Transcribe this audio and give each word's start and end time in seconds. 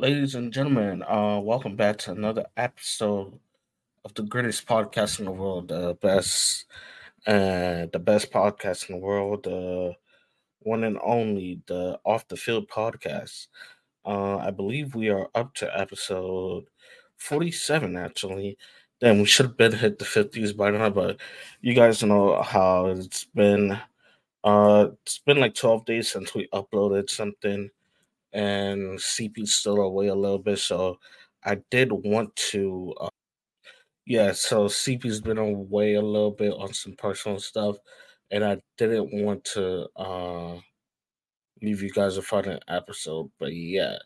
Ladies 0.00 0.36
and 0.36 0.52
gentlemen, 0.52 1.02
uh, 1.02 1.40
welcome 1.42 1.74
back 1.74 1.98
to 1.98 2.12
another 2.12 2.46
episode 2.56 3.36
of 4.04 4.14
the 4.14 4.22
greatest 4.22 4.64
podcast 4.64 5.18
in 5.18 5.24
the 5.24 5.32
world, 5.32 5.66
the 5.66 5.98
best, 6.00 6.66
uh, 7.26 7.86
the 7.92 8.00
best 8.00 8.30
podcast 8.30 8.88
in 8.88 8.94
the 8.94 9.04
world, 9.04 9.42
the 9.42 9.94
one 10.60 10.84
and 10.84 11.00
only, 11.02 11.60
the 11.66 11.98
Off 12.04 12.28
the 12.28 12.36
Field 12.36 12.68
podcast. 12.68 13.48
Uh, 14.06 14.36
I 14.36 14.52
believe 14.52 14.94
we 14.94 15.08
are 15.08 15.28
up 15.34 15.52
to 15.54 15.76
episode 15.76 16.66
forty-seven. 17.16 17.96
Actually, 17.96 18.56
then 19.00 19.18
we 19.18 19.24
should 19.24 19.46
have 19.46 19.56
been 19.56 19.72
hit 19.72 19.98
the 19.98 20.04
fifties 20.04 20.52
by 20.52 20.70
now, 20.70 20.90
but 20.90 21.16
you 21.60 21.74
guys 21.74 22.04
know 22.04 22.40
how 22.40 22.86
it's 22.86 23.24
been. 23.24 23.76
Uh, 24.44 24.90
it's 25.02 25.18
been 25.18 25.40
like 25.40 25.56
twelve 25.56 25.84
days 25.86 26.08
since 26.08 26.36
we 26.36 26.46
uploaded 26.54 27.10
something 27.10 27.68
and 28.32 28.98
CP's 28.98 29.54
still 29.54 29.78
away 29.80 30.08
a 30.08 30.14
little 30.14 30.38
bit, 30.38 30.58
so 30.58 30.98
I 31.44 31.58
did 31.70 31.90
want 31.92 32.34
to. 32.50 32.94
Uh, 33.00 33.08
yeah, 34.06 34.32
so 34.32 34.66
CP's 34.68 35.20
been 35.20 35.38
away 35.38 35.94
a 35.94 36.02
little 36.02 36.30
bit 36.30 36.52
on 36.52 36.72
some 36.72 36.94
personal 36.94 37.38
stuff, 37.40 37.76
and 38.30 38.44
I 38.44 38.58
didn't 38.78 39.12
want 39.12 39.44
to 39.56 39.86
uh, 39.96 40.56
leave 41.62 41.82
you 41.82 41.90
guys 41.90 42.16
without 42.16 42.46
an 42.46 42.60
episode. 42.68 43.30
But 43.38 43.54
yeah, 43.54 43.98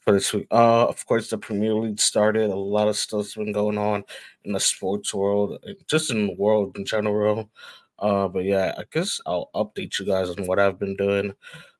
for 0.00 0.12
this 0.12 0.32
week, 0.32 0.46
uh, 0.50 0.86
of 0.86 1.04
course, 1.06 1.30
the 1.30 1.38
Premier 1.38 1.74
League 1.74 2.00
started. 2.00 2.50
A 2.50 2.56
lot 2.56 2.88
of 2.88 2.96
stuff's 2.96 3.34
been 3.34 3.52
going 3.52 3.78
on 3.78 4.04
in 4.44 4.52
the 4.52 4.60
sports 4.60 5.12
world, 5.12 5.58
just 5.88 6.10
in 6.10 6.28
the 6.28 6.34
world 6.34 6.76
in 6.78 6.84
general. 6.84 7.50
Uh, 7.98 8.28
but 8.28 8.44
yeah, 8.44 8.74
I 8.78 8.84
guess 8.92 9.20
I'll 9.26 9.50
update 9.54 9.98
you 9.98 10.06
guys 10.06 10.30
on 10.30 10.46
what 10.46 10.60
I've 10.60 10.78
been 10.78 10.96
doing. 10.96 11.34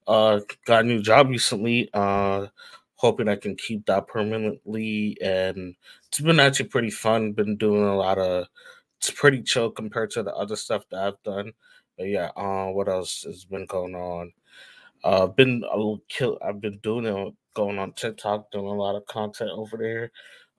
Uh, 0.08 0.40
got 0.64 0.84
a 0.84 0.86
new 0.88 1.02
job 1.02 1.28
recently. 1.28 1.90
Uh, 1.92 2.46
hoping 2.94 3.28
I 3.28 3.36
can 3.36 3.54
keep 3.54 3.84
that 3.86 4.08
permanently, 4.08 5.18
and 5.22 5.76
it's 6.08 6.20
been 6.20 6.40
actually 6.40 6.70
pretty 6.70 6.90
fun. 6.90 7.32
Been 7.32 7.56
doing 7.56 7.84
a 7.84 7.94
lot 7.94 8.18
of. 8.18 8.46
It's 8.96 9.10
pretty 9.10 9.42
chill 9.42 9.70
compared 9.70 10.10
to 10.12 10.24
the 10.24 10.34
other 10.34 10.56
stuff 10.56 10.82
that 10.90 11.00
I've 11.00 11.22
done. 11.22 11.52
But 11.96 12.08
yeah, 12.08 12.30
uh, 12.36 12.66
what 12.68 12.88
else 12.88 13.22
has 13.24 13.44
been 13.44 13.66
going 13.66 13.94
on? 13.94 14.32
Uh, 15.04 15.26
been 15.26 15.62
a 15.70 15.94
kill. 16.08 16.38
I've 16.44 16.60
been 16.60 16.78
doing 16.78 17.04
it 17.04 17.34
going 17.54 17.78
on 17.78 17.92
TikTok, 17.92 18.50
doing 18.50 18.66
a 18.66 18.72
lot 18.72 18.96
of 18.96 19.06
content 19.06 19.50
over 19.52 19.76
there. 19.76 20.10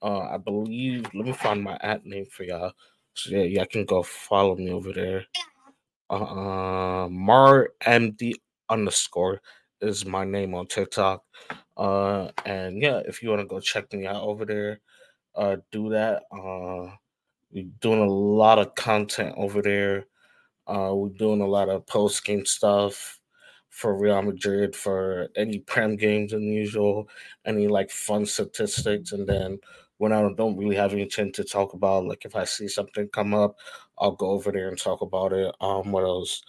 Uh, 0.01 0.19
I 0.19 0.37
believe. 0.37 1.05
Let 1.13 1.25
me 1.25 1.33
find 1.33 1.63
my 1.63 1.77
app 1.81 2.05
name 2.05 2.27
for 2.27 2.43
y'all. 2.43 2.73
So 3.15 3.31
yeah, 3.31 3.43
y'all 3.43 3.65
can 3.65 3.85
go 3.85 4.03
follow 4.03 4.55
me 4.55 4.71
over 4.71 4.93
there. 4.93 5.25
Uh, 6.09 7.07
Mar 7.09 7.71
MD 7.81 8.33
underscore 8.69 9.41
is 9.81 10.05
my 10.05 10.25
name 10.25 10.53
on 10.55 10.67
TikTok. 10.67 11.23
Uh, 11.77 12.29
and 12.45 12.81
yeah, 12.81 13.01
if 13.07 13.23
you 13.23 13.29
want 13.29 13.41
to 13.41 13.47
go 13.47 13.59
check 13.59 13.91
me 13.93 14.05
out 14.05 14.23
over 14.23 14.45
there, 14.45 14.79
uh, 15.35 15.57
do 15.71 15.89
that. 15.89 16.23
Uh, 16.31 16.95
we're 17.51 17.65
doing 17.81 18.01
a 18.01 18.05
lot 18.11 18.59
of 18.59 18.75
content 18.75 19.35
over 19.37 19.61
there. 19.61 20.05
Uh, 20.67 20.91
we're 20.93 21.09
doing 21.09 21.41
a 21.41 21.47
lot 21.47 21.69
of 21.69 21.85
post 21.87 22.23
game 22.23 22.45
stuff 22.45 23.19
for 23.69 23.97
Real 23.97 24.21
Madrid 24.21 24.75
for 24.75 25.29
any 25.35 25.59
prem 25.59 25.95
games 25.95 26.31
than 26.31 26.43
usual, 26.43 27.09
any 27.45 27.67
like 27.67 27.91
fun 27.91 28.25
statistics, 28.25 29.11
and 29.11 29.27
then 29.27 29.59
when 29.97 30.13
I 30.13 30.21
don't 30.33 30.57
really 30.57 30.75
have 30.77 30.93
anything 30.93 31.31
to 31.33 31.43
talk 31.43 31.73
about, 31.73 32.05
like 32.05 32.25
if 32.25 32.35
I 32.35 32.45
see 32.45 32.67
something 32.67 33.09
come 33.09 33.33
up, 33.33 33.57
I'll 33.97 34.13
go 34.13 34.27
over 34.31 34.51
there 34.51 34.69
and 34.69 34.77
talk 34.77 35.01
about 35.01 35.33
it. 35.33 35.53
Um, 35.59 35.91
what 35.91 36.03
else? 36.03 36.41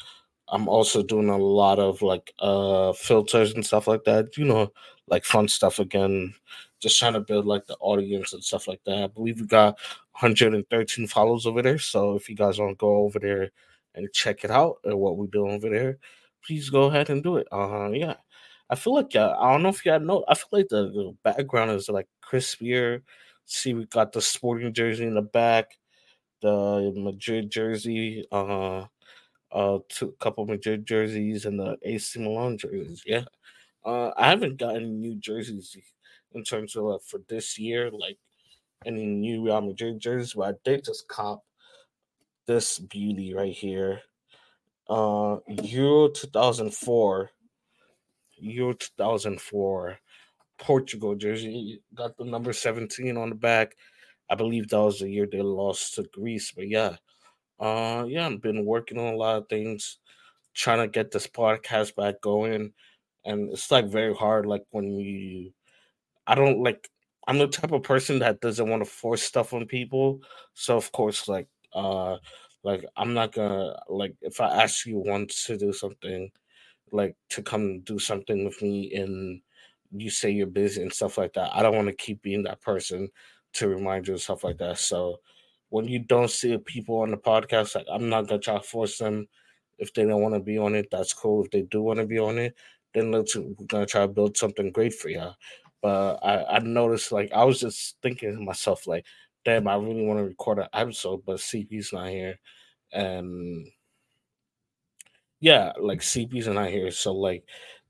I'm 0.51 0.69
also 0.69 1.03
doing 1.03 1.29
a 1.29 1.39
lot 1.39 1.79
of 1.79 2.03
like 2.03 2.33
uh 2.39 2.93
filters 2.93 3.55
and 3.55 3.65
stuff 3.65 3.87
like 3.89 4.05
that, 4.05 4.37
you 4.37 4.45
know, 4.45 4.73
like 5.09 5.25
fun 5.25 5.49
stuff 5.49 5.79
again. 5.79 6.35
Just 6.81 6.99
trying 6.99 7.13
to 7.15 7.21
build 7.21 7.47
like 7.47 7.67
the 7.67 7.77
audience 7.81 8.33
and 8.33 8.43
stuff 8.45 8.67
like 8.69 8.81
that. 8.87 9.05
I 9.05 9.07
believe 9.09 9.41
we 9.41 9.47
got 9.47 9.79
113 10.21 11.07
follows 11.07 11.47
over 11.47 11.63
there. 11.63 11.79
So 11.79 12.15
if 12.17 12.29
you 12.29 12.37
guys 12.37 12.59
want 12.59 12.73
to 12.73 12.77
go 12.77 12.97
over 13.05 13.19
there 13.19 13.51
and 13.95 14.13
check 14.13 14.45
it 14.45 14.51
out 14.51 14.77
and 14.85 14.99
what 14.99 15.17
we're 15.17 15.27
doing 15.27 15.53
over 15.53 15.69
there, 15.71 15.99
please 16.45 16.71
go 16.71 16.85
ahead 16.85 17.11
and 17.11 17.23
do 17.23 17.37
it. 17.37 17.47
Uh 17.53 17.91
yeah. 17.93 18.15
I 18.71 18.77
feel 18.77 18.95
like 18.95 19.17
uh, 19.17 19.35
I 19.39 19.53
don't 19.53 19.63
know 19.65 19.69
if 19.71 19.85
you 19.85 19.99
know. 19.99 20.25
I 20.29 20.35
feel 20.35 20.49
like 20.53 20.69
the, 20.69 20.85
the 20.91 21.17
background 21.25 21.73
is 21.73 21.89
like 21.89 22.09
crispier. 22.25 23.03
See, 23.47 23.75
we 23.75 23.87
got 23.87 24.13
the 24.13 24.21
sporting 24.23 24.73
jersey 24.73 25.05
in 25.07 25.15
the 25.15 25.23
back, 25.23 25.77
the 26.43 26.93
Madrid 26.97 27.51
jersey. 27.51 28.27
Uh, 28.33 28.87
uh 29.53 29.79
two 29.89 30.15
couple 30.21 30.47
Madrid 30.47 30.87
jerseys 30.87 31.45
and 31.47 31.59
the 31.59 31.77
AC 31.83 32.19
Milan 32.21 32.59
jerseys. 32.59 33.03
Yeah. 33.07 33.25
Uh 33.85 34.11
I 34.17 34.29
haven't 34.31 34.59
gotten 34.59 35.01
new 35.01 35.17
jerseys 35.17 35.77
in 36.33 36.45
terms 36.45 36.77
of 36.77 36.87
uh, 36.87 36.99
for 37.05 37.21
this 37.29 37.59
year, 37.59 37.91
like 37.91 38.19
any 38.87 39.07
new 39.07 39.45
Real 39.45 39.61
Madrid 39.61 40.01
jerseys, 40.01 40.35
but 40.35 40.55
I 40.55 40.59
did 40.65 40.85
just 40.85 41.09
cop 41.09 41.43
this 42.47 42.79
beauty 42.79 43.35
right 43.35 43.53
here. 43.53 44.03
Uh 44.89 45.39
Euro 45.65 46.09
2004. 46.09 47.31
Euro 48.43 48.73
2004 48.73 49.99
Portugal 50.59 51.15
jersey. 51.17 51.83
Got 51.95 52.17
the 52.17 52.25
number 52.25 52.53
17 52.53 53.17
on 53.17 53.31
the 53.31 53.35
back. 53.35 53.77
I 54.31 54.37
believe 54.37 54.69
that 54.69 54.81
was 54.81 55.01
the 55.01 55.11
year 55.11 55.27
they 55.31 55.43
lost 55.43 55.95
to 55.95 56.05
Greece, 56.05 56.53
but 56.53 56.69
yeah. 56.69 56.97
Uh, 57.61 58.07
yeah, 58.09 58.27
I've 58.29 58.43
been 58.43 58.67
working 58.67 58.99
on 58.99 59.15
a 59.15 59.19
lot 59.19 59.37
of 59.39 59.49
things, 59.51 59.99
trying 60.55 60.81
to 60.81 60.89
get 60.89 61.11
this 61.13 61.27
podcast 61.27 61.97
back 61.97 62.21
going, 62.23 62.73
and 63.25 63.53
it's 63.53 63.71
like 63.71 63.87
very 63.87 64.15
hard. 64.15 64.47
Like 64.47 64.65
when 64.73 64.93
you, 64.95 65.53
I 66.27 66.35
don't 66.37 66.63
like. 66.63 66.89
I'm 67.29 67.39
the 67.39 67.49
type 67.49 67.73
of 67.73 67.85
person 67.85 68.21
that 68.21 68.41
doesn't 68.41 68.69
want 68.71 68.85
to 68.85 68.91
force 68.91 69.23
stuff 69.23 69.53
on 69.55 69.67
people. 69.67 70.21
So 70.55 70.77
of 70.77 70.93
course, 70.93 71.29
like, 71.29 71.49
uh, 71.75 72.19
like 72.65 72.85
I'm 72.97 73.15
not 73.15 73.33
gonna 73.35 73.77
like 73.89 74.15
if 74.23 74.41
I 74.41 74.63
ask 74.65 74.87
you 74.87 74.99
once 74.99 75.45
to 75.47 75.59
do 75.59 75.73
something, 75.73 76.31
like 76.93 77.17
to 77.31 77.43
come 77.43 77.81
do 77.81 77.99
something 77.99 78.45
with 78.45 78.61
me 78.63 78.93
and 78.95 79.41
you 79.93 80.11
say 80.11 80.31
you're 80.31 80.47
busy 80.47 80.83
and 80.83 80.93
stuff 80.93 81.19
like 81.19 81.35
that. 81.35 81.55
I 81.55 81.63
don't 81.63 81.77
want 81.77 81.89
to 81.89 81.95
keep 81.95 82.23
being 82.23 82.45
that 82.45 82.61
person 82.63 83.09
to 83.55 83.69
remind 83.69 84.07
you 84.09 84.15
of 84.15 84.23
stuff 84.23 84.45
like 84.45 84.59
that. 84.59 84.79
So 84.79 85.17
when 85.71 85.89
you 85.89 86.01
don't 86.01 86.31
see 86.31 86.57
people 86.59 87.01
on 87.01 87.11
the 87.11 87.17
podcast, 87.17 87.75
like 87.77 87.87
I'm 87.91 88.09
not 88.09 88.29
gonna 88.29 88.41
try 88.41 88.55
to 88.55 88.61
force 88.63 88.99
them. 88.99 89.27
If 89.79 89.95
they 89.95 90.05
don't 90.05 90.21
want 90.21 90.35
to 90.35 90.41
be 90.41 90.59
on 90.59 90.75
it, 90.75 90.89
that's 90.91 91.15
cool. 91.15 91.45
If 91.45 91.51
they 91.51 91.63
do 91.63 91.83
want 91.83 92.01
to 92.01 92.07
be 92.07 92.19
on 92.19 92.39
it, 92.39 92.55
then 92.93 93.11
let's 93.13 93.35
we're 93.37 93.55
gonna 93.67 93.87
try 93.87 94.03
to 94.03 94.09
build 94.09 94.37
something 94.37 94.73
great 94.73 94.95
for 94.95 95.09
y'all. 95.09 95.37
But 95.81 96.19
I, 96.23 96.57
I 96.57 96.59
noticed 96.59 97.13
like 97.13 97.33
I 97.33 97.45
was 97.45 97.61
just 97.61 97.97
thinking 98.03 98.35
to 98.35 98.41
myself 98.43 98.87
like, 98.87 99.07
damn, 99.45 99.69
I 99.69 99.77
really 99.77 100.05
want 100.05 100.19
to 100.19 100.25
record 100.25 100.59
an 100.59 100.69
episode, 100.75 101.23
but 101.25 101.39
CP's 101.39 101.93
not 101.93 102.09
here, 102.09 102.39
and 102.93 103.67
yeah, 105.41 105.73
like 105.81 106.01
CP's 106.01 106.49
not 106.49 106.69
here, 106.69 106.91
so 106.91 107.15
like, 107.15 107.45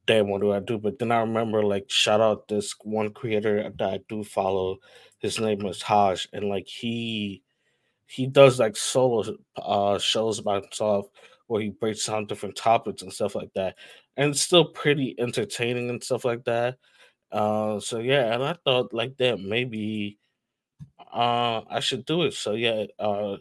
damn, 0.06 0.28
what 0.28 0.42
do 0.42 0.52
I 0.52 0.60
do? 0.60 0.78
But 0.78 0.98
then 0.98 1.10
I 1.12 1.20
remember 1.20 1.64
like, 1.64 1.91
shout 1.91 2.20
out 2.20 2.47
this 2.47 2.74
one 2.82 3.10
creator 3.12 3.70
that 3.78 3.91
I 3.91 4.00
do 4.08 4.22
follow. 4.22 4.78
His 5.18 5.41
name 5.41 5.64
is 5.66 5.82
Haj, 5.82 6.28
and 6.32 6.48
like 6.48 6.68
he 6.68 7.42
he 8.10 8.26
does 8.26 8.59
like 8.59 8.76
solo 8.76 9.25
uh 9.62 9.98
shows 9.98 10.38
about 10.41 10.65
himself 10.65 11.06
where 11.47 11.62
he 11.62 11.71
breaks 11.71 12.06
down 12.06 12.26
different 12.26 12.56
topics 12.56 13.03
and 13.03 13.12
stuff 13.12 13.34
like 13.34 13.53
that 13.54 13.76
and 14.16 14.31
it's 14.31 14.41
still 14.41 14.65
pretty 14.65 15.15
entertaining 15.19 15.88
and 15.91 16.03
stuff 16.03 16.25
like 16.25 16.44
that 16.44 16.76
uh 17.32 17.78
so 17.78 17.98
yeah 17.98 18.34
and 18.34 18.43
i 18.43 18.53
thought 18.65 18.93
like 18.93 19.16
that 19.19 19.41
maybe 19.41 20.19
uh 21.12 21.60
i 21.71 21.78
should 21.81 22.04
do 22.04 22.22
it 22.22 22.34
so 22.34 22.53
yeah 22.54 22.84
uh 22.98 23.37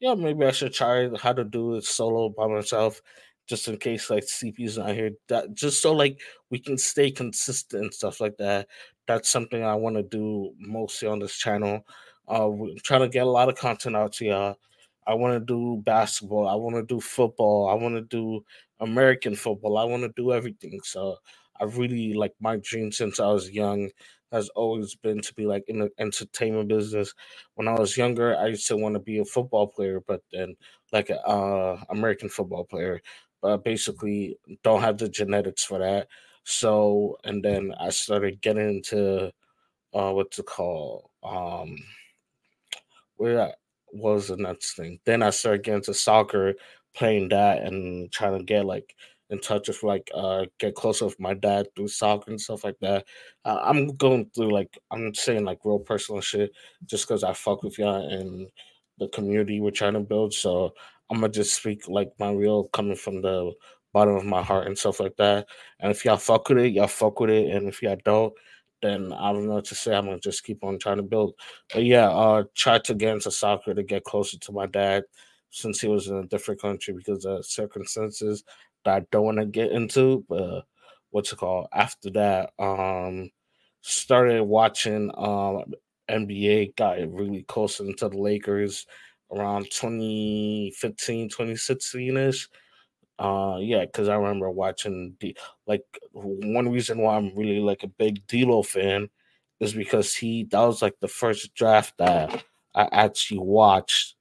yeah 0.00 0.14
maybe 0.14 0.44
i 0.44 0.50
should 0.50 0.72
try 0.72 1.08
how 1.18 1.32
to 1.32 1.44
do 1.44 1.76
it 1.76 1.84
solo 1.84 2.28
by 2.28 2.46
myself 2.46 3.00
just 3.46 3.68
in 3.68 3.76
case 3.76 4.10
like 4.10 4.24
cp's 4.24 4.78
not 4.78 4.94
here 4.94 5.10
that 5.28 5.54
just 5.54 5.80
so 5.80 5.92
like 5.92 6.20
we 6.50 6.58
can 6.58 6.76
stay 6.76 7.10
consistent 7.10 7.84
and 7.84 7.94
stuff 7.94 8.20
like 8.20 8.36
that 8.38 8.66
that's 9.06 9.28
something 9.28 9.62
i 9.62 9.74
want 9.74 9.96
to 9.96 10.02
do 10.02 10.52
mostly 10.58 11.06
on 11.06 11.20
this 11.20 11.36
channel 11.36 11.84
uh, 12.30 12.48
we're 12.48 12.74
trying 12.84 13.02
to 13.02 13.08
get 13.10 13.26
a 13.26 13.30
lot 13.30 13.50
of 13.50 13.56
content 13.56 13.96
out 13.96 14.14
to 14.14 14.26
y'all. 14.26 14.56
I 15.06 15.14
want 15.14 15.34
to 15.34 15.40
do 15.40 15.82
basketball. 15.84 16.48
I 16.48 16.56
want 16.56 16.76
to 16.76 16.84
do 16.84 17.00
football. 17.00 17.68
I 17.70 17.74
want 17.74 17.96
to 17.96 18.02
do 18.02 18.44
American 18.80 19.36
football. 19.36 19.78
I 19.78 19.84
want 19.84 20.04
to 20.04 20.12
do 20.16 20.32
everything. 20.32 20.80
So 20.84 21.16
I 21.60 21.64
really 21.66 22.14
like 22.14 22.34
my 22.40 22.58
dream 22.62 22.92
since 22.92 23.20
I 23.20 23.28
was 23.28 23.50
young 23.50 23.90
has 24.32 24.50
always 24.50 24.96
been 24.96 25.20
to 25.22 25.34
be 25.34 25.46
like 25.46 25.64
in 25.68 25.80
the 25.80 25.90
entertainment 25.98 26.68
business. 26.68 27.14
When 27.56 27.68
I 27.68 27.74
was 27.74 27.96
younger, 27.96 28.36
I 28.38 28.48
used 28.48 28.68
to 28.68 28.78
want 28.78 28.94
to 28.96 29.00
be 29.00 29.20
a 29.20 29.26
football 29.26 29.68
player, 29.68 30.00
but 30.06 30.22
then 30.32 30.56
like 30.92 31.10
a 31.10 31.20
uh, 31.26 31.80
American 31.90 32.30
football 32.30 32.64
player. 32.64 33.02
But 33.42 33.64
basically, 33.64 34.38
don't 34.64 34.82
have 34.82 34.98
the 34.98 35.08
genetics 35.10 35.64
for 35.64 35.80
that. 35.80 36.08
So 36.44 37.18
and 37.24 37.44
then 37.44 37.74
I 37.80 37.90
started 37.90 38.42
getting 38.42 38.68
into 38.78 39.32
uh, 39.94 40.12
what's 40.12 40.38
it 40.38 40.46
called? 40.46 41.10
Um, 41.24 41.76
where 43.20 43.52
was 43.92 44.28
the 44.28 44.36
next 44.36 44.76
thing. 44.76 44.98
Then 45.04 45.22
I 45.22 45.30
started 45.30 45.62
getting 45.62 45.78
into 45.78 45.94
soccer, 45.94 46.54
playing 46.94 47.28
that, 47.30 47.62
and 47.62 48.10
trying 48.10 48.38
to 48.38 48.44
get 48.44 48.64
like 48.64 48.94
in 49.28 49.38
touch 49.40 49.68
with 49.68 49.82
like 49.82 50.10
uh 50.14 50.44
get 50.58 50.74
closer 50.74 51.04
with 51.04 51.20
my 51.20 51.34
dad 51.34 51.68
through 51.76 51.88
soccer 51.88 52.30
and 52.30 52.40
stuff 52.40 52.64
like 52.64 52.78
that. 52.80 53.04
Uh, 53.44 53.60
I'm 53.62 53.96
going 53.96 54.30
through 54.34 54.52
like 54.52 54.78
I'm 54.90 55.14
saying 55.14 55.44
like 55.44 55.58
real 55.64 55.78
personal 55.78 56.20
shit 56.20 56.50
just 56.86 57.06
because 57.06 57.22
I 57.22 57.32
fuck 57.34 57.62
with 57.62 57.78
y'all 57.78 58.08
and 58.08 58.48
the 58.98 59.08
community 59.08 59.60
we're 59.60 59.70
trying 59.70 59.94
to 59.94 60.00
build. 60.00 60.32
So 60.34 60.72
I'm 61.10 61.20
gonna 61.20 61.32
just 61.32 61.54
speak 61.54 61.88
like 61.88 62.10
my 62.18 62.30
real 62.32 62.64
coming 62.68 62.96
from 62.96 63.22
the 63.22 63.52
bottom 63.92 64.16
of 64.16 64.24
my 64.24 64.42
heart 64.42 64.66
and 64.66 64.78
stuff 64.78 64.98
like 65.00 65.16
that. 65.18 65.46
And 65.80 65.90
if 65.90 66.04
y'all 66.04 66.16
fuck 66.16 66.48
with 66.48 66.58
it, 66.58 66.72
y'all 66.72 66.86
fuck 66.86 67.20
with 67.20 67.30
it. 67.30 67.54
And 67.54 67.68
if 67.68 67.82
y'all 67.82 67.98
don't, 68.04 68.32
then 68.82 69.12
I 69.12 69.32
don't 69.32 69.46
know 69.46 69.54
what 69.54 69.66
to 69.66 69.74
say. 69.74 69.94
I'm 69.94 70.06
gonna 70.06 70.18
just 70.20 70.44
keep 70.44 70.62
on 70.64 70.78
trying 70.78 70.96
to 70.98 71.02
build. 71.02 71.34
But 71.72 71.84
yeah, 71.84 72.08
uh 72.10 72.44
tried 72.54 72.84
to 72.84 72.94
get 72.94 73.14
into 73.14 73.30
soccer 73.30 73.74
to 73.74 73.82
get 73.82 74.04
closer 74.04 74.38
to 74.38 74.52
my 74.52 74.66
dad 74.66 75.04
since 75.50 75.80
he 75.80 75.88
was 75.88 76.08
in 76.08 76.16
a 76.16 76.26
different 76.26 76.60
country 76.60 76.94
because 76.94 77.24
of 77.24 77.44
circumstances 77.46 78.44
that 78.84 78.94
I 78.96 79.06
don't 79.10 79.24
want 79.24 79.38
to 79.38 79.46
get 79.46 79.72
into. 79.72 80.24
But 80.28 80.64
what's 81.10 81.32
it 81.32 81.36
called? 81.38 81.68
After 81.72 82.10
that, 82.10 82.52
um 82.58 83.30
started 83.82 84.42
watching 84.44 85.10
um 85.16 85.64
NBA, 86.08 86.74
got 86.76 86.98
really 87.12 87.42
close 87.44 87.80
into 87.80 88.08
the 88.08 88.18
Lakers 88.18 88.86
around 89.32 89.70
2015, 89.70 91.28
2016 91.28 92.16
ish. 92.16 92.48
Uh, 93.20 93.58
yeah, 93.60 93.84
because 93.84 94.08
I 94.08 94.16
remember 94.16 94.50
watching 94.50 95.16
the 95.20 95.36
like 95.66 95.84
one 96.12 96.70
reason 96.70 97.00
why 97.00 97.16
I'm 97.16 97.36
really 97.36 97.60
like 97.60 97.82
a 97.82 97.88
big 97.88 98.26
D'Lo 98.26 98.62
fan 98.62 99.10
is 99.60 99.74
because 99.74 100.14
he 100.16 100.44
that 100.44 100.60
was 100.60 100.80
like 100.80 100.98
the 101.00 101.08
first 101.08 101.54
draft 101.54 101.94
that 101.98 102.44
I 102.74 102.88
actually 102.92 103.40
watched, 103.40 104.16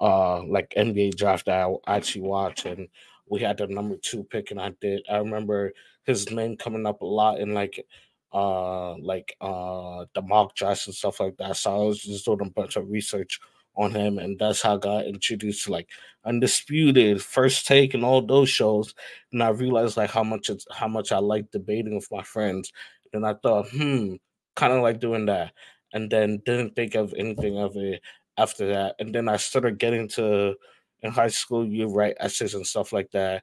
uh, 0.00 0.42
like 0.44 0.74
NBA 0.76 1.12
draft 1.12 1.46
that 1.46 1.68
I 1.86 1.96
actually 1.96 2.22
watched, 2.22 2.66
and 2.66 2.88
we 3.28 3.40
had 3.40 3.58
the 3.58 3.66
number 3.68 3.96
two 3.96 4.24
pick, 4.24 4.50
and 4.52 4.60
I 4.60 4.72
did. 4.80 5.02
I 5.10 5.18
remember 5.18 5.72
his 6.04 6.30
name 6.30 6.56
coming 6.56 6.86
up 6.86 7.02
a 7.02 7.06
lot 7.06 7.40
in 7.40 7.54
like 7.54 7.86
uh 8.32 8.96
like 8.98 9.34
uh 9.40 10.04
the 10.14 10.22
mock 10.22 10.54
drafts 10.54 10.86
and 10.86 10.94
stuff 10.94 11.20
like 11.20 11.36
that. 11.38 11.56
So 11.56 11.74
I 11.74 11.84
was 11.86 12.00
just 12.02 12.24
doing 12.26 12.40
a 12.42 12.50
bunch 12.50 12.76
of 12.76 12.90
research 12.90 13.40
on 13.76 13.92
him, 13.92 14.18
and 14.18 14.38
that's 14.38 14.62
how 14.62 14.76
I 14.76 14.78
got 14.78 15.06
introduced 15.06 15.64
to 15.64 15.72
like 15.72 15.88
Undisputed, 16.24 17.22
First 17.22 17.66
Take, 17.66 17.94
and 17.94 18.04
all 18.04 18.22
those 18.22 18.48
shows. 18.48 18.94
And 19.32 19.42
I 19.42 19.48
realized 19.48 19.96
like 19.96 20.10
how 20.10 20.24
much 20.24 20.50
it's 20.50 20.66
how 20.72 20.88
much 20.88 21.12
I 21.12 21.18
like 21.18 21.50
debating 21.50 21.94
with 21.94 22.08
my 22.10 22.22
friends. 22.22 22.72
And 23.12 23.26
I 23.26 23.34
thought, 23.34 23.68
hmm, 23.70 24.14
kind 24.56 24.72
of 24.72 24.82
like 24.82 25.00
doing 25.00 25.26
that, 25.26 25.52
and 25.92 26.10
then 26.10 26.42
didn't 26.44 26.76
think 26.76 26.94
of 26.94 27.14
anything 27.16 27.58
of 27.58 27.76
it 27.76 28.02
after 28.36 28.68
that. 28.68 28.96
And 28.98 29.14
then 29.14 29.28
I 29.28 29.36
started 29.36 29.78
getting 29.78 30.08
to 30.10 30.54
in 31.02 31.12
high 31.12 31.28
school, 31.28 31.66
you 31.66 31.88
write 31.88 32.16
essays 32.20 32.54
and 32.54 32.66
stuff 32.66 32.92
like 32.92 33.10
that. 33.12 33.42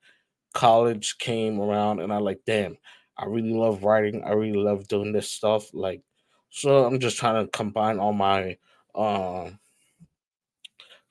College 0.53 1.17
came 1.17 1.59
around, 1.59 1.99
and 2.01 2.13
I 2.13 2.17
like, 2.17 2.39
damn, 2.45 2.77
I 3.17 3.25
really 3.25 3.53
love 3.53 3.83
writing. 3.83 4.23
I 4.23 4.31
really 4.33 4.57
love 4.57 4.87
doing 4.87 5.11
this 5.13 5.31
stuff. 5.31 5.73
Like, 5.73 6.01
so 6.49 6.85
I'm 6.85 6.99
just 6.99 7.17
trying 7.17 7.43
to 7.43 7.51
combine 7.51 7.99
all 7.99 8.13
my 8.13 8.57
uh, 8.93 9.51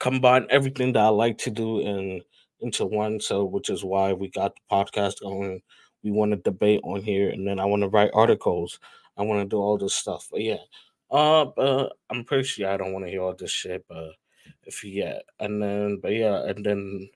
combine 0.04 0.46
everything 0.50 0.92
that 0.92 1.02
I 1.02 1.08
like 1.08 1.38
to 1.38 1.50
do 1.50 1.80
in 1.80 2.20
into 2.60 2.84
one. 2.84 3.20
So, 3.20 3.44
which 3.44 3.70
is 3.70 3.82
why 3.82 4.12
we 4.12 4.28
got 4.28 4.54
the 4.54 4.76
podcast 4.76 5.22
going. 5.22 5.62
We 6.02 6.10
want 6.10 6.32
to 6.32 6.36
debate 6.36 6.82
on 6.84 7.00
here, 7.00 7.30
and 7.30 7.48
then 7.48 7.58
I 7.58 7.64
want 7.64 7.82
to 7.82 7.88
write 7.88 8.10
articles. 8.12 8.78
I 9.16 9.22
want 9.22 9.40
to 9.40 9.48
do 9.48 9.56
all 9.56 9.78
this 9.78 9.94
stuff. 9.94 10.28
But 10.30 10.42
yeah, 10.42 10.62
uh, 11.10 11.46
but 11.56 11.94
I'm 12.10 12.24
pretty 12.24 12.44
sure 12.44 12.68
I 12.68 12.76
don't 12.76 12.92
want 12.92 13.06
to 13.06 13.10
hear 13.10 13.22
all 13.22 13.34
this 13.34 13.50
shit. 13.50 13.86
But 13.88 14.10
if 14.64 14.84
yeah, 14.84 15.20
and 15.40 15.62
then 15.62 16.00
but 16.02 16.12
yeah, 16.12 16.44
and 16.44 16.64
then 16.64 17.08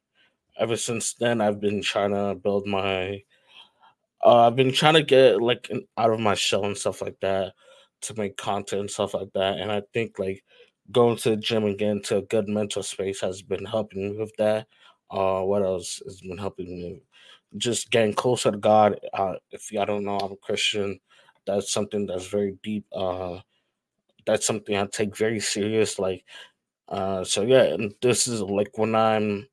ever 0.58 0.76
since 0.76 1.12
then, 1.12 1.42
I've 1.42 1.60
been 1.60 1.82
trying 1.82 2.12
to 2.12 2.34
build 2.34 2.66
my. 2.66 3.22
Uh, 4.24 4.46
I've 4.46 4.56
been 4.56 4.72
trying 4.72 4.94
to 4.94 5.02
get 5.02 5.42
like 5.42 5.70
out 5.98 6.10
of 6.10 6.20
my 6.20 6.34
shell 6.34 6.64
and 6.64 6.76
stuff 6.76 7.02
like 7.02 7.20
that 7.20 7.52
to 8.00 8.14
make 8.14 8.38
content 8.38 8.80
and 8.80 8.90
stuff 8.90 9.12
like 9.12 9.32
that, 9.34 9.58
and 9.58 9.70
I 9.70 9.82
think 9.92 10.18
like 10.18 10.42
going 10.92 11.16
to 11.18 11.30
the 11.30 11.36
gym 11.36 11.64
and 11.64 11.78
getting 11.78 12.02
to 12.04 12.18
a 12.18 12.22
good 12.22 12.48
mental 12.48 12.82
space 12.82 13.20
has 13.22 13.42
been 13.42 13.64
helping 13.66 14.10
me 14.12 14.18
with 14.18 14.32
that. 14.38 14.66
Uh, 15.10 15.42
what 15.42 15.62
else 15.62 16.02
has 16.06 16.20
been 16.20 16.38
helping 16.38 16.66
me? 16.66 17.02
Just 17.56 17.90
getting 17.90 18.14
closer 18.14 18.50
to 18.52 18.58
God. 18.58 19.00
Uh, 19.12 19.34
if 19.52 19.72
y'all 19.72 19.86
don't 19.86 20.04
know, 20.04 20.18
I'm 20.18 20.32
a 20.32 20.36
Christian. 20.36 21.00
That's 21.46 21.72
something 21.72 22.06
that's 22.06 22.28
very 22.28 22.58
deep. 22.62 22.86
Uh, 22.94 23.40
that's 24.26 24.46
something 24.46 24.76
I 24.76 24.86
take 24.86 25.16
very 25.16 25.40
serious. 25.40 25.98
Like, 25.98 26.24
uh, 26.88 27.24
so 27.24 27.42
yeah, 27.42 27.64
and 27.64 27.94
this 28.02 28.28
is 28.28 28.42
like 28.42 28.78
when 28.78 28.94
I'm 28.94 29.46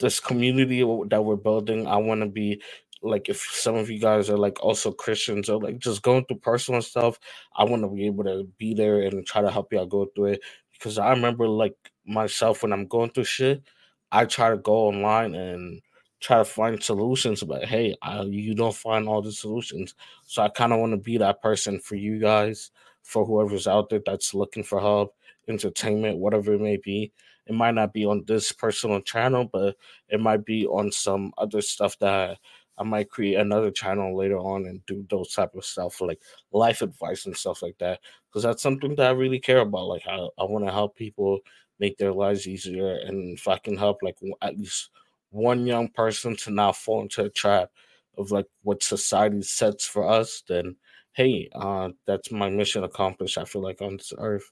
this 0.00 0.20
community 0.20 0.82
that 1.10 1.22
we're 1.24 1.36
building. 1.36 1.88
I 1.88 1.98
want 1.98 2.22
to 2.22 2.28
be 2.28 2.62
like 3.02 3.30
if 3.30 3.40
some 3.42 3.76
of 3.76 3.90
you 3.90 4.00
guys 4.00 4.30
are 4.30 4.38
like 4.38 4.62
also 4.64 4.92
Christians 4.92 5.50
or 5.50 5.60
like 5.62 5.78
just 5.78 6.02
going 6.02 6.26
through 6.26 6.38
personal 6.40 6.82
stuff, 6.82 7.20
I 7.56 7.64
want 7.64 7.84
to 7.84 7.88
be 7.90 8.06
able 8.06 8.24
to 8.24 8.48
be 8.58 8.74
there 8.74 9.02
and 9.02 9.26
try 9.26 9.42
to 9.42 9.52
help 9.52 9.72
y'all 9.72 9.86
go 9.86 10.08
through 10.16 10.26
it 10.26 10.42
because 10.80 10.98
I 10.98 11.10
remember 11.10 11.46
like 11.48 11.76
myself 12.06 12.62
when 12.62 12.72
I'm 12.72 12.88
going 12.88 13.10
through 13.10 13.24
shit, 13.24 13.62
I 14.10 14.24
try 14.24 14.50
to 14.50 14.56
go 14.56 14.88
online 14.88 15.34
and 15.34 15.82
try 16.20 16.38
to 16.38 16.44
find 16.44 16.82
solutions, 16.82 17.42
but 17.44 17.66
hey, 17.66 17.94
I, 18.02 18.22
you 18.22 18.54
don't 18.54 18.74
find 18.74 19.08
all 19.08 19.22
the 19.22 19.32
solutions. 19.32 19.94
So 20.24 20.42
I 20.42 20.48
kind 20.48 20.72
of 20.72 20.80
want 20.80 20.92
to 20.92 20.98
be 20.98 21.18
that 21.18 21.42
person 21.42 21.80
for 21.80 21.96
you 21.96 22.18
guys, 22.18 22.70
for 23.02 23.26
whoever's 23.26 23.66
out 23.68 23.90
there 23.90 24.02
that's 24.04 24.34
looking 24.34 24.64
for 24.64 24.80
help, 24.80 25.14
entertainment, 25.48 26.18
whatever 26.18 26.54
it 26.54 26.62
may 26.62 26.78
be. 26.78 27.12
It 27.46 27.54
might 27.54 27.74
not 27.74 27.92
be 27.92 28.06
on 28.06 28.24
this 28.26 28.52
personal 28.52 29.00
channel, 29.02 29.48
but 29.52 29.76
it 30.08 30.20
might 30.20 30.44
be 30.44 30.66
on 30.66 30.92
some 30.92 31.32
other 31.38 31.60
stuff 31.62 31.98
that 31.98 32.38
I 32.80 32.84
might 32.84 33.10
create 33.10 33.36
another 33.36 33.70
channel 33.70 34.16
later 34.16 34.38
on 34.38 34.66
and 34.66 34.84
do 34.86 35.06
those 35.10 35.34
type 35.34 35.54
of 35.54 35.64
stuff 35.66 36.00
like 36.00 36.22
life 36.52 36.82
advice 36.82 37.26
and 37.26 37.36
stuff 37.36 37.62
like 37.62 37.78
that 37.78 38.00
because 38.28 38.42
that's 38.44 38.62
something 38.62 38.96
that 38.96 39.08
I 39.08 39.12
really 39.12 39.40
care 39.40 39.60
about. 39.60 39.88
Like 39.88 40.04
I, 40.08 40.16
I 40.38 40.44
want 40.44 40.66
to 40.66 40.72
help 40.72 40.96
people 40.96 41.40
make 41.78 41.98
their 41.98 42.12
lives 42.12 42.48
easier, 42.48 42.98
and 43.06 43.38
if 43.38 43.48
I 43.48 43.58
can 43.58 43.76
help 43.76 43.98
like 44.02 44.18
at 44.42 44.58
least 44.58 44.90
one 45.30 45.66
young 45.66 45.88
person 45.88 46.36
to 46.36 46.50
not 46.50 46.76
fall 46.76 47.02
into 47.02 47.24
a 47.24 47.30
trap 47.30 47.70
of 48.18 48.32
like 48.32 48.46
what 48.62 48.82
society 48.82 49.42
sets 49.42 49.86
for 49.86 50.08
us, 50.08 50.42
then 50.48 50.76
hey, 51.12 51.48
uh, 51.54 51.90
that's 52.06 52.32
my 52.32 52.50
mission 52.50 52.84
accomplished. 52.84 53.38
I 53.38 53.44
feel 53.44 53.62
like 53.62 53.82
on 53.82 53.96
this 53.98 54.12
earth. 54.18 54.50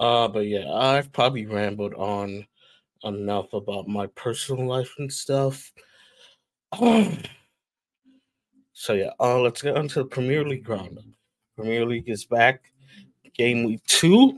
Uh, 0.00 0.28
but 0.28 0.46
yeah, 0.46 0.70
I've 0.72 1.12
probably 1.12 1.46
rambled 1.46 1.94
on 1.94 2.46
enough 3.04 3.52
about 3.54 3.88
my 3.88 4.06
personal 4.08 4.66
life 4.66 4.92
and 4.98 5.12
stuff. 5.12 5.72
so 8.72 8.94
yeah, 8.94 9.10
uh, 9.20 9.38
let's 9.40 9.62
get 9.62 9.76
onto 9.76 10.00
the 10.00 10.08
Premier 10.08 10.44
League 10.44 10.68
roundup. 10.68 11.04
Premier 11.56 11.86
League 11.86 12.08
is 12.08 12.24
back, 12.24 12.72
game 13.36 13.62
week 13.64 13.84
two, 13.86 14.36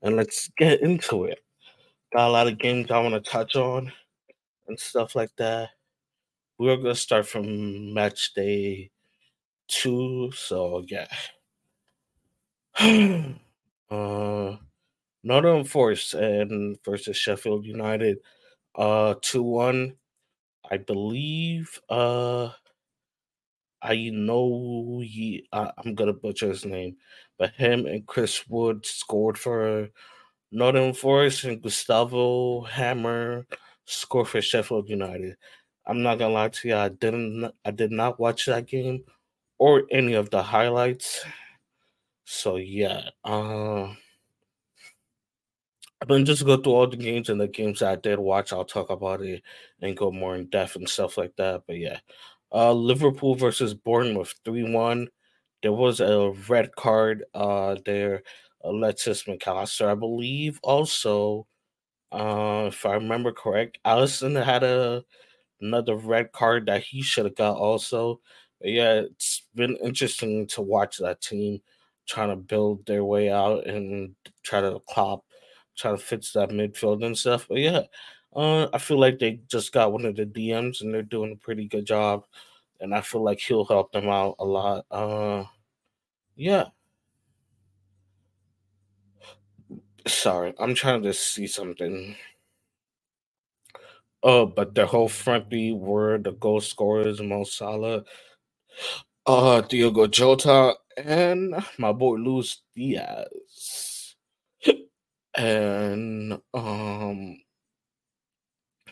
and 0.00 0.16
let's 0.16 0.48
get 0.56 0.80
into 0.80 1.24
it. 1.24 1.40
Got 2.14 2.28
a 2.28 2.32
lot 2.32 2.46
of 2.46 2.58
games 2.58 2.90
I 2.90 3.00
want 3.00 3.22
to 3.22 3.30
touch 3.30 3.56
on 3.56 3.92
and 4.68 4.78
stuff 4.78 5.14
like 5.14 5.34
that. 5.36 5.70
We're 6.56 6.76
gonna 6.76 6.94
start 6.94 7.26
from 7.26 7.92
match 7.92 8.32
day 8.34 8.90
two, 9.68 10.32
so 10.32 10.82
yeah. 10.88 11.08
uh 13.90 14.56
Nottingham 15.22 15.64
Forest 15.64 16.14
and 16.14 16.78
versus 16.84 17.18
Sheffield 17.18 17.66
United, 17.66 18.18
uh, 18.76 19.14
two 19.20 19.42
one. 19.42 19.96
I 20.70 20.78
believe 20.78 21.80
uh 21.88 22.50
I 23.82 24.10
know 24.12 25.00
he 25.02 25.46
uh, 25.52 25.72
I'm 25.78 25.94
gonna 25.94 26.12
butcher 26.12 26.48
his 26.48 26.64
name, 26.64 26.96
but 27.38 27.54
him 27.54 27.86
and 27.86 28.06
Chris 28.06 28.46
Wood 28.48 28.84
scored 28.84 29.38
for 29.38 29.88
Nottingham 30.52 30.94
Forest 30.94 31.44
and 31.44 31.62
Gustavo 31.62 32.62
Hamer 32.64 33.46
scored 33.86 34.28
for 34.28 34.42
Sheffield 34.42 34.88
United. 34.90 35.36
I'm 35.86 36.02
not 36.02 36.18
gonna 36.18 36.34
lie 36.34 36.48
to 36.50 36.68
you, 36.68 36.76
I 36.76 36.90
didn't 36.90 37.52
I 37.64 37.70
did 37.72 37.92
not 37.92 38.20
watch 38.20 38.46
that 38.46 38.66
game 38.68 39.04
or 39.58 39.84
any 39.90 40.14
of 40.14 40.30
the 40.30 40.42
highlights. 40.42 41.24
So 42.24 42.56
yeah, 42.56 43.10
uh 43.24 43.94
Been 46.06 46.24
just 46.24 46.46
go 46.46 46.56
through 46.56 46.72
all 46.72 46.86
the 46.86 46.96
games 46.96 47.28
and 47.28 47.40
the 47.40 47.46
games 47.46 47.82
I 47.82 47.94
did 47.96 48.18
watch. 48.18 48.52
I'll 48.52 48.64
talk 48.64 48.88
about 48.90 49.20
it 49.20 49.42
and 49.82 49.96
go 49.96 50.10
more 50.10 50.34
in 50.34 50.46
depth 50.48 50.76
and 50.76 50.88
stuff 50.88 51.18
like 51.18 51.36
that. 51.36 51.62
But 51.66 51.76
yeah, 51.76 51.98
uh, 52.52 52.72
Liverpool 52.72 53.34
versus 53.34 53.74
Bournemouth 53.74 54.34
three 54.44 54.64
one. 54.72 55.08
There 55.62 55.72
was 55.72 56.00
a 56.00 56.32
red 56.48 56.74
card 56.76 57.24
uh, 57.34 57.76
there. 57.84 58.22
Alexis 58.64 59.26
Mac 59.28 59.46
Allister, 59.46 59.90
I 59.90 59.94
believe. 59.94 60.58
Also, 60.62 61.46
uh, 62.12 62.66
if 62.68 62.86
I 62.86 62.94
remember 62.94 63.32
correct, 63.32 63.78
Alisson 63.86 64.42
had 64.44 64.62
a 64.64 65.04
another 65.60 65.96
red 65.96 66.32
card 66.32 66.66
that 66.66 66.82
he 66.84 67.02
should 67.02 67.26
have 67.26 67.36
got 67.36 67.56
also. 67.56 68.20
But 68.60 68.70
yeah, 68.70 68.94
it's 69.02 69.42
been 69.54 69.76
interesting 69.76 70.46
to 70.48 70.62
watch 70.62 70.98
that 70.98 71.20
team 71.22 71.60
trying 72.08 72.30
to 72.30 72.36
build 72.36 72.86
their 72.86 73.04
way 73.04 73.30
out 73.30 73.66
and 73.66 74.14
try 74.42 74.60
to 74.60 74.80
clop 74.88 75.24
try 75.80 75.92
to 75.92 75.98
fix 75.98 76.32
that 76.32 76.50
midfield 76.50 77.04
and 77.04 77.16
stuff. 77.18 77.46
But 77.48 77.58
yeah, 77.58 77.82
Uh, 78.34 78.68
I 78.74 78.78
feel 78.78 78.98
like 79.00 79.18
they 79.18 79.40
just 79.48 79.72
got 79.72 79.92
one 79.92 80.04
of 80.06 80.16
the 80.16 80.26
DMs 80.26 80.82
and 80.82 80.94
they're 80.94 81.02
doing 81.02 81.32
a 81.32 81.36
pretty 81.36 81.66
good 81.68 81.86
job, 81.86 82.26
and 82.80 82.94
I 82.94 83.00
feel 83.02 83.24
like 83.24 83.40
he'll 83.40 83.64
help 83.66 83.92
them 83.92 84.08
out 84.08 84.36
a 84.40 84.44
lot. 84.46 84.86
Uh, 84.90 85.44
yeah. 86.36 86.66
Sorry, 90.06 90.52
I'm 90.58 90.74
trying 90.74 91.02
to 91.04 91.12
see 91.14 91.46
something. 91.46 92.16
Oh, 94.22 94.46
but 94.46 94.74
the 94.74 94.86
whole 94.86 95.08
front 95.08 95.50
three 95.50 95.72
were 95.72 96.16
the 96.18 96.32
goal 96.32 96.60
scorers, 96.62 97.20
Mo 97.20 97.44
Salah, 97.44 98.04
uh, 99.26 99.60
Diogo 99.62 100.06
Jota, 100.06 100.74
and 100.96 101.54
my 101.78 101.92
boy 101.92 102.16
Luis 102.16 102.62
Diaz. 102.74 103.89
And 105.36 106.40
um, 106.54 107.40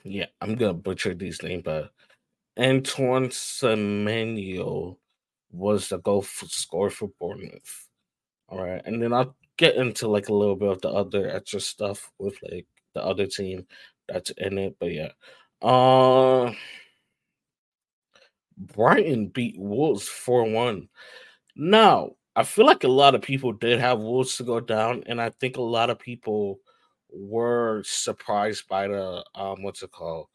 yeah, 0.05 0.27
I'm 0.41 0.55
gonna 0.57 0.75
butcher 0.75 1.15
these 1.15 1.43
names, 1.43 1.63
but 1.65 1.93
Antoine 2.59 3.29
Semenyo 3.29 4.97
was 5.53 5.89
the 5.89 5.99
goal 5.99 6.23
for, 6.23 6.47
score 6.47 6.91
for 6.91 7.11
Bournemouth. 7.21 7.89
All 8.49 8.63
right, 8.63 8.83
and 8.85 9.03
then 9.03 9.13
I'll 9.13 9.37
get 9.57 9.77
into 9.77 10.09
like 10.09 10.29
a 10.29 10.35
little 10.35 10.57
bit 10.57 10.71
of 10.71 10.81
the 10.83 10.91
other 10.91 11.29
extra 11.31 11.61
stuff 11.61 12.11
with 12.19 12.37
like 12.43 12.67
the 12.95 13.05
other 13.05 13.27
team 13.27 13.67
that's 14.09 14.31
in 14.39 14.59
it. 14.59 14.77
But 14.81 14.93
yeah, 14.93 15.13
uh, 15.63 16.53
Brighton 18.59 19.29
beat 19.29 19.59
Wolves 19.59 20.09
four 20.09 20.45
one. 20.45 20.89
Now 21.57 22.13
I 22.39 22.45
feel 22.45 22.67
like 22.67 22.85
a 22.85 22.89
lot 22.89 23.15
of 23.17 23.23
people 23.23 23.53
did 23.53 23.81
have 23.81 23.99
Wolves 23.99 24.37
to 24.37 24.45
go 24.45 24.61
down, 24.61 25.03
and 25.07 25.21
I 25.21 25.31
think 25.31 25.57
a 25.57 25.63
lot 25.63 25.91
of 25.91 25.99
people 25.99 26.61
were 27.11 27.83
surprised 27.85 28.69
by 28.69 28.87
the 28.89 29.25
um 29.35 29.63
what's 29.63 29.83
it 29.83 29.91
called 29.91 30.29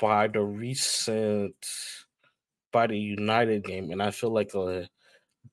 by 0.00 0.28
the 0.28 0.42
recent 0.42 1.54
by 2.72 2.86
the 2.86 2.98
United 2.98 3.64
game, 3.64 3.90
and 3.90 4.02
I 4.02 4.10
feel 4.10 4.30
like 4.30 4.54
uh, 4.54 4.82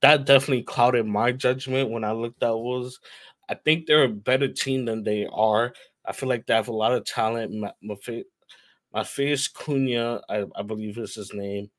that 0.02 0.26
definitely 0.26 0.62
clouded 0.64 1.06
my 1.06 1.32
judgment 1.32 1.90
when 1.90 2.04
I 2.04 2.12
looked 2.12 2.42
at 2.42 2.50
Wolves. 2.50 3.00
I 3.48 3.54
think 3.54 3.86
they're 3.86 4.04
a 4.04 4.08
better 4.08 4.48
team 4.48 4.86
than 4.86 5.04
they 5.04 5.26
are. 5.32 5.74
I 6.06 6.12
feel 6.12 6.28
like 6.30 6.46
they 6.46 6.54
have 6.54 6.68
a 6.68 6.72
lot 6.72 6.94
of 6.94 7.04
talent. 7.04 7.52
Matheus 8.94 9.48
Cunha, 9.52 10.22
I, 10.28 10.44
I 10.56 10.62
believe 10.62 10.98
is 10.98 11.14
his 11.14 11.32
name, 11.34 11.70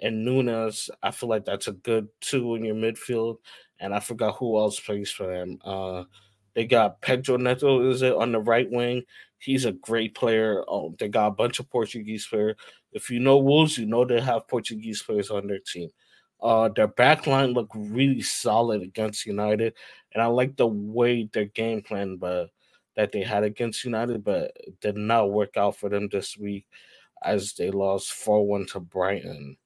and 0.00 0.24
Nunes. 0.24 0.90
I 1.02 1.10
feel 1.10 1.28
like 1.28 1.44
that's 1.44 1.68
a 1.68 1.72
good 1.72 2.08
two 2.20 2.54
in 2.54 2.64
your 2.64 2.74
midfield. 2.74 3.38
And 3.80 3.94
I 3.94 4.00
forgot 4.00 4.36
who 4.36 4.58
else 4.58 4.80
plays 4.80 5.10
for 5.10 5.26
them. 5.26 5.58
Uh, 5.64 6.04
they 6.54 6.66
got 6.66 7.00
Pedro 7.00 7.36
Neto, 7.36 7.88
is 7.88 8.02
it 8.02 8.14
on 8.14 8.32
the 8.32 8.40
right 8.40 8.68
wing? 8.70 9.04
He's 9.38 9.64
a 9.64 9.72
great 9.72 10.14
player. 10.14 10.64
Oh, 10.66 10.94
they 10.98 11.08
got 11.08 11.28
a 11.28 11.32
bunch 11.32 11.60
of 11.60 11.70
Portuguese 11.70 12.26
players. 12.26 12.56
If 12.92 13.10
you 13.10 13.20
know 13.20 13.38
Wolves, 13.38 13.78
you 13.78 13.86
know 13.86 14.04
they 14.04 14.20
have 14.20 14.48
Portuguese 14.48 15.02
players 15.02 15.30
on 15.30 15.46
their 15.46 15.60
team. 15.60 15.90
Uh, 16.40 16.68
their 16.68 16.88
back 16.88 17.26
line 17.26 17.52
looked 17.52 17.74
really 17.74 18.22
solid 18.22 18.82
against 18.82 19.26
United, 19.26 19.74
and 20.12 20.22
I 20.22 20.26
like 20.26 20.56
the 20.56 20.66
way 20.66 21.28
their 21.32 21.46
game 21.46 21.82
plan, 21.82 22.16
but 22.16 22.50
that 22.96 23.12
they 23.12 23.22
had 23.22 23.44
against 23.44 23.84
United, 23.84 24.24
but 24.24 24.56
did 24.80 24.96
not 24.96 25.30
work 25.30 25.56
out 25.56 25.76
for 25.76 25.88
them 25.88 26.08
this 26.10 26.36
week 26.36 26.66
as 27.22 27.52
they 27.54 27.70
lost 27.70 28.12
4 28.12 28.46
1 28.46 28.66
to 28.66 28.80
Brighton. 28.80 29.56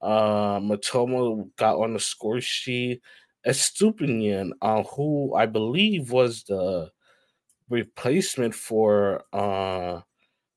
Uh, 0.00 0.60
Mitoma 0.60 1.48
got 1.56 1.76
on 1.78 1.94
the 1.94 2.00
score 2.00 2.40
sheet. 2.40 3.00
Estupiñán, 3.46 4.50
uh, 4.60 4.82
who 4.82 5.34
I 5.34 5.46
believe 5.46 6.10
was 6.10 6.42
the 6.44 6.90
replacement 7.68 8.54
for 8.54 9.22
uh, 9.32 10.00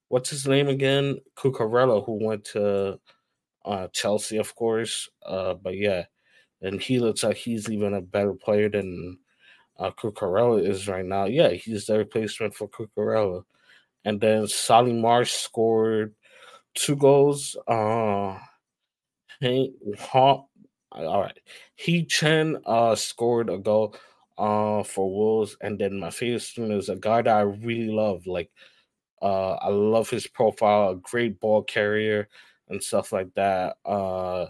what's 0.09 0.29
his 0.29 0.47
name 0.47 0.67
again? 0.67 1.19
Cucurella, 1.37 2.03
who 2.05 2.25
went 2.25 2.45
to 2.45 2.99
uh, 3.65 3.87
Chelsea, 3.93 4.37
of 4.37 4.55
course. 4.55 5.09
Uh, 5.25 5.53
but 5.53 5.77
yeah, 5.77 6.05
and 6.61 6.81
he 6.81 6.99
looks 6.99 7.23
like 7.23 7.37
he's 7.37 7.69
even 7.69 7.93
a 7.93 8.01
better 8.01 8.33
player 8.33 8.69
than 8.69 9.17
uh, 9.77 9.91
Cucurella 9.91 10.67
is 10.67 10.87
right 10.87 11.05
now. 11.05 11.25
Yeah, 11.25 11.49
he's 11.49 11.85
the 11.85 11.97
replacement 11.97 12.55
for 12.55 12.67
Cucurella. 12.69 13.43
And 14.05 14.19
then 14.19 14.47
Solly 14.47 14.93
March 14.93 15.31
scored 15.31 16.15
two 16.73 16.95
goals. 16.95 17.55
Uh, 17.67 18.37
Hank, 19.41 19.73
all 20.91 21.21
right. 21.21 21.37
He 21.75 22.05
Chen 22.05 22.57
uh, 22.65 22.95
scored 22.95 23.49
a 23.49 23.57
goal 23.57 23.95
uh, 24.37 24.83
for 24.83 25.09
Wolves. 25.09 25.57
And 25.61 25.79
then 25.79 25.99
my 25.99 26.09
favorite 26.09 26.41
student 26.41 26.73
is 26.73 26.89
a 26.89 26.95
guy 26.95 27.21
that 27.21 27.35
I 27.35 27.41
really 27.41 27.91
love. 27.91 28.25
Like, 28.27 28.51
uh, 29.21 29.53
I 29.53 29.69
love 29.69 30.09
his 30.09 30.27
profile, 30.27 30.91
a 30.91 30.95
great 30.97 31.39
ball 31.39 31.63
carrier 31.63 32.29
and 32.69 32.83
stuff 32.83 33.13
like 33.13 33.33
that. 33.35 33.77
Uh, 33.85 34.47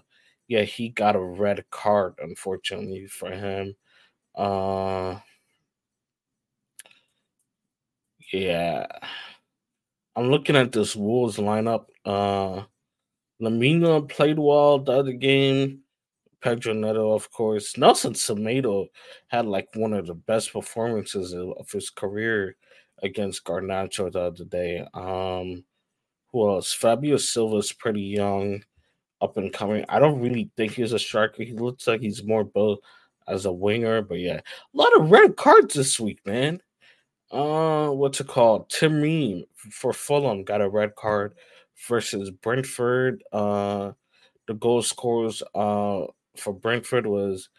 yeah, 0.48 0.64
he 0.64 0.90
got 0.90 1.16
a 1.16 1.20
red 1.22 1.66
card, 1.72 2.16
unfortunately 2.20 3.08
for 3.08 3.32
him. 3.32 3.76
Uh, 4.36 5.20
yeah. 8.32 8.86
I'm 10.16 10.30
looking 10.30 10.56
at 10.56 10.72
this 10.72 10.96
Wolves 10.96 11.38
lineup. 11.38 11.86
Uh, 12.06 12.64
Lemina 13.42 14.08
played 14.08 14.40
well 14.40 14.80
the 14.80 14.92
other 14.92 15.14
game. 15.14 15.82
Pedro 16.42 16.74
Neto, 16.74 17.12
of 17.12 17.32
course. 17.32 17.78
Nelson 17.78 18.14
Semedo 18.14 18.88
had 19.28 19.46
like 19.46 19.68
one 19.74 19.94
of 19.94 20.08
the 20.08 20.16
best 20.16 20.54
performances 20.54 21.34
of 21.34 21.70
his 21.72 21.90
career 21.90 22.56
against 23.02 23.44
Garnacho 23.44 24.12
the 24.12 24.22
other 24.22 24.46
day. 24.46 24.86
Um, 24.94 25.64
who 26.32 26.50
else? 26.50 26.74
Fabio 26.74 27.18
Silva's 27.18 27.72
pretty 27.74 28.02
young, 28.02 28.64
up 29.22 29.38
and 29.38 29.52
coming. 29.52 29.84
I 29.90 30.00
don't 30.00 30.22
really 30.22 30.52
think 30.56 30.74
he's 30.74 30.94
a 30.94 31.00
striker. 31.00 31.44
He 31.44 31.54
looks 31.54 31.88
like 31.88 32.02
he's 32.02 32.24
more 32.24 32.44
built 32.44 32.84
as 33.28 33.46
a 33.46 33.52
winger. 33.52 34.02
But 34.02 34.20
yeah, 34.20 34.40
a 34.40 34.78
lot 34.78 34.96
of 34.96 35.12
red 35.12 35.36
cards 35.36 35.74
this 35.74 36.00
week, 36.00 36.20
man. 36.26 36.62
Uh, 37.32 37.90
what's 37.90 38.20
it 38.20 38.28
called? 38.28 38.70
Tim 38.70 39.02
Ream 39.02 39.44
for 39.56 39.94
Fulham 39.94 40.44
got 40.44 40.62
a 40.62 40.70
red 40.70 40.96
card 40.96 41.36
versus 41.88 42.32
Brentford. 42.32 43.24
Uh, 43.32 43.92
the 44.48 44.54
goal 44.56 44.82
scores 44.82 45.44
uh 45.56 46.06
for 46.38 46.54
Brentford 46.54 47.06
was 47.06 47.50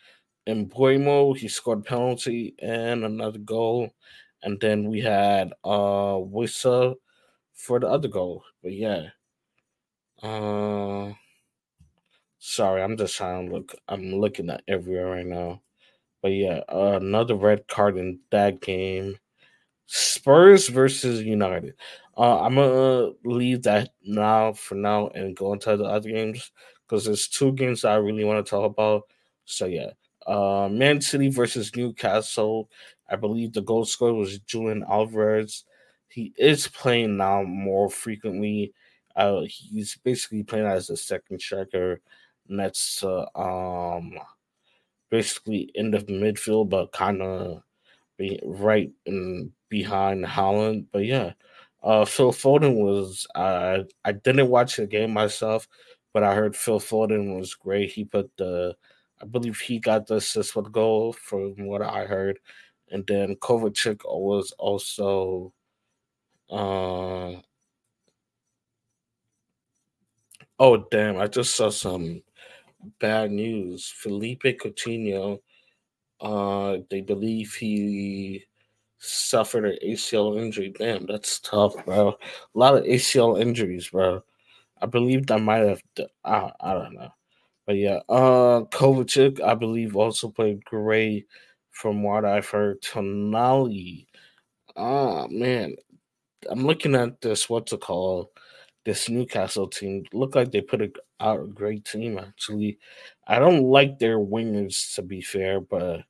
Mbeumo. 0.48 1.36
He 1.36 1.48
scored 1.48 1.84
penalty 1.84 2.54
and 2.60 3.04
another 3.04 3.38
goal, 3.38 3.90
and 4.42 4.60
then 4.60 4.88
we 4.88 5.00
had 5.00 5.52
uh 5.64 6.18
Wissa 6.18 6.96
for 7.54 7.78
the 7.78 7.88
other 7.88 8.08
goal. 8.08 8.42
But 8.62 8.72
yeah, 8.72 9.08
uh, 10.22 11.12
sorry, 12.38 12.82
I'm 12.82 12.96
just 12.96 13.16
trying 13.16 13.46
to 13.48 13.52
look. 13.54 13.74
I'm 13.88 14.14
looking 14.14 14.50
at 14.50 14.62
everywhere 14.68 15.10
right 15.10 15.26
now. 15.26 15.62
But 16.22 16.32
yeah, 16.32 16.60
uh, 16.68 16.98
another 17.00 17.34
red 17.34 17.66
card 17.68 17.96
in 17.96 18.20
that 18.30 18.60
game. 18.60 19.18
Spurs 19.86 20.68
versus 20.68 21.22
United. 21.22 21.74
Uh, 22.20 22.42
I'm 22.42 22.56
gonna 22.56 23.12
leave 23.24 23.62
that 23.62 23.90
now 24.04 24.52
for 24.52 24.74
now 24.74 25.08
and 25.08 25.34
go 25.36 25.54
into 25.54 25.74
the 25.76 25.84
other 25.84 26.10
games 26.10 26.52
because 26.86 27.06
there's 27.06 27.28
two 27.28 27.52
games 27.52 27.84
I 27.84 27.96
really 27.96 28.24
want 28.24 28.44
to 28.44 28.50
talk 28.50 28.70
about. 28.70 29.04
So 29.46 29.64
yeah, 29.66 29.92
uh, 30.26 30.68
Man 30.70 31.00
City 31.00 31.30
versus 31.30 31.74
Newcastle. 31.74 32.68
I 33.08 33.16
believe 33.16 33.54
the 33.54 33.62
goal 33.62 33.86
scorer 33.86 34.12
was 34.14 34.38
Julian 34.40 34.84
Alvarez. 34.88 35.64
He 36.08 36.34
is 36.36 36.68
playing 36.68 37.16
now 37.16 37.42
more 37.42 37.88
frequently. 37.88 38.74
Uh, 39.16 39.42
he's 39.48 39.96
basically 40.04 40.42
playing 40.42 40.66
as 40.66 40.90
a 40.90 40.98
second 40.98 41.40
striker. 41.40 42.00
That's 42.50 43.02
uh, 43.02 43.26
um 43.34 44.18
basically 45.10 45.70
in 45.74 45.90
the 45.90 45.98
midfield, 46.00 46.68
but 46.70 46.92
kind 46.92 47.22
of 47.22 47.62
right 48.44 48.90
in 49.06 49.52
behind 49.70 50.24
Haaland. 50.24 50.86
But 50.92 51.04
yeah, 51.06 51.32
uh, 51.82 52.04
Phil 52.04 52.32
Foden 52.32 52.74
was. 52.76 53.26
Uh, 53.34 53.84
I 54.04 54.12
didn't 54.12 54.48
watch 54.48 54.76
the 54.76 54.86
game 54.86 55.12
myself, 55.12 55.68
but 56.12 56.22
I 56.22 56.34
heard 56.34 56.56
Phil 56.56 56.80
Foden 56.80 57.38
was 57.38 57.54
great. 57.54 57.90
He 57.90 58.04
put 58.04 58.30
the, 58.36 58.76
I 59.22 59.26
believe 59.26 59.58
he 59.58 59.78
got 59.78 60.06
the 60.06 60.16
assist 60.16 60.56
with 60.56 60.72
goal 60.72 61.12
from 61.12 61.54
what 61.66 61.82
I 61.82 62.04
heard, 62.04 62.38
and 62.90 63.06
then 63.06 63.36
Kovacic 63.36 64.00
was 64.04 64.52
also. 64.58 65.52
Uh, 66.50 67.40
oh 70.58 70.76
damn! 70.90 71.18
I 71.18 71.28
just 71.28 71.56
saw 71.56 71.70
some 71.70 72.22
bad 72.98 73.30
news. 73.30 73.88
Felipe 73.88 74.42
Coutinho, 74.42 75.40
uh, 76.20 76.78
they 76.90 77.00
believe 77.00 77.54
he 77.54 78.44
suffered 79.00 79.64
an 79.64 79.78
ACL 79.84 80.40
injury. 80.40 80.72
Damn, 80.76 81.06
that's 81.06 81.40
tough, 81.40 81.74
bro. 81.84 82.10
A 82.10 82.58
lot 82.58 82.76
of 82.76 82.84
ACL 82.84 83.40
injuries, 83.40 83.88
bro. 83.88 84.22
I 84.80 84.86
believe 84.86 85.26
that 85.26 85.40
might 85.40 85.66
have. 85.66 85.82
I, 86.24 86.52
I 86.60 86.74
don't 86.74 86.94
know, 86.94 87.10
but 87.66 87.76
yeah. 87.76 88.00
Uh, 88.08 88.62
Kovacic, 88.70 89.40
I 89.40 89.54
believe, 89.54 89.96
also 89.96 90.28
played 90.28 90.64
great. 90.64 91.26
From 91.70 92.02
what 92.02 92.24
I've 92.26 92.48
heard, 92.48 92.82
Tonali. 92.82 94.06
Oh 94.76 95.28
man, 95.28 95.76
I'm 96.50 96.66
looking 96.66 96.94
at 96.94 97.20
this. 97.20 97.48
What's 97.48 97.72
it 97.72 97.80
called? 97.80 98.28
This 98.84 99.08
Newcastle 99.08 99.68
team 99.68 100.04
look 100.12 100.34
like 100.34 100.50
they 100.52 100.62
put 100.62 100.82
a, 100.82 100.90
out 101.20 101.42
a 101.42 101.46
great 101.46 101.84
team. 101.84 102.18
Actually, 102.18 102.78
I 103.26 103.38
don't 103.38 103.62
like 103.62 103.98
their 103.98 104.18
wingers 104.18 104.94
to 104.96 105.02
be 105.02 105.20
fair, 105.20 105.60
but 105.60 106.02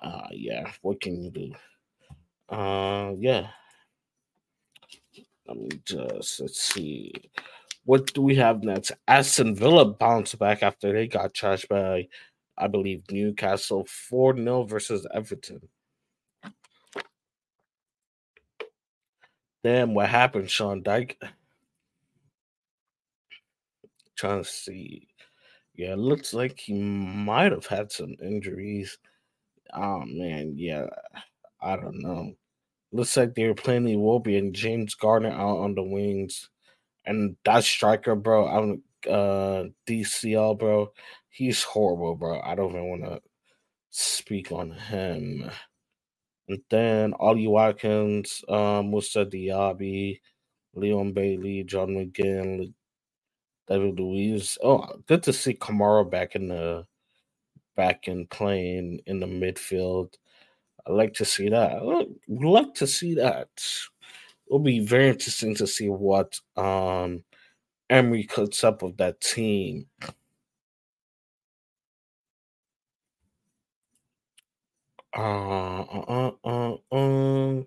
uh, 0.00 0.26
yeah, 0.32 0.70
what 0.82 1.00
can 1.00 1.22
you 1.22 1.30
do? 1.30 1.52
Uh, 2.48 3.12
yeah. 3.18 3.48
Let 5.46 5.56
me 5.56 5.68
just 5.84 6.40
let's 6.40 6.60
see. 6.60 7.12
What 7.84 8.12
do 8.14 8.22
we 8.22 8.34
have 8.36 8.64
next? 8.64 8.92
Aston 9.06 9.54
Villa 9.54 9.84
bounced 9.84 10.38
back 10.38 10.62
after 10.62 10.92
they 10.92 11.06
got 11.06 11.34
trashed 11.34 11.68
by, 11.68 12.08
I 12.58 12.66
believe, 12.66 13.04
Newcastle 13.12 13.86
4 13.88 14.36
0 14.36 14.64
versus 14.64 15.06
Everton. 15.14 15.60
Damn, 19.62 19.94
what 19.94 20.08
happened, 20.08 20.50
Sean 20.50 20.82
Dyche? 20.82 21.16
Trying 24.16 24.42
to 24.42 24.48
see. 24.48 25.08
Yeah, 25.74 25.94
looks 25.96 26.32
like 26.32 26.58
he 26.58 26.72
might 26.72 27.52
have 27.52 27.66
had 27.66 27.92
some 27.92 28.14
injuries. 28.22 28.98
Oh 29.74 30.04
man, 30.06 30.54
yeah. 30.56 30.86
I 31.60 31.76
don't 31.76 32.00
know. 32.02 32.34
Looks 32.92 33.16
like 33.16 33.34
they 33.34 33.46
were 33.46 33.54
playing 33.54 33.84
the 33.84 33.94
Iwobi 33.96 34.38
and 34.38 34.54
James 34.54 34.94
Garner 34.94 35.30
out 35.30 35.58
on 35.58 35.74
the 35.74 35.82
wings. 35.82 36.48
And 37.06 37.36
that 37.44 37.64
striker, 37.64 38.14
bro, 38.16 38.48
I'm 38.48 38.82
uh 39.10 39.64
DCL, 39.86 40.58
bro. 40.58 40.92
He's 41.30 41.62
horrible, 41.62 42.16
bro. 42.16 42.40
I 42.40 42.54
don't 42.54 42.70
even 42.72 42.88
want 42.90 43.04
to 43.04 43.20
speak 43.90 44.52
on 44.52 44.72
him. 44.72 45.50
And 46.48 46.60
then 46.70 47.14
Ollie 47.14 47.46
Watkins, 47.48 48.44
um, 48.48 48.90
Moussa 48.90 49.26
Diaby, 49.26 50.20
Leon 50.74 51.12
Bailey, 51.12 51.64
John 51.64 51.90
McGinn, 51.90 52.72
David 53.68 53.98
Luiz. 54.00 54.58
Oh, 54.62 54.86
good 55.06 55.22
to 55.24 55.32
see 55.32 55.54
Kamara 55.54 56.08
back 56.08 56.36
in 56.36 56.48
the 56.48 56.86
back 57.76 58.08
in 58.08 58.26
playing 58.28 59.00
in 59.06 59.20
the 59.20 59.26
midfield. 59.26 60.14
I 60.86 60.92
like 60.92 61.14
to 61.14 61.24
see 61.24 61.48
that. 61.48 61.84
Would 61.84 62.48
like 62.48 62.74
to 62.74 62.86
see 62.86 63.14
that. 63.14 63.48
It'll 64.46 64.58
be 64.60 64.80
very 64.80 65.08
interesting 65.08 65.54
to 65.56 65.66
see 65.66 65.88
what 65.88 66.40
um 66.56 67.24
Emery 67.90 68.24
cuts 68.24 68.64
up 68.64 68.82
with 68.82 68.98
that 68.98 69.20
team. 69.20 69.88
Uh, 75.16 75.80
uh, 75.82 76.30
uh, 76.44 76.76
um, 76.92 77.66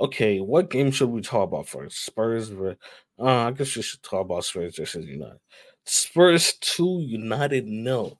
okay, 0.00 0.40
what 0.40 0.70
game 0.70 0.90
should 0.90 1.10
we 1.10 1.20
talk 1.20 1.48
about 1.48 1.68
first? 1.68 2.04
Spurs, 2.04 2.50
uh, 2.52 2.74
I 3.18 3.50
guess 3.52 3.76
we 3.76 3.82
should 3.82 4.02
talk 4.02 4.22
about 4.26 4.44
Spurs 4.44 4.76
versus 4.76 5.06
United. 5.06 5.40
Spurs 5.84 6.54
2, 6.60 7.00
United 7.02 7.66
nil. 7.66 8.18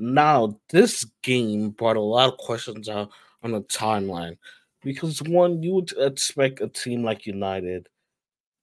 Now, 0.00 0.58
this 0.70 1.04
game 1.22 1.70
brought 1.70 1.96
a 1.96 2.00
lot 2.00 2.32
of 2.32 2.38
questions 2.38 2.88
out 2.88 3.10
on 3.42 3.52
the 3.52 3.62
timeline 3.62 4.38
because 4.82 5.22
one, 5.22 5.62
you 5.62 5.74
would 5.74 5.92
expect 5.98 6.60
a 6.62 6.68
team 6.68 7.04
like 7.04 7.26
United 7.26 7.88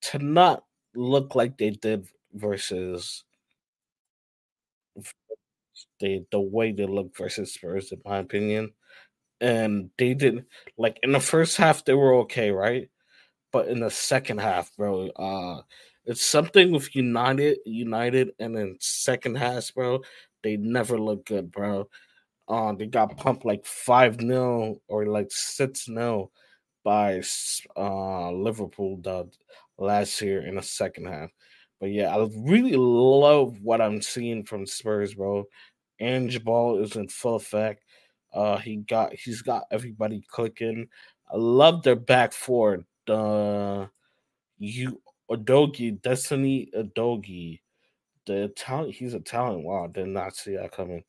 to 0.04 0.20
not 0.20 0.66
look 0.96 1.36
like 1.36 1.58
they 1.58 1.72
did 1.72 2.08
versus 2.34 3.24
the 6.00 6.26
the 6.32 6.40
way 6.40 6.72
they 6.72 6.86
look 6.86 7.16
versus 7.16 7.54
Spurs, 7.54 7.92
in 7.92 8.02
my 8.06 8.18
opinion. 8.20 8.72
And 9.42 9.92
they 10.00 10.16
did 10.16 10.46
like 10.78 11.00
in 11.04 11.14
the 11.14 11.20
first 11.22 11.58
half 11.58 11.86
they 11.86 11.96
were 11.96 12.16
okay, 12.22 12.52
right? 12.52 12.90
But 13.54 13.70
in 13.70 13.82
the 13.82 13.92
second 13.92 14.40
half, 14.40 14.76
bro, 14.78 15.10
uh 15.12 15.62
it's 16.06 16.26
something 16.26 16.72
with 16.72 16.96
United, 16.96 17.60
United, 17.66 18.32
and 18.40 18.56
then 18.58 18.78
second 18.80 19.38
half, 19.38 19.74
bro. 19.76 20.02
They 20.48 20.56
never 20.56 20.98
look 20.98 21.26
good, 21.26 21.52
bro. 21.52 21.90
Uh, 22.48 22.72
they 22.72 22.86
got 22.86 23.18
pumped 23.18 23.44
like 23.44 23.66
5 23.66 24.22
0 24.22 24.78
or 24.88 25.06
like 25.06 25.30
6 25.30 25.86
0 25.86 26.32
by 26.86 27.22
uh, 27.76 28.32
Liverpool 28.32 28.96
the 29.02 29.30
last 29.78 30.22
year 30.22 30.48
in 30.48 30.56
the 30.56 30.64
second 30.64 31.08
half. 31.08 31.32
But 31.82 31.88
yeah, 31.88 32.16
I 32.16 32.30
really 32.38 32.78
love 32.78 33.60
what 33.62 33.82
I'm 33.82 34.02
seeing 34.02 34.46
from 34.46 34.66
Spurs, 34.66 35.16
bro. 35.16 35.44
Ange 36.00 36.42
Ball 36.46 36.82
is 36.82 36.96
in 36.96 37.10
full 37.10 37.36
effect. 37.36 37.84
Uh, 38.34 38.56
he 38.56 38.78
got 38.78 39.14
he's 39.16 39.42
got 39.42 39.66
everybody 39.70 40.24
clicking. 40.30 40.88
I 41.30 41.36
love 41.36 41.84
their 41.84 41.98
back 41.98 42.32
four. 42.32 42.86
The 43.06 43.90
you 44.60 45.02
Udogie, 45.30 46.02
Destiny 46.02 46.70
Udogie, 46.74 47.60
the 48.28 48.44
Italian. 48.46 48.94
He's 48.94 49.14
Italian. 49.16 49.64
Wow, 49.64 49.88
did 49.88 50.08
not 50.08 50.36
see 50.36 50.56
that 50.58 50.72
coming. 50.72 51.04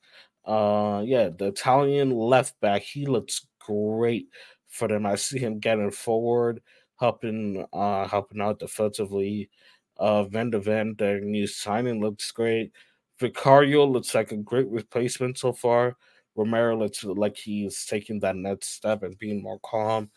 Uh, 0.45 1.03
yeah, 1.07 1.29
the 1.37 1.49
Italian 1.49 2.11
left 2.11 2.59
back. 2.61 2.83
He 2.83 3.07
looks 3.07 3.47
great 3.61 4.29
for 4.69 4.89
them. 4.89 5.07
I 5.07 5.17
see 5.17 5.39
him 5.39 5.61
getting 5.61 5.91
forward, 5.91 6.63
helping 6.99 7.67
uh 7.73 8.09
helping 8.09 8.41
out 8.41 8.59
defensively. 8.61 9.51
Uh, 9.99 10.25
Van 10.25 10.51
de 10.51 10.61
Ven, 10.61 10.95
their 10.99 11.21
new 11.21 11.47
signing 11.47 12.01
looks 12.01 12.31
great. 12.33 12.73
Vicario 13.21 13.85
looks 13.85 14.15
like 14.15 14.33
a 14.33 14.37
great 14.37 14.69
replacement 14.69 15.39
so 15.39 15.53
far. 15.53 15.97
Romero 16.37 16.79
looks 16.79 17.03
like 17.05 17.37
he's 17.37 17.85
taking 17.85 18.21
that 18.21 18.37
next 18.37 18.69
step 18.75 19.03
and 19.03 19.19
being 19.19 19.43
more 19.43 19.59
calm. 19.65 20.11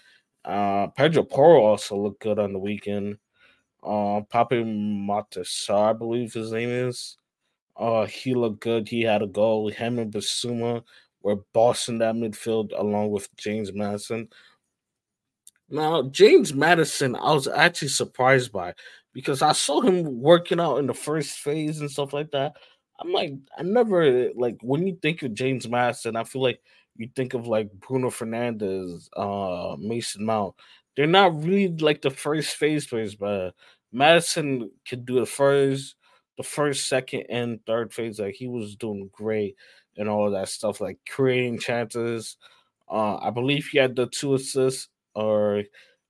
Uh, 0.45 0.87
Pedro 0.87 1.23
Porro 1.23 1.63
also 1.63 1.97
looked 1.97 2.21
good 2.21 2.39
on 2.39 2.53
the 2.53 2.59
weekend. 2.59 3.17
Uh, 3.83 4.21
Pape 4.29 4.63
Matar 4.63 5.43
Sarr, 5.43 5.89
I 5.89 5.93
believe 5.93 6.33
his 6.33 6.51
name 6.51 6.69
is. 6.69 7.17
Uh, 7.75 8.05
he 8.05 8.33
looked 8.33 8.61
good. 8.61 8.87
He 8.87 9.01
had 9.01 9.21
a 9.23 9.27
goal. 9.27 9.69
Him 9.69 9.97
and 9.97 10.13
Bissouma 10.13 10.83
were 11.23 11.37
bossing 11.53 11.97
that 11.99 12.15
midfield 12.15 12.71
along 12.77 13.11
with 13.11 13.33
James 13.37 13.73
Maddison. 13.73 14.27
Now, 15.69 16.03
James 16.03 16.53
Maddison, 16.53 17.15
I 17.15 17.33
was 17.33 17.47
actually 17.47 17.87
surprised 17.87 18.51
by 18.51 18.73
because 19.13 19.41
I 19.41 19.53
saw 19.53 19.81
him 19.81 20.21
working 20.21 20.59
out 20.59 20.77
in 20.77 20.87
the 20.87 20.93
first 20.93 21.39
phase 21.39 21.79
and 21.79 21.89
stuff 21.89 22.13
like 22.13 22.31
that. 22.31 22.53
I'm 22.99 23.11
like, 23.11 23.33
I 23.57 23.63
never 23.63 24.29
like 24.35 24.57
when 24.61 24.85
you 24.85 24.97
think 25.01 25.23
of 25.23 25.33
James 25.33 25.67
Maddison, 25.67 26.15
I 26.15 26.23
feel 26.23 26.43
like 26.43 26.59
you 26.97 27.09
think 27.15 27.33
of 27.33 27.47
like 27.47 27.71
Bruno 27.79 28.09
Fernandes, 28.09 29.09
uh, 29.15 29.75
Mason 29.77 30.25
Mount. 30.25 30.55
They're 30.95 31.07
not 31.07 31.43
really 31.43 31.69
like 31.69 32.01
the 32.01 32.09
first 32.11 32.55
phase 32.55 32.87
players, 32.87 33.15
but 33.15 33.51
Maddison 33.91 34.71
could 34.87 35.05
do 35.05 35.19
the 35.19 35.25
first, 35.25 35.95
the 36.37 36.43
first, 36.43 36.87
second, 36.87 37.25
and 37.29 37.59
third 37.65 37.93
phase. 37.93 38.19
Like 38.19 38.35
he 38.35 38.47
was 38.47 38.75
doing 38.75 39.09
great 39.13 39.55
and 39.97 40.09
all 40.09 40.31
that 40.31 40.49
stuff, 40.49 40.81
like 40.81 40.97
creating 41.09 41.59
chances. 41.59 42.37
Uh, 42.89 43.17
I 43.17 43.29
believe 43.29 43.67
he 43.67 43.77
had 43.79 43.95
the 43.95 44.07
two 44.07 44.33
assists, 44.35 44.89
or 45.15 45.63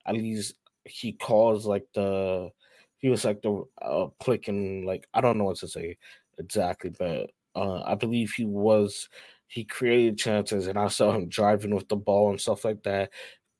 at 0.06 0.16
least 0.16 0.56
he 0.86 1.14
caused 1.14 1.66
like 1.66 1.86
the 1.94 2.50
he 2.98 3.10
was 3.10 3.26
like 3.26 3.42
the 3.42 3.64
uh, 3.82 4.08
clicking 4.20 4.86
like 4.86 5.08
I 5.14 5.22
don't 5.22 5.38
know 5.38 5.46
what 5.46 5.58
to 5.58 5.68
say 5.68 5.98
exactly, 6.40 6.92
but 6.98 7.32
uh, 7.56 7.82
I 7.84 7.96
believe 7.96 8.32
he 8.36 8.46
was 8.46 9.10
he 9.48 9.64
created 9.66 10.18
chances, 10.18 10.68
and 10.68 10.78
I 10.80 10.88
saw 10.88 11.12
him 11.12 11.28
driving 11.30 11.76
with 11.76 11.88
the 11.90 11.96
ball 11.98 12.30
and 12.32 12.40
stuff 12.42 12.64
like 12.66 12.84
that, 12.84 13.12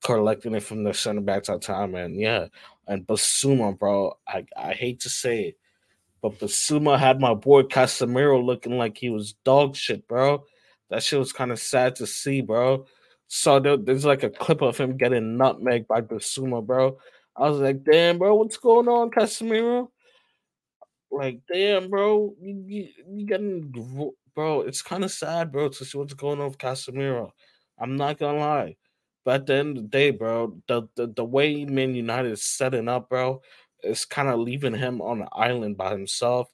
collecting 0.04 0.56
it 0.56 0.64
from 0.64 0.84
the 0.84 0.94
center 0.94 1.22
backs 1.22 1.50
at 1.50 1.62
time, 1.62 1.96
and 1.96 2.20
yeah, 2.20 2.48
and 2.88 3.06
Bissouma, 3.06 3.78
bro, 3.78 4.18
I 4.28 4.46
I 4.58 4.74
hate 4.74 5.02
to 5.02 5.10
say 5.10 5.46
it, 5.46 5.58
but 6.22 6.40
Bissouma 6.40 6.98
had 7.00 7.20
my 7.20 7.34
boy 7.34 7.64
Casemiro 7.64 8.44
looking 8.44 8.78
like 8.78 8.98
he 8.98 9.10
was 9.10 9.34
dog 9.44 9.76
shit, 9.76 10.08
bro. 10.08 10.46
That 10.90 11.04
shit 11.04 11.20
was 11.20 11.34
kind 11.34 11.52
of 11.52 11.60
sad 11.60 11.96
to 11.98 12.08
see, 12.08 12.42
bro. 12.42 12.86
So 13.28 13.60
there, 13.60 13.78
there's 13.78 14.06
like 14.06 14.24
a 14.24 14.30
clip 14.30 14.62
of 14.62 14.78
him 14.78 14.98
getting 14.98 15.38
nutmeg 15.38 15.88
by 15.88 16.02
Bissouma, 16.02 16.66
bro. 16.66 16.98
I 17.36 17.50
was 17.50 17.60
like, 17.60 17.84
damn, 17.84 18.18
bro, 18.18 18.36
what's 18.36 18.58
going 18.58 18.90
on, 18.90 19.10
Casemiro? 19.10 19.88
Like, 21.10 21.40
damn, 21.52 21.90
bro, 21.90 22.36
you, 22.42 22.64
you, 22.68 22.88
you 23.10 23.26
getting, 23.26 23.72
bro, 24.36 24.62
it's 24.62 24.82
kind 24.82 25.04
of 25.04 25.12
sad, 25.12 25.52
bro, 25.52 25.70
to 25.70 25.86
see 25.86 25.98
what's 25.98 26.14
going 26.14 26.40
on 26.40 26.48
with 26.48 26.58
Casemiro. 26.58 27.32
I'm 27.80 27.96
not 27.96 28.20
gonna 28.20 28.38
lie. 28.38 28.76
But 29.24 29.42
at 29.42 29.46
the 29.46 29.56
end 29.56 29.78
of 29.78 29.84
the 29.84 29.90
day, 29.90 30.12
bro, 30.12 30.58
the, 30.68 30.84
the, 30.96 31.08
the 31.08 31.26
way 31.26 31.66
Man 31.66 31.94
United 31.94 32.32
is 32.32 32.44
setting 32.44 32.88
up, 32.88 33.10
bro, 33.10 33.42
is 33.84 34.06
kind 34.06 34.30
of 34.30 34.40
leaving 34.40 34.74
him 34.74 35.02
on 35.02 35.22
an 35.22 35.28
island 35.32 35.78
by 35.78 35.92
himself. 35.92 36.50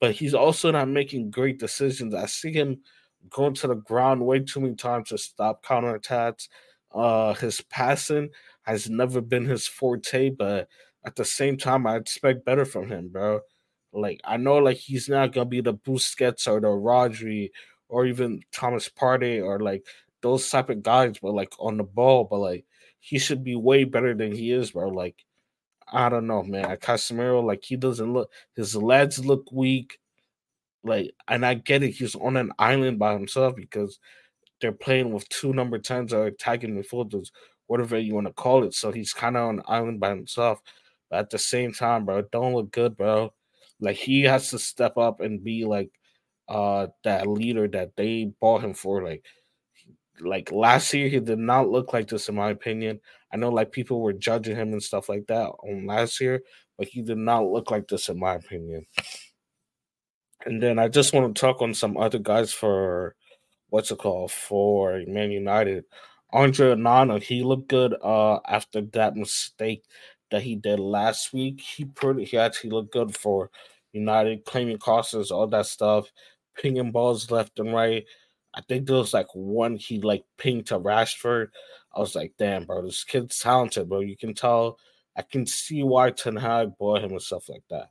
But 0.00 0.12
he's 0.12 0.34
also 0.34 0.70
not 0.70 0.88
making 0.88 1.30
great 1.30 1.58
decisions. 1.58 2.14
I 2.14 2.26
see 2.26 2.52
him 2.52 2.80
going 3.28 3.54
to 3.54 3.66
the 3.66 3.74
ground 3.74 4.24
way 4.24 4.40
too 4.40 4.60
many 4.60 4.74
times 4.74 5.10
to 5.10 5.18
stop 5.18 5.64
counterattacks. 5.64 6.48
Uh, 6.92 7.34
his 7.34 7.60
passing 7.60 8.30
has 8.62 8.88
never 8.88 9.20
been 9.20 9.44
his 9.44 9.66
forte, 9.66 10.30
but 10.30 10.68
at 11.04 11.16
the 11.16 11.24
same 11.24 11.56
time, 11.56 11.86
I 11.86 11.96
expect 11.96 12.44
better 12.44 12.64
from 12.64 12.88
him, 12.88 13.08
bro. 13.08 13.40
Like 13.92 14.20
I 14.24 14.36
know, 14.36 14.58
like 14.58 14.76
he's 14.76 15.08
not 15.08 15.32
gonna 15.32 15.46
be 15.46 15.60
the 15.60 15.74
Busquets 15.74 16.46
or 16.46 16.60
the 16.60 16.68
Rodri 16.68 17.50
or 17.88 18.06
even 18.06 18.40
Thomas 18.52 18.88
Partey 18.88 19.44
or 19.44 19.58
like 19.58 19.84
those 20.22 20.48
type 20.48 20.70
of 20.70 20.82
guys, 20.82 21.18
but 21.20 21.34
like 21.34 21.52
on 21.58 21.76
the 21.76 21.84
ball, 21.84 22.24
but 22.24 22.38
like 22.38 22.64
he 23.00 23.18
should 23.18 23.42
be 23.42 23.56
way 23.56 23.84
better 23.84 24.14
than 24.14 24.32
he 24.32 24.52
is, 24.52 24.72
bro. 24.72 24.88
Like, 24.88 25.16
I 25.90 26.08
don't 26.08 26.26
know, 26.26 26.42
man. 26.42 26.76
Casemiro, 26.76 27.42
like 27.42 27.64
he 27.64 27.76
doesn't 27.76 28.12
look 28.12 28.30
his 28.54 28.76
legs 28.76 29.24
look 29.24 29.50
weak. 29.52 29.98
Like, 30.82 31.12
and 31.28 31.44
I 31.44 31.54
get 31.54 31.82
it, 31.82 31.90
he's 31.92 32.14
on 32.14 32.36
an 32.36 32.52
island 32.58 32.98
by 32.98 33.12
himself 33.12 33.54
because 33.56 33.98
they're 34.60 34.72
playing 34.72 35.12
with 35.12 35.28
two 35.28 35.52
number 35.52 35.78
10s 35.78 36.12
or 36.12 36.26
attacking 36.26 36.74
midfielders, 36.74 37.30
whatever 37.66 37.98
you 37.98 38.14
want 38.14 38.26
to 38.26 38.32
call 38.32 38.64
it. 38.64 38.74
So 38.74 38.92
he's 38.92 39.12
kind 39.12 39.36
of 39.36 39.48
on 39.48 39.58
an 39.58 39.64
island 39.66 40.00
by 40.00 40.10
himself. 40.10 40.60
But 41.10 41.20
at 41.20 41.30
the 41.30 41.38
same 41.38 41.72
time, 41.72 42.04
bro, 42.04 42.22
don't 42.32 42.54
look 42.54 42.70
good, 42.70 42.96
bro. 42.96 43.32
Like 43.80 43.96
he 43.96 44.22
has 44.22 44.50
to 44.50 44.58
step 44.58 44.96
up 44.98 45.20
and 45.20 45.42
be 45.42 45.64
like 45.64 45.90
uh 46.48 46.88
that 47.04 47.26
leader 47.26 47.68
that 47.68 47.96
they 47.96 48.32
bought 48.40 48.62
him 48.62 48.74
for. 48.74 49.02
Like 49.02 49.24
like 50.20 50.52
last 50.52 50.92
year, 50.94 51.08
he 51.08 51.20
did 51.20 51.38
not 51.38 51.68
look 51.68 51.92
like 51.92 52.08
this, 52.08 52.28
in 52.28 52.34
my 52.34 52.50
opinion. 52.50 53.00
I 53.32 53.36
know 53.36 53.50
like 53.50 53.72
people 53.72 54.00
were 54.00 54.12
judging 54.12 54.56
him 54.56 54.72
and 54.72 54.82
stuff 54.82 55.08
like 55.08 55.26
that 55.28 55.50
on 55.62 55.86
last 55.86 56.20
year, 56.20 56.42
but 56.78 56.88
he 56.88 57.02
did 57.02 57.18
not 57.18 57.46
look 57.46 57.70
like 57.70 57.88
this, 57.88 58.08
in 58.08 58.18
my 58.18 58.34
opinion. 58.34 58.86
And 60.46 60.62
then 60.62 60.78
I 60.78 60.88
just 60.88 61.12
want 61.12 61.34
to 61.34 61.40
talk 61.40 61.60
on 61.60 61.74
some 61.74 61.96
other 61.96 62.18
guys 62.18 62.52
for 62.52 63.14
what's 63.68 63.90
it 63.90 63.98
called 63.98 64.32
for 64.32 65.02
Man 65.06 65.30
United. 65.30 65.84
Andre 66.32 66.74
Onana, 66.74 67.22
he 67.22 67.42
looked 67.42 67.68
good 67.68 67.94
uh 68.02 68.38
after 68.46 68.82
that 68.92 69.16
mistake 69.16 69.84
that 70.30 70.42
he 70.42 70.56
did 70.56 70.78
last 70.78 71.32
week. 71.32 71.60
He 71.60 71.84
pretty 71.84 72.24
he 72.24 72.38
actually 72.38 72.70
looked 72.70 72.92
good 72.92 73.16
for 73.16 73.50
United, 73.92 74.44
claiming 74.44 74.78
crosses, 74.78 75.30
all 75.30 75.46
that 75.48 75.66
stuff, 75.66 76.10
pinging 76.56 76.92
balls 76.92 77.30
left 77.30 77.58
and 77.58 77.74
right. 77.74 78.04
I 78.54 78.62
think 78.62 78.86
there 78.86 78.96
was 78.96 79.14
like 79.14 79.28
one 79.34 79.76
he 79.76 80.00
like 80.00 80.24
pinged 80.38 80.66
to 80.66 80.78
Rashford. 80.80 81.48
I 81.94 82.00
was 82.00 82.14
like, 82.14 82.34
damn, 82.38 82.64
bro, 82.64 82.82
this 82.82 83.04
kid's 83.04 83.38
talented, 83.38 83.88
bro. 83.88 84.00
You 84.00 84.16
can 84.16 84.34
tell. 84.34 84.78
I 85.16 85.22
can 85.22 85.44
see 85.46 85.82
why 85.82 86.10
Ten 86.10 86.36
Hag 86.36 86.78
bought 86.78 87.02
him 87.02 87.10
and 87.10 87.22
stuff 87.22 87.48
like 87.48 87.64
that. 87.70 87.90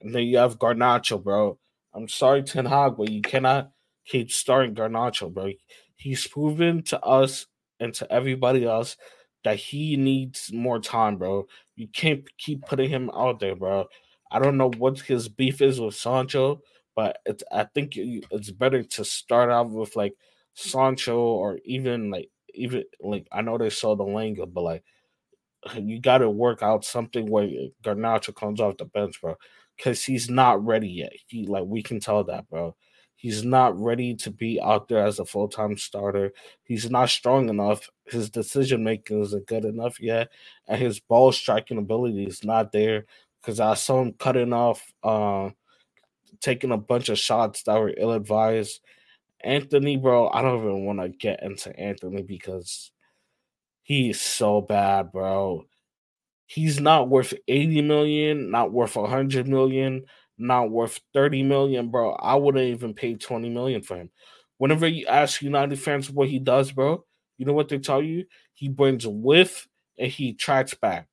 And 0.00 0.14
then 0.14 0.24
you 0.24 0.38
have 0.38 0.58
Garnacho, 0.58 1.22
bro. 1.22 1.58
I'm 1.94 2.08
sorry, 2.08 2.42
Ten 2.42 2.66
Hag, 2.66 2.96
but 2.96 3.10
you 3.10 3.22
cannot 3.22 3.70
keep 4.04 4.30
starting 4.30 4.74
Garnacho, 4.74 5.32
bro. 5.32 5.52
He's 5.96 6.26
proven 6.26 6.82
to 6.84 7.00
us 7.00 7.46
and 7.80 7.94
to 7.94 8.12
everybody 8.12 8.64
else 8.64 8.96
that 9.44 9.56
he 9.56 9.96
needs 9.96 10.52
more 10.52 10.80
time, 10.80 11.16
bro. 11.16 11.46
You 11.76 11.88
can't 11.88 12.24
keep 12.38 12.66
putting 12.66 12.90
him 12.90 13.10
out 13.14 13.40
there, 13.40 13.54
bro. 13.54 13.86
I 14.30 14.38
don't 14.38 14.56
know 14.56 14.70
what 14.78 15.00
his 15.00 15.28
beef 15.28 15.62
is 15.62 15.80
with 15.80 15.94
Sancho, 15.94 16.60
but 16.98 17.18
it's 17.26 17.44
I 17.52 17.62
think 17.62 17.92
it's 17.96 18.50
better 18.50 18.82
to 18.82 19.04
start 19.04 19.52
out 19.52 19.70
with 19.70 19.94
like 19.94 20.14
Sancho 20.54 21.16
or 21.16 21.60
even 21.64 22.10
like 22.10 22.28
even 22.54 22.82
like 23.00 23.28
I 23.30 23.40
know 23.40 23.56
they 23.56 23.70
saw 23.70 23.94
Elanga, 23.94 24.52
but 24.52 24.64
like 24.64 24.84
you 25.76 26.00
got 26.00 26.18
to 26.18 26.28
work 26.28 26.60
out 26.60 26.84
something 26.84 27.30
where 27.30 27.48
Garnacho 27.84 28.34
comes 28.34 28.60
off 28.60 28.78
the 28.78 28.84
bench, 28.84 29.20
bro, 29.20 29.36
because 29.76 30.02
he's 30.02 30.28
not 30.28 30.66
ready 30.66 30.88
yet. 30.88 31.12
He 31.28 31.46
like 31.46 31.66
we 31.66 31.84
can 31.84 32.00
tell 32.00 32.24
that, 32.24 32.50
bro. 32.50 32.74
He's 33.14 33.44
not 33.44 33.78
ready 33.80 34.16
to 34.16 34.32
be 34.32 34.60
out 34.60 34.88
there 34.88 35.06
as 35.06 35.20
a 35.20 35.24
full 35.24 35.46
time 35.46 35.76
starter. 35.76 36.32
He's 36.64 36.90
not 36.90 37.10
strong 37.10 37.48
enough. 37.48 37.88
His 38.06 38.28
decision 38.28 38.82
making 38.82 39.22
isn't 39.22 39.46
good 39.46 39.64
enough 39.64 40.00
yet, 40.00 40.30
and 40.66 40.82
his 40.82 40.98
ball 40.98 41.30
striking 41.30 41.78
ability 41.78 42.24
is 42.24 42.42
not 42.42 42.72
there. 42.72 43.06
Because 43.40 43.60
I 43.60 43.74
saw 43.74 44.02
him 44.02 44.14
cutting 44.18 44.52
off, 44.52 44.92
uh, 45.04 45.50
taking 46.40 46.72
a 46.72 46.76
bunch 46.76 47.08
of 47.08 47.18
shots 47.18 47.62
that 47.64 47.78
were 47.78 47.94
ill 47.96 48.12
advised. 48.12 48.80
Antony, 49.42 49.96
bro, 49.96 50.28
I 50.28 50.42
don't 50.42 50.60
even 50.60 50.84
want 50.84 51.00
to 51.00 51.08
get 51.08 51.42
into 51.42 51.78
Antony 51.78 52.22
because 52.22 52.90
he's 53.82 54.20
so 54.20 54.60
bad, 54.60 55.12
bro. 55.12 55.64
He's 56.46 56.80
not 56.80 57.08
worth 57.08 57.34
80 57.46 57.82
million, 57.82 58.50
not 58.50 58.72
worth 58.72 58.96
100 58.96 59.46
million, 59.46 60.04
not 60.38 60.70
worth 60.70 61.00
30 61.12 61.42
million, 61.42 61.90
bro. 61.90 62.12
I 62.12 62.36
wouldn't 62.36 62.64
even 62.64 62.94
pay 62.94 63.14
20 63.14 63.50
million 63.50 63.82
for 63.82 63.96
him. 63.96 64.10
Whenever 64.56 64.88
you 64.88 65.06
ask 65.06 65.42
United 65.42 65.78
fans 65.78 66.10
what 66.10 66.28
he 66.28 66.38
does, 66.38 66.72
bro, 66.72 67.04
you 67.36 67.46
know 67.46 67.52
what 67.52 67.68
they 67.68 67.78
tell 67.78 68.02
you? 68.02 68.24
He 68.54 68.68
brings 68.68 69.06
width 69.06 69.68
and 69.98 70.10
he 70.10 70.32
tracks 70.32 70.74
back. 70.74 71.06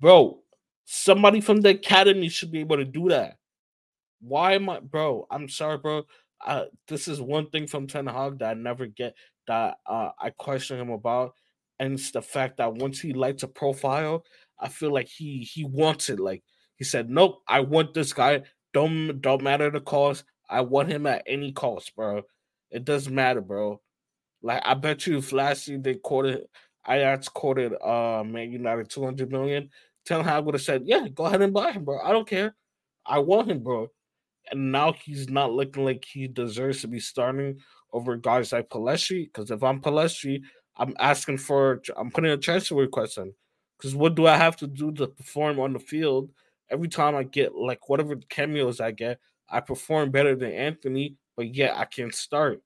Bro, 0.00 0.40
somebody 0.84 1.40
from 1.40 1.60
the 1.60 1.70
academy 1.70 2.28
should 2.28 2.52
be 2.52 2.60
able 2.60 2.76
to 2.76 2.84
do 2.84 3.08
that. 3.08 3.36
Why 4.22 4.54
am 4.54 4.68
I, 4.70 4.80
bro? 4.80 5.26
I'm 5.30 5.48
sorry, 5.48 5.78
bro. 5.78 6.04
Uh, 6.44 6.64
this 6.88 7.08
is 7.08 7.20
one 7.20 7.50
thing 7.50 7.66
from 7.66 7.86
Ten 7.86 8.06
Hag 8.06 8.38
that 8.38 8.50
I 8.50 8.54
never 8.54 8.86
get 8.86 9.14
that 9.48 9.78
uh, 9.86 10.10
I 10.20 10.30
question 10.30 10.78
him 10.80 10.90
about, 10.90 11.34
and 11.78 11.94
it's 11.94 12.10
the 12.12 12.22
fact 12.22 12.56
that 12.58 12.74
once 12.74 13.00
he 13.00 13.12
lights 13.12 13.42
a 13.42 13.48
profile, 13.48 14.24
I 14.58 14.68
feel 14.68 14.92
like 14.92 15.08
he 15.08 15.40
he 15.40 15.64
wants 15.64 16.08
it. 16.08 16.20
Like 16.20 16.42
he 16.76 16.84
said, 16.84 17.10
"Nope, 17.10 17.42
I 17.48 17.60
want 17.60 17.94
this 17.94 18.12
guy. 18.12 18.42
Don't 18.72 19.20
don't 19.20 19.42
matter 19.42 19.70
the 19.70 19.80
cost. 19.80 20.24
I 20.48 20.60
want 20.62 20.88
him 20.90 21.06
at 21.06 21.22
any 21.26 21.52
cost, 21.52 21.94
bro. 21.96 22.22
It 22.70 22.84
doesn't 22.84 23.14
matter, 23.14 23.40
bro. 23.40 23.80
Like 24.42 24.62
I 24.64 24.74
bet 24.74 25.06
you 25.06 25.20
year 25.20 25.78
they 25.78 25.94
quoted 25.96 26.44
Ajax 26.88 27.28
quoted 27.28 27.72
uh 27.82 28.24
Man 28.24 28.50
United 28.52 28.90
200 28.90 29.30
million, 29.30 29.70
Ten 30.04 30.24
Hag 30.24 30.44
would 30.44 30.54
have 30.54 30.62
said, 30.62 30.82
Yeah, 30.84 31.06
go 31.08 31.26
ahead 31.26 31.42
and 31.42 31.52
buy 31.52 31.72
him, 31.72 31.84
bro. 31.84 32.00
I 32.02 32.12
don't 32.12 32.28
care. 32.28 32.54
I 33.06 33.18
want 33.20 33.50
him, 33.50 33.60
bro. 33.62 33.88
And 34.50 34.72
now 34.72 34.92
he's 34.92 35.28
not 35.28 35.52
looking 35.52 35.84
like 35.84 36.04
he 36.04 36.28
deserves 36.28 36.80
to 36.82 36.88
be 36.88 37.00
starting 37.00 37.58
over 37.92 38.16
guys 38.16 38.52
like 38.52 38.68
Pellistri. 38.68 39.26
Because 39.26 39.50
if 39.50 39.62
I'm 39.62 39.80
Pellistri, 39.80 40.42
I'm 40.76 40.94
asking 40.98 41.38
for 41.38 41.82
I'm 41.96 42.10
putting 42.10 42.30
a 42.30 42.36
transfer 42.36 42.74
request 42.74 43.18
in. 43.18 43.32
Because 43.78 43.94
what 43.94 44.14
do 44.14 44.26
I 44.26 44.36
have 44.36 44.56
to 44.58 44.66
do 44.66 44.92
to 44.92 45.08
perform 45.08 45.58
on 45.58 45.72
the 45.72 45.78
field 45.78 46.30
every 46.70 46.88
time 46.88 47.14
I 47.14 47.22
get 47.22 47.54
like 47.54 47.88
whatever 47.88 48.16
cameos 48.28 48.80
I 48.80 48.90
get, 48.90 49.20
I 49.48 49.60
perform 49.60 50.10
better 50.10 50.34
than 50.34 50.52
Antony, 50.52 51.16
but 51.36 51.54
yet 51.54 51.76
I 51.76 51.84
can't 51.84 52.14
start. 52.14 52.62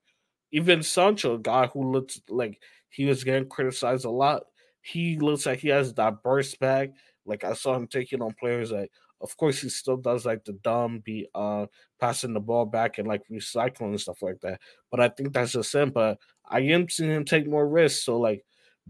Even 0.51 0.81
Sancho, 0.81 1.35
a 1.35 1.39
guy 1.39 1.67
who 1.67 1.91
looks 1.91 2.21
like 2.29 2.61
he 2.89 3.05
was 3.05 3.23
getting 3.23 3.49
criticized 3.49 4.05
a 4.05 4.09
lot, 4.09 4.43
he 4.81 5.17
looks 5.19 5.45
like 5.45 5.59
he 5.59 5.67
has 5.67 5.93
that 5.95 6.23
burst 6.23 6.59
back. 6.59 6.91
Like 7.25 7.43
I 7.43 7.53
saw 7.53 7.75
him 7.75 7.87
taking 7.87 8.21
on 8.21 8.33
players 8.39 8.71
like 8.71 8.91
of 9.21 9.35
course 9.37 9.61
he 9.61 9.69
still 9.69 9.97
does 9.97 10.25
like 10.25 10.43
the 10.45 10.53
dumb 10.53 10.99
be 10.99 11.27
uh 11.33 11.65
passing 11.99 12.33
the 12.33 12.39
ball 12.39 12.65
back 12.65 12.97
and 12.97 13.07
like 13.07 13.23
recycling 13.31 13.89
and 13.89 14.01
stuff 14.01 14.21
like 14.21 14.39
that. 14.41 14.59
But 14.91 14.99
I 14.99 15.09
think 15.09 15.33
that's 15.33 15.53
just 15.53 15.73
him. 15.73 15.91
But 15.91 16.19
I 16.47 16.61
am 16.61 16.89
seeing 16.89 17.11
him 17.11 17.25
take 17.25 17.47
more 17.47 17.67
risks. 17.67 18.03
So 18.03 18.19
like 18.19 18.45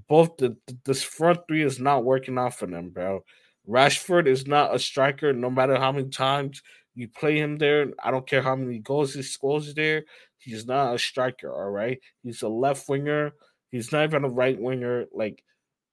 both 0.07 0.37
the 0.37 0.55
this 0.85 1.03
front 1.03 1.39
three 1.47 1.63
is 1.63 1.79
not 1.79 2.03
working 2.05 2.37
out 2.37 2.55
for 2.55 2.67
them, 2.67 2.89
bro. 2.89 3.23
Rashford 3.67 4.27
is 4.27 4.47
not 4.47 4.73
a 4.73 4.79
striker, 4.79 5.33
no 5.33 5.49
matter 5.49 5.75
how 5.75 5.91
many 5.91 6.09
times 6.09 6.61
you 6.95 7.07
play 7.07 7.37
him 7.37 7.57
there. 7.57 7.87
I 8.01 8.11
don't 8.11 8.27
care 8.27 8.41
how 8.41 8.55
many 8.55 8.79
goals 8.79 9.13
he 9.13 9.21
scores 9.21 9.73
there. 9.73 10.03
He's 10.37 10.65
not 10.65 10.95
a 10.95 10.99
striker, 10.99 11.51
all 11.51 11.69
right? 11.69 11.99
He's 12.23 12.41
a 12.43 12.47
left 12.47 12.87
winger. 12.87 13.33
He's 13.69 13.91
not 13.91 14.03
even 14.05 14.23
a 14.23 14.29
right 14.29 14.59
winger. 14.59 15.05
Like, 15.13 15.43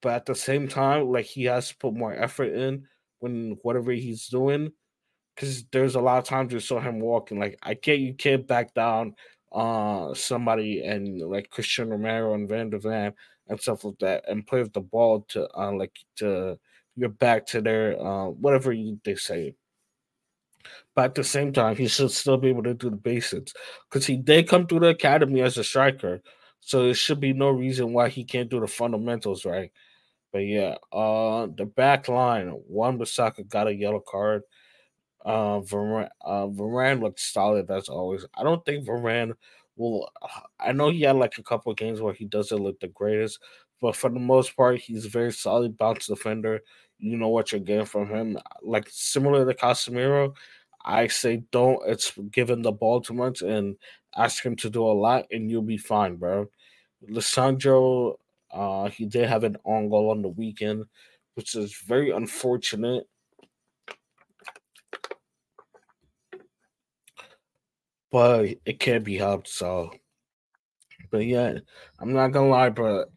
but 0.02 0.12
at 0.12 0.26
the 0.26 0.34
same 0.34 0.68
time, 0.68 1.10
like 1.10 1.26
he 1.26 1.44
has 1.44 1.68
to 1.68 1.76
put 1.76 1.94
more 1.94 2.14
effort 2.14 2.54
in 2.54 2.86
when 3.24 3.58
whatever 3.62 3.90
he's 3.92 4.28
doing. 4.28 4.72
Cause 5.37 5.64
there's 5.72 5.96
a 5.96 6.00
lot 6.00 6.18
of 6.18 6.24
times 6.24 6.52
you 6.52 6.60
saw 6.60 6.78
him 6.78 7.00
walking. 7.00 7.40
Like, 7.40 7.58
I 7.60 7.74
get 7.74 7.98
you 7.98 8.14
can't 8.14 8.46
back 8.46 8.74
down 8.74 9.14
uh 9.52 10.12
somebody 10.14 10.84
and 10.84 11.20
like 11.20 11.48
Cristian 11.50 11.90
Romero 11.90 12.34
and 12.34 12.48
Van 12.48 12.70
de 12.70 12.78
Ven 12.78 13.12
and 13.48 13.60
stuff 13.60 13.84
like 13.84 13.98
that 14.00 14.24
and 14.28 14.46
play 14.46 14.60
with 14.60 14.72
the 14.72 14.80
ball 14.80 15.24
to 15.28 15.48
uh 15.56 15.72
like 15.72 15.92
to 16.16 16.58
you're 16.96 17.08
back 17.08 17.46
to 17.46 17.60
their 17.60 18.00
uh, 18.00 18.28
whatever 18.28 18.72
you, 18.72 19.00
they 19.04 19.16
say. 19.16 19.54
But 20.94 21.06
at 21.06 21.14
the 21.14 21.24
same 21.24 21.52
time, 21.52 21.76
he 21.76 21.88
should 21.88 22.10
still 22.10 22.37
be 22.37 22.48
able 22.48 22.62
to 22.62 22.74
do 22.74 22.90
the 22.90 22.96
basics 22.96 23.52
because 23.88 24.06
he 24.06 24.16
did 24.16 24.48
come 24.48 24.66
through 24.66 24.80
the 24.80 24.88
academy 24.88 25.42
as 25.42 25.58
a 25.58 25.64
striker, 25.64 26.22
so 26.60 26.84
there 26.84 26.94
should 26.94 27.20
be 27.20 27.32
no 27.32 27.50
reason 27.50 27.92
why 27.92 28.08
he 28.08 28.24
can't 28.24 28.48
do 28.48 28.60
the 28.60 28.66
fundamentals 28.66 29.44
right. 29.44 29.72
But 30.34 30.40
yeah, 30.40 30.76
uh, 30.92 31.46
the 31.56 31.64
back 31.64 32.08
line, 32.08 32.52
Wan 32.68 32.98
Bissaka 32.98 33.48
got 33.48 33.68
a 33.68 33.74
yellow 33.74 34.02
card. 34.06 34.42
Uh, 35.24 35.60
uh, 36.26 36.44
looked 36.46 37.20
solid 37.20 37.70
as 37.70 37.88
always. 37.88 38.26
I 38.34 38.42
don't 38.42 38.62
think 38.66 38.86
Varane 38.86 39.32
will. 39.76 40.10
I 40.60 40.72
know 40.72 40.90
he 40.90 41.02
had 41.02 41.16
like 41.16 41.38
a 41.38 41.42
couple 41.42 41.72
of 41.72 41.78
games 41.78 42.02
where 42.02 42.12
he 42.12 42.26
doesn't 42.26 42.62
look 42.62 42.80
the 42.80 42.88
greatest, 42.88 43.38
but 43.80 43.96
for 43.96 44.10
the 44.10 44.20
most 44.20 44.54
part, 44.56 44.80
he's 44.80 45.06
a 45.06 45.08
very 45.08 45.32
solid 45.32 45.78
bounce 45.78 46.08
defender 46.08 46.60
you 46.98 47.16
know 47.16 47.28
what 47.28 47.52
you're 47.52 47.60
getting 47.60 47.84
from 47.86 48.08
him. 48.08 48.38
Like 48.62 48.88
similar 48.90 49.44
to 49.44 49.54
Casemiro, 49.54 50.34
I 50.84 51.06
say 51.08 51.42
don't 51.50 51.80
it's 51.86 52.12
given 52.30 52.62
the 52.62 52.72
ball 52.72 53.00
too 53.00 53.14
much 53.14 53.42
and 53.42 53.76
ask 54.16 54.44
him 54.44 54.56
to 54.56 54.70
do 54.70 54.82
a 54.84 54.92
lot 54.92 55.26
and 55.30 55.50
you'll 55.50 55.62
be 55.62 55.78
fine, 55.78 56.16
bro. 56.16 56.48
Lisandro, 57.10 58.16
uh, 58.54 58.88
he 58.88 59.04
did 59.06 59.28
have 59.28 59.44
an 59.44 59.56
on 59.64 59.88
goal 59.88 60.10
on 60.10 60.22
the 60.22 60.28
weekend, 60.28 60.84
which 61.34 61.54
is 61.54 61.76
very 61.86 62.10
unfortunate. 62.10 63.04
But 68.12 68.54
it 68.64 68.78
can't 68.78 69.04
be 69.04 69.16
helped, 69.16 69.48
so 69.48 69.90
but 71.10 71.26
yeah, 71.26 71.58
I'm 71.98 72.12
not 72.12 72.28
gonna 72.28 72.48
lie, 72.48 72.70
but 72.70 73.10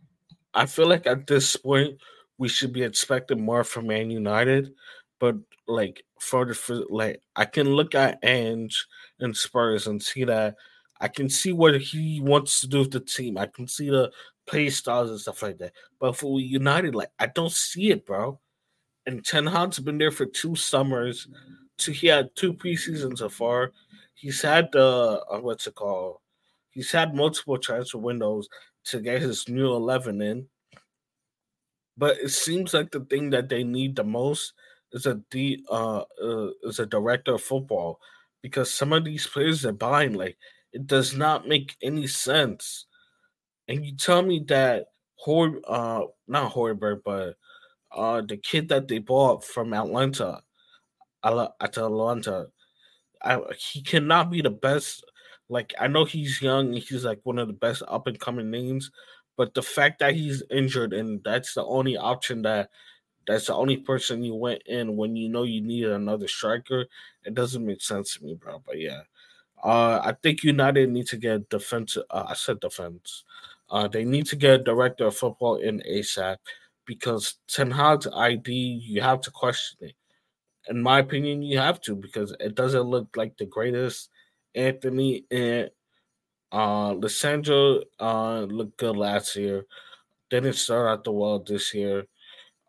I 0.54 0.66
feel 0.66 0.88
like 0.88 1.06
at 1.06 1.28
this 1.28 1.56
point 1.56 2.00
we 2.38 2.48
should 2.48 2.74
be 2.74 2.84
expecting 2.84 3.42
more 3.44 3.64
from 3.64 3.88
Man 3.88 4.10
United, 4.10 4.72
but 5.20 5.36
like 5.68 6.04
for 6.20 6.46
the 6.46 6.54
for, 6.56 6.84
like 6.90 7.22
I 7.36 7.46
can 7.46 7.68
look 7.68 7.96
at 7.96 8.20
Ange 8.24 8.86
and 9.20 9.36
Spurs 9.36 9.88
and 9.88 10.02
see 10.02 10.24
that 10.24 10.56
I 11.00 11.08
can 11.08 11.30
see 11.30 11.54
what 11.54 11.80
he 11.80 12.22
wants 12.22 12.62
to 12.62 12.68
do 12.68 12.80
with 12.80 12.92
the 12.92 13.00
team. 13.00 13.38
I 13.38 13.48
can 13.48 13.68
see 13.68 13.90
the 13.90 14.12
play 14.48 14.70
styles 14.70 15.10
and 15.10 15.20
stuff 15.20 15.44
like 15.44 15.58
that. 15.60 15.74
But 16.00 16.16
for 16.16 16.40
United, 16.40 16.96
like 16.96 17.12
I 17.20 17.28
don't 17.28 17.52
see 17.52 17.92
it, 17.92 18.06
bro. 18.06 18.40
And 19.06 19.24
Ten 19.24 19.46
Hag's 19.46 19.80
been 19.80 19.98
there 19.98 20.12
for 20.12 20.26
two 20.26 20.56
summers. 20.56 21.28
So 21.78 21.92
he 21.92 22.08
had 22.08 22.36
two 22.36 22.54
preseasons 22.54 23.20
so 23.20 23.30
far. 23.30 23.72
He's 24.16 24.42
had 24.42 24.72
the 24.72 25.24
uh, 25.32 25.40
what's 25.40 25.68
it 25.68 25.76
called? 25.76 26.18
He's 26.72 26.92
had 26.92 27.14
multiple 27.14 27.58
transfer 27.58 28.00
windows 28.00 28.50
to 28.86 29.00
get 29.00 29.22
his 29.22 29.48
new 29.48 29.74
eleven 29.74 30.22
in. 30.22 30.48
But 31.98 32.18
it 32.18 32.30
seems 32.30 32.74
like 32.74 32.92
the 32.92 33.02
thing 33.02 33.30
that 33.32 33.50
they 33.50 33.64
need 33.64 33.96
the 33.96 34.04
most 34.04 34.54
is 34.92 35.06
a 35.06 35.22
D 35.30 35.64
uh, 35.70 36.04
uh 36.24 36.50
is 36.64 36.80
a 36.80 36.86
director 36.86 37.36
of 37.36 37.44
football 37.44 38.00
because 38.42 38.74
some 38.74 38.94
of 38.94 39.04
these 39.04 39.28
players 39.28 39.66
are 39.66 39.74
buying 39.74 40.14
like 40.14 40.38
it 40.74 40.88
does 40.88 41.16
not 41.16 41.48
make 41.48 41.76
any 41.82 42.08
sense. 42.08 42.87
And 43.68 43.86
you 43.86 43.96
tell 43.96 44.22
me 44.22 44.40
that 44.48 44.88
Hor 45.16 45.60
uh 45.68 46.04
not 46.28 46.54
Højbjerg, 46.54 47.02
but 47.04 47.36
uh 47.92 48.22
the 48.22 48.38
kid 48.38 48.70
that 48.70 48.88
they 48.88 49.00
bought 49.00 49.44
from 49.44 49.74
Atlanta, 49.74 50.42
Atalanta, 51.24 52.48
I, 53.24 53.40
he 53.58 53.82
cannot 53.82 54.32
be 54.32 54.42
the 54.42 54.50
best. 54.50 55.04
Like 55.50 55.74
I 55.80 55.88
know 55.88 56.06
he's 56.06 56.42
young 56.42 56.68
and 56.76 56.78
he's 56.84 57.06
like 57.06 57.20
one 57.24 57.40
of 57.40 57.48
the 57.48 57.54
best 57.54 57.84
up 57.88 58.08
and 58.08 58.20
coming 58.20 58.52
names, 58.52 58.92
but 59.38 59.54
the 59.54 59.62
fact 59.64 60.00
that 60.00 60.16
he's 60.16 60.44
injured 60.52 60.94
and 60.94 61.22
that's 61.24 61.54
the 61.54 61.64
only 61.66 61.98
option 61.98 62.42
that 62.44 62.70
that's 63.28 63.48
the 63.48 63.56
only 63.56 63.78
person 63.78 64.24
you 64.24 64.36
went 64.36 64.64
in 64.68 64.98
when 64.98 65.16
you 65.16 65.30
know 65.30 65.44
you 65.44 65.62
needed 65.62 65.92
another 65.92 66.28
striker, 66.28 66.86
it 67.26 67.34
doesn't 67.36 67.66
make 67.66 67.82
sense 67.82 68.16
to 68.18 68.24
me, 68.26 68.36
bro. 68.36 68.62
But 68.66 68.80
yeah. 68.80 69.02
Uh, 69.64 70.00
I 70.04 70.14
think 70.22 70.44
United 70.44 70.90
need 70.90 71.08
to 71.08 71.18
get 71.18 71.50
defense. 71.50 71.98
Uh, 72.10 72.26
I 72.30 72.34
said 72.36 72.60
defense. 72.60 73.24
Uh, 73.70 73.88
they 73.88 74.06
need 74.06 74.26
to 74.28 74.36
get 74.36 74.62
a 74.62 74.64
director 74.64 75.08
of 75.08 75.16
football 75.18 75.58
in 75.58 75.82
ASAP 75.90 76.38
because 76.86 77.36
Ten 77.48 77.70
Hag's 77.72 78.08
ID, 78.08 78.52
you 78.52 79.02
have 79.02 79.22
to 79.22 79.32
question 79.32 79.90
it. 79.90 79.96
In 80.70 80.82
my 80.82 81.00
opinion, 81.00 81.42
you 81.42 81.60
have 81.60 81.80
to 81.82 81.96
because 81.96 82.36
it 82.40 82.56
doesn't 82.56 82.82
look 82.82 83.16
like 83.16 83.38
the 83.38 83.46
greatest. 83.46 84.10
Antony 84.56 85.26
and 85.30 85.70
uh 86.52 86.94
Lisandro 86.94 87.84
uh 88.00 88.42
looked 88.42 88.78
good 88.78 88.96
last 88.98 89.36
year. 89.36 89.66
Didn't 90.30 90.54
start 90.54 90.88
out 90.88 91.04
the 91.04 91.12
well 91.12 91.40
this 91.40 91.74
year. 91.74 92.06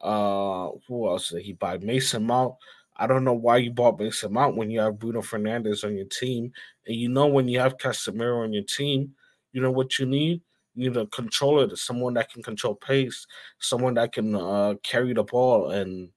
Uh 0.00 0.70
who 0.86 1.08
else 1.08 1.30
did 1.30 1.42
he 1.42 1.52
buy? 1.54 1.78
Mason 1.78 2.26
Mount. 2.26 2.54
I 2.96 3.06
don't 3.06 3.24
know 3.24 3.34
why 3.34 3.58
you 3.58 3.70
bought 3.70 3.98
Mason 4.00 4.32
Mount 4.32 4.56
when 4.56 4.70
you 4.70 4.80
have 4.80 4.98
Bruno 4.98 5.22
Fernandes 5.22 5.84
on 5.84 5.96
your 5.96 6.06
team. 6.06 6.52
And 6.86 6.96
you 6.96 7.08
know 7.08 7.26
when 7.28 7.48
you 7.48 7.60
have 7.60 7.78
Casemiro 7.78 8.42
on 8.42 8.52
your 8.52 8.64
team, 8.64 9.14
you 9.52 9.62
know 9.62 9.70
what 9.70 9.98
you 9.98 10.06
need? 10.06 10.42
You 10.78 10.92
a 10.92 11.06
controller, 11.06 11.74
someone 11.76 12.14
that 12.14 12.32
can 12.32 12.42
control 12.42 12.74
pace, 12.74 13.26
someone 13.58 13.94
that 13.94 14.12
can 14.12 14.34
uh, 14.34 14.74
carry 14.82 15.12
the 15.12 15.24
ball 15.24 15.70
and 15.70 16.10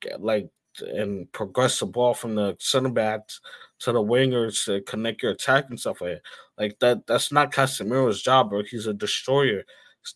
get, 0.00 0.22
like 0.22 0.48
and 0.80 1.30
progress 1.32 1.78
the 1.78 1.86
ball 1.86 2.12
from 2.14 2.34
the 2.34 2.56
center 2.60 2.90
backs 2.90 3.40
to 3.78 3.92
the 3.92 4.02
wingers 4.02 4.64
to 4.66 4.82
connect 4.82 5.22
your 5.22 5.32
attack 5.32 5.66
and 5.70 5.80
stuff 5.80 6.00
like 6.00 6.10
that. 6.10 6.22
Like 6.58 6.78
that 6.80 7.06
that's 7.06 7.32
not 7.32 7.52
Casemiro's 7.52 8.22
job, 8.22 8.50
bro. 8.50 8.62
He's 8.62 8.86
a 8.86 8.94
destroyer. 8.94 9.64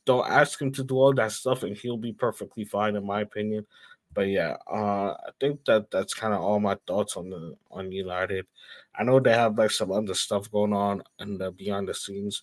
Don't 0.06 0.28
ask 0.28 0.60
him 0.60 0.72
to 0.72 0.84
do 0.84 0.96
all 0.96 1.14
that 1.14 1.32
stuff 1.32 1.62
and 1.62 1.76
he'll 1.76 1.96
be 1.96 2.12
perfectly 2.12 2.64
fine 2.64 2.96
in 2.96 3.04
my 3.04 3.22
opinion. 3.22 3.66
But 4.12 4.28
yeah, 4.28 4.56
uh, 4.70 5.12
I 5.12 5.30
think 5.38 5.64
that 5.66 5.90
that's 5.90 6.14
kind 6.14 6.34
of 6.34 6.40
all 6.40 6.58
my 6.58 6.76
thoughts 6.86 7.16
on 7.16 7.30
the 7.30 7.54
on 7.70 7.92
United. 7.92 8.46
I 8.94 9.04
know 9.04 9.20
they 9.20 9.32
have 9.32 9.56
like 9.56 9.70
some 9.70 9.92
other 9.92 10.14
stuff 10.14 10.50
going 10.50 10.72
on 10.72 11.02
in 11.20 11.38
the 11.38 11.52
behind 11.52 11.88
the 11.88 11.94
scenes, 11.94 12.42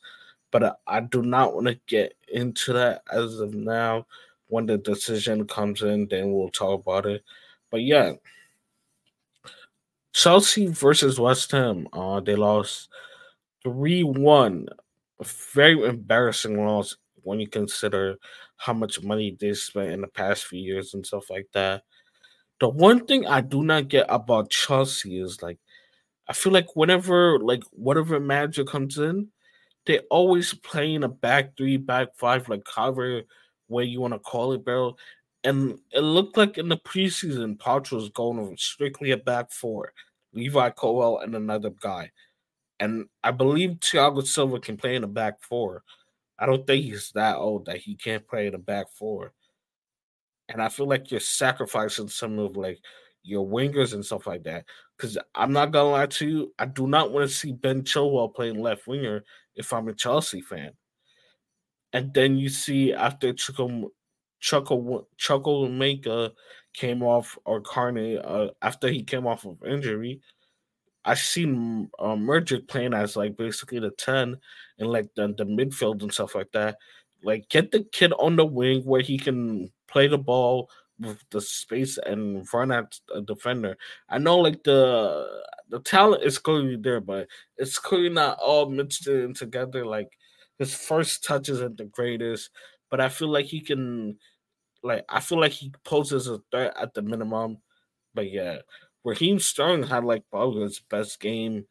but 0.51 0.79
I, 0.87 1.01
do 1.01 1.21
not 1.21 1.53
want 1.53 1.67
to 1.67 1.79
get 1.87 2.15
into 2.31 2.73
that 2.73 3.03
as 3.11 3.39
of 3.39 3.53
now. 3.53 4.05
When 4.47 4.65
the 4.65 4.77
decision 4.77 5.45
comes 5.45 5.81
in, 5.81 6.07
then 6.07 6.31
we'll 6.31 6.49
talk 6.49 6.81
about 6.81 7.05
it. 7.05 7.23
But 7.69 7.81
yeah, 7.81 8.13
Chelsea 10.13 10.67
versus 10.67 11.19
West 11.19 11.51
Ham. 11.51 11.87
Uh, 11.91 12.21
they 12.21 12.35
lost 12.35 12.89
three 13.63 14.03
one. 14.03 14.67
Very 15.53 15.83
embarrassing 15.83 16.63
loss 16.63 16.95
when 17.23 17.39
you 17.39 17.47
consider 17.47 18.17
how 18.55 18.73
much 18.73 19.03
money 19.03 19.35
they 19.39 19.53
spent 19.53 19.91
in 19.91 20.01
the 20.01 20.07
past 20.07 20.45
few 20.45 20.61
years 20.61 20.93
and 20.93 21.05
stuff 21.05 21.29
like 21.29 21.47
that. 21.53 21.83
The 22.59 22.69
one 22.69 23.05
thing 23.05 23.27
I 23.27 23.41
do 23.41 23.63
not 23.63 23.89
get 23.89 24.05
about 24.09 24.49
Chelsea 24.49 25.19
is 25.19 25.41
like 25.41 25.59
I 26.27 26.33
feel 26.33 26.53
like 26.53 26.75
whenever 26.75 27.39
like 27.39 27.63
whatever 27.71 28.19
manager 28.19 28.63
comes 28.63 28.97
in, 28.97 29.29
they 29.87 29.99
always 30.11 30.53
play 30.53 30.93
in 30.93 31.03
a 31.03 31.07
back 31.07 31.57
three, 31.57 31.77
back 31.77 32.09
five, 32.15 32.47
like 32.49 32.63
however 32.73 33.23
way 33.69 33.85
you 33.85 34.01
want 34.01 34.13
to 34.13 34.19
call 34.19 34.51
it, 34.51 34.63
bro. 34.63 34.95
And 35.43 35.79
it 35.91 36.01
looked 36.01 36.37
like 36.37 36.57
in 36.57 36.67
the 36.67 36.77
preseason, 36.77 37.57
Poch 37.57 37.91
was 37.91 38.09
going 38.09 38.55
strictly 38.57 39.11
a 39.11 39.17
back 39.17 39.51
four, 39.51 39.93
Levi 40.33 40.71
Colwill 40.71 41.19
and 41.19 41.35
another 41.35 41.69
guy. 41.69 42.11
And 42.79 43.05
I 43.23 43.31
believe 43.31 43.79
Thiago 43.79 44.25
Silva 44.27 44.59
can 44.59 44.77
play 44.77 44.95
in 44.95 45.03
a 45.05 45.07
back 45.07 45.41
four. 45.41 45.83
I 46.37 46.45
don't 46.45 46.67
think 46.67 46.83
he's 46.83 47.11
that 47.15 47.37
old 47.37 47.65
that 47.65 47.77
he 47.77 47.95
can't 47.95 48.27
play 48.27 48.47
in 48.47 48.51
the 48.51 48.59
back 48.59 48.87
four. 48.91 49.33
And 50.49 50.61
I 50.61 50.69
feel 50.69 50.87
like 50.87 51.11
you're 51.11 51.19
sacrificing 51.19 52.09
some 52.09 52.37
of 52.39 52.57
like 52.57 52.79
your 53.23 53.47
wingers 53.47 53.93
and 53.93 54.05
stuff 54.05 54.27
like 54.27 54.43
that. 54.43 54.65
Because 54.97 55.17
I'm 55.33 55.53
not 55.53 55.71
gonna 55.71 55.89
lie 55.89 56.05
to 56.07 56.27
you, 56.27 56.53
I 56.59 56.65
do 56.65 56.87
not 56.87 57.11
want 57.11 57.27
to 57.27 57.33
see 57.33 57.53
Ben 57.53 57.83
Chilwell 57.83 58.33
playing 58.33 58.61
left 58.61 58.87
winger 58.87 59.23
if 59.57 59.73
I'm 59.73 59.87
a 59.89 59.93
Chelsea 59.93 60.41
fan. 60.41 60.71
And 61.93 62.13
then 62.13 62.37
you 62.37 62.49
see 62.49 62.93
after 62.93 63.33
Chuckle 63.33 63.91
Chuckle 64.39 65.07
Chukwuemeka 65.19 66.31
came 66.73 67.01
off 67.01 67.37
or 67.43 67.59
Carney 67.59 68.17
uh, 68.17 68.49
after 68.61 68.87
he 68.87 69.03
came 69.03 69.25
off 69.25 69.45
of 69.45 69.63
injury, 69.65 70.21
I 71.03 71.15
seen 71.15 71.89
uh, 71.97 72.15
Mudryk 72.15 72.67
playing 72.67 72.93
as 72.93 73.15
like 73.15 73.35
basically 73.35 73.79
the 73.79 73.91
ten 73.91 74.37
and 74.77 74.89
like 74.89 75.09
the, 75.15 75.33
the 75.35 75.45
midfield 75.45 76.01
and 76.03 76.13
stuff 76.13 76.35
like 76.35 76.51
that. 76.51 76.77
Like 77.23 77.49
get 77.49 77.71
the 77.71 77.83
kid 77.91 78.13
on 78.19 78.35
the 78.35 78.45
wing 78.45 78.83
where 78.83 79.01
he 79.01 79.17
can 79.17 79.71
play 79.87 80.07
the 80.07 80.17
ball 80.17 80.69
with 80.99 81.23
the 81.31 81.41
space 81.41 81.97
and 81.97 82.45
run 82.53 82.71
at 82.71 82.99
a 83.13 83.21
defender. 83.21 83.77
I 84.09 84.17
know 84.17 84.37
like 84.37 84.63
the 84.63 85.27
the 85.69 85.79
talent 85.79 86.23
is 86.23 86.37
clearly 86.37 86.77
there, 86.77 87.01
but 87.01 87.27
it's 87.57 87.79
clearly 87.79 88.09
not 88.09 88.39
all 88.39 88.69
mixed 88.69 89.07
in 89.07 89.33
together. 89.33 89.85
Like 89.85 90.09
his 90.59 90.73
first 90.75 91.23
touch 91.23 91.49
isn't 91.49 91.77
the 91.77 91.85
greatest, 91.85 92.49
but 92.89 93.01
I 93.01 93.09
feel 93.09 93.29
like 93.29 93.45
he 93.45 93.61
can 93.61 94.17
like 94.83 95.05
I 95.09 95.19
feel 95.19 95.39
like 95.39 95.51
he 95.51 95.73
poses 95.83 96.27
a 96.27 96.39
threat 96.51 96.73
at 96.79 96.93
the 96.93 97.01
minimum. 97.01 97.57
But 98.13 98.31
yeah, 98.31 98.59
Raheem 99.03 99.39
Sterling 99.39 99.83
had 99.83 100.03
like 100.03 100.23
probably 100.31 100.63
his 100.63 100.79
best 100.79 101.19
game 101.19 101.65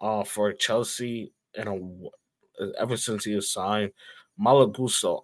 uh 0.00 0.24
for 0.24 0.52
Chelsea 0.52 1.32
in 1.54 1.68
a 1.68 1.78
ever 2.78 2.96
since 2.96 3.24
he 3.24 3.34
was 3.34 3.50
signed. 3.52 3.92
Malo 4.36 4.72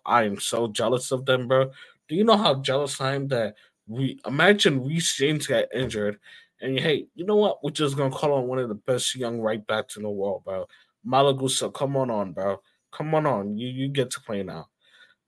I 0.05 0.24
am 0.24 0.40
so 0.40 0.68
jealous 0.68 1.12
of 1.12 1.24
them, 1.24 1.46
bro. 1.46 1.70
Do 2.09 2.16
you 2.16 2.24
know 2.24 2.37
how 2.37 2.57
jealous 2.57 3.00
I 3.00 3.14
am 3.14 3.29
that 3.29 3.55
we 3.87 4.18
imagine 4.27 4.85
Reece 4.85 5.16
James 5.16 5.46
got 5.46 5.66
injured 5.74 6.18
and 6.64 6.79
hey, 6.81 7.07
you 7.14 7.24
know 7.27 7.37
what? 7.37 7.62
We're 7.62 7.70
just 7.70 7.96
gonna 7.96 8.14
call 8.14 8.33
on 8.33 8.46
one 8.46 8.59
of 8.59 8.68
the 8.68 8.74
best 8.74 9.14
young 9.14 9.40
right 9.40 9.64
backs 9.66 9.96
in 9.96 10.03
the 10.03 10.11
world, 10.11 10.44
bro. 10.44 10.66
Malo 11.05 11.33
Gusto, 11.35 11.70
come 11.70 11.96
on 11.96 12.11
on, 12.11 12.33
bro. 12.33 12.59
Come 12.92 13.14
on 13.14 13.27
on. 13.27 13.59
You 13.59 13.68
you 13.68 13.88
get 13.88 14.11
to 14.12 14.20
play 14.20 14.42
now. 14.42 14.68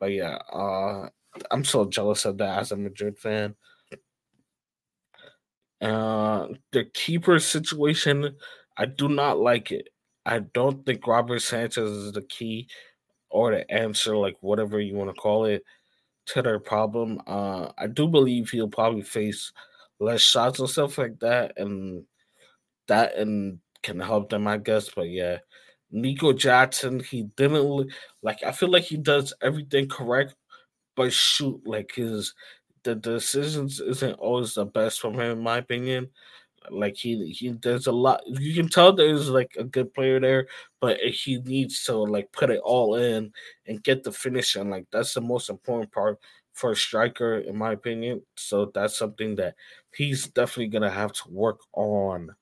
But 0.00 0.12
yeah, 0.12 0.36
uh 0.52 1.08
I'm 1.50 1.64
so 1.64 1.84
jealous 1.86 2.24
of 2.24 2.38
that 2.38 2.58
as 2.58 2.72
a 2.72 2.76
Madrid 2.76 3.18
fan. 3.18 3.54
Uh, 5.80 6.48
the 6.72 6.84
keeper 6.94 7.38
situation, 7.38 8.36
I 8.78 8.86
do 8.86 9.08
not 9.08 9.38
like 9.38 9.70
it. 9.72 9.88
I 10.24 10.40
don't 10.40 10.84
think 10.86 11.06
Robert 11.06 11.40
Sanchez 11.40 11.90
is 11.90 12.12
the 12.12 12.22
key 12.22 12.68
or 13.30 13.52
the 13.52 13.70
answer, 13.70 14.16
like 14.16 14.36
whatever 14.40 14.80
you 14.80 14.94
want 14.94 15.14
to 15.14 15.20
call 15.20 15.44
it, 15.44 15.62
to 16.26 16.42
their 16.42 16.58
problem. 16.58 17.20
Uh, 17.26 17.70
I 17.78 17.86
do 17.86 18.08
believe 18.08 18.50
he'll 18.50 18.68
probably 18.68 19.02
face 19.02 19.52
less 20.00 20.20
shots 20.20 20.58
and 20.60 20.68
stuff 20.68 20.98
like 20.98 21.18
that, 21.20 21.54
and 21.56 22.04
that 22.88 23.16
and 23.16 23.58
can 23.82 24.00
help 24.00 24.30
them, 24.30 24.46
I 24.46 24.58
guess. 24.58 24.90
But 24.94 25.10
yeah, 25.10 25.38
Nico 25.90 26.32
Jackson, 26.32 27.00
he 27.00 27.24
didn't 27.36 27.90
like. 28.22 28.42
I 28.44 28.52
feel 28.52 28.70
like 28.70 28.84
he 28.84 28.96
does 28.96 29.32
everything 29.42 29.88
correct, 29.88 30.34
but 30.96 31.12
shoot, 31.12 31.60
like 31.66 31.92
his 31.94 32.34
the 32.84 32.94
decisions 32.94 33.80
isn't 33.80 34.14
always 34.14 34.54
the 34.54 34.64
best 34.66 35.00
from 35.00 35.14
him, 35.14 35.38
in 35.38 35.40
my 35.40 35.58
opinion. 35.58 36.08
Like 36.70 36.96
he 36.96 37.30
he 37.30 37.54
there's 37.62 37.86
a 37.86 37.92
lot 37.92 38.22
you 38.26 38.54
can 38.54 38.68
tell 38.68 38.92
there's 38.92 39.28
like 39.28 39.52
a 39.58 39.64
good 39.64 39.94
player 39.94 40.18
there, 40.20 40.48
but 40.80 40.98
he 41.00 41.38
needs 41.38 41.84
to 41.84 41.96
like 41.96 42.32
put 42.32 42.50
it 42.50 42.60
all 42.64 42.96
in 42.96 43.32
and 43.66 43.82
get 43.84 44.02
the 44.02 44.12
finish 44.12 44.56
and 44.56 44.70
like 44.70 44.86
that's 44.90 45.14
the 45.14 45.20
most 45.20 45.48
important 45.50 45.92
part 45.92 46.18
for 46.56 46.72
a 46.72 46.76
striker, 46.76 47.38
in 47.38 47.56
my 47.56 47.72
opinion. 47.72 48.22
So 48.34 48.72
that's 48.74 48.98
something 48.98 49.36
that 49.36 49.54
he's 49.94 50.26
definitely 50.28 50.68
gonna 50.68 50.90
have 50.90 51.12
to 51.12 51.30
work 51.30 51.60
on 51.74 52.34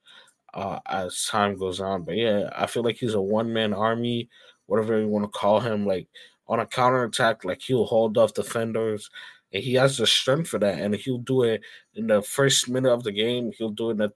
uh, 0.55 0.79
as 0.87 1.27
time 1.27 1.59
goes 1.59 1.81
on. 1.81 2.05
But 2.05 2.17
yeah, 2.17 2.49
I 2.57 2.67
feel 2.67 2.85
like 2.85 2.97
he's 2.97 3.15
a 3.15 3.21
one 3.21 3.53
man 3.53 3.75
army, 3.75 4.31
whatever 4.67 4.99
you 4.99 5.09
want 5.09 5.25
to 5.25 5.39
call 5.39 5.61
him. 5.61 5.85
Like 5.85 6.07
on 6.47 6.61
a 6.61 6.67
counter 6.67 7.03
attack, 7.05 7.45
like 7.45 7.61
he'll 7.61 7.85
hold 7.85 8.17
off 8.17 8.35
defenders, 8.35 9.11
and 9.53 9.63
he 9.63 9.75
has 9.75 9.99
the 9.99 10.07
strength 10.07 10.49
for 10.49 10.61
that. 10.61 10.79
And 10.79 10.95
he'll 10.95 11.19
do 11.19 11.43
it 11.43 11.63
in 11.95 12.07
the 12.07 12.23
first 12.23 12.69
minute 12.69 12.93
of 12.93 13.03
the 13.03 13.13
game. 13.13 13.51
He'll 13.59 13.71
do 13.71 13.91
it 13.91 14.01
at 14.01 14.13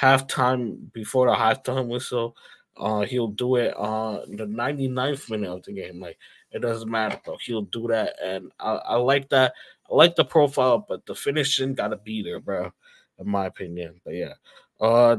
halftime 0.00 0.92
before 0.92 1.28
the 1.28 1.36
halftime 1.36 1.86
whistle. 1.86 2.36
Uh, 2.76 3.02
he'll 3.02 3.28
do 3.28 3.54
it 3.54 3.72
on 3.76 4.36
the 4.36 4.46
99th 4.46 5.30
minute 5.30 5.48
of 5.48 5.62
the 5.62 5.72
game. 5.72 6.00
Like 6.00 6.18
it 6.54 6.60
doesn't 6.62 6.90
matter, 6.90 7.20
though. 7.26 7.36
He'll 7.44 7.62
do 7.62 7.88
that, 7.88 8.16
and 8.22 8.52
I, 8.60 8.72
I 8.74 8.96
like 8.96 9.28
that. 9.30 9.52
I 9.90 9.94
like 9.94 10.16
the 10.16 10.24
profile, 10.24 10.86
but 10.88 11.04
the 11.04 11.14
finishing 11.14 11.74
gotta 11.74 11.96
be 11.98 12.22
there, 12.22 12.40
bro. 12.40 12.72
In 13.18 13.28
my 13.28 13.46
opinion, 13.46 14.00
but 14.04 14.14
yeah. 14.14 14.34
Uh, 14.80 15.16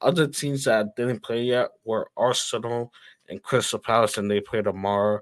other 0.00 0.26
teams 0.26 0.64
that 0.64 0.96
didn't 0.96 1.22
play 1.22 1.42
yet 1.42 1.70
were 1.84 2.10
Arsenal 2.16 2.92
and 3.28 3.42
Crystal 3.42 3.78
Palace, 3.78 4.18
and 4.18 4.30
they 4.30 4.40
play 4.40 4.62
tomorrow. 4.62 5.20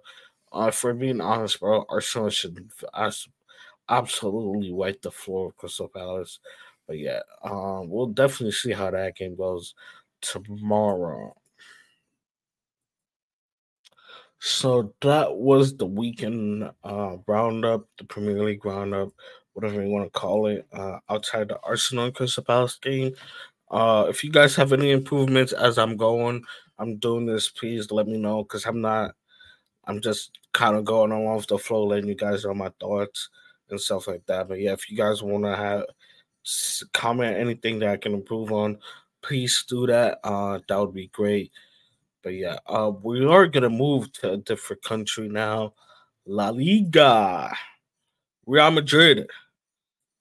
Uh, 0.53 0.71
for 0.71 0.95
being 0.95 1.21
honest, 1.21 1.61
bro, 1.61 1.85
Arsenal 1.89 2.31
should 2.31 2.71
absolutely 3.89 4.73
wipe 4.73 5.03
the 5.03 5.11
floor 5.11 5.49
of 5.49 5.57
Crystal 5.57 5.89
Palace. 5.89 6.41
But 6.87 6.99
yeah, 6.99 7.21
um, 7.43 7.89
we'll 7.89 8.09
definitely 8.09 8.53
see 8.53 8.73
how 8.73 8.91
that 8.91 9.17
game 9.17 9.37
goes 9.37 9.75
tomorrow. 10.21 11.35
So 14.47 14.93
that 15.01 15.37
was 15.37 15.75
the 15.75 15.87
weekend 15.87 16.71
uh, 16.85 17.17
roundup, 17.27 17.89
the 17.97 18.05
Premier 18.05 18.45
League 18.45 18.63
roundup, 18.67 19.09
whatever 19.55 19.83
you 19.83 19.89
want 19.89 20.05
to 20.05 20.11
call 20.21 20.49
it, 20.49 20.67
uh, 20.71 20.99
outside 21.09 21.49
the 21.49 21.59
Arsenal 21.63 22.05
and 22.05 22.15
Crystal 22.15 22.45
Palace 22.45 22.77
game. 22.77 23.15
Uh, 23.71 24.05
if 24.11 24.23
you 24.23 24.31
guys 24.31 24.55
have 24.55 24.75
any 24.75 24.91
improvements 24.91 25.55
as 25.55 25.79
I'm 25.79 25.97
going, 25.97 26.45
I'm 26.79 26.99
doing 26.99 27.25
this, 27.25 27.49
please 27.49 27.91
let 27.91 28.07
me 28.07 28.19
know 28.19 28.43
because 28.43 28.67
I'm 28.67 28.83
not, 28.83 29.15
I'm 29.87 30.03
just 30.03 30.39
kind 30.53 30.77
of 30.77 30.85
going 30.85 31.11
along 31.11 31.37
with 31.37 31.47
the 31.47 31.57
flow, 31.57 31.87
letting 31.87 32.11
you 32.11 32.15
guys 32.15 32.45
know 32.45 32.53
my 32.53 32.71
thoughts 32.79 33.31
and 33.71 33.81
stuff 33.81 34.09
like 34.09 34.27
that. 34.27 34.47
But 34.47 34.61
yeah, 34.61 34.75
if 34.75 34.91
you 34.91 34.97
guys 34.99 35.23
want 35.23 35.45
to 35.45 35.57
have 35.57 35.85
comment 36.93 37.39
anything 37.39 37.79
that 37.79 37.89
I 37.89 37.97
can 37.97 38.13
improve 38.13 38.53
on, 38.53 38.77
please 39.23 39.65
do 39.67 39.87
that. 39.87 40.19
Uh, 40.23 40.59
that 40.69 40.79
would 40.79 40.93
be 40.93 41.09
great. 41.15 41.51
But 42.25 42.35
yeah, 42.35 42.57
uh, 42.67 42.91
we 43.03 43.25
are 43.27 43.47
gonna 43.47 43.69
move 43.69 44.11
to 44.15 44.33
a 44.33 44.37
different 44.39 44.83
country 44.83 45.29
now. 45.29 45.75
La 46.27 46.49
Liga, 46.49 47.55
Real 48.47 48.71
Madrid, 48.71 49.29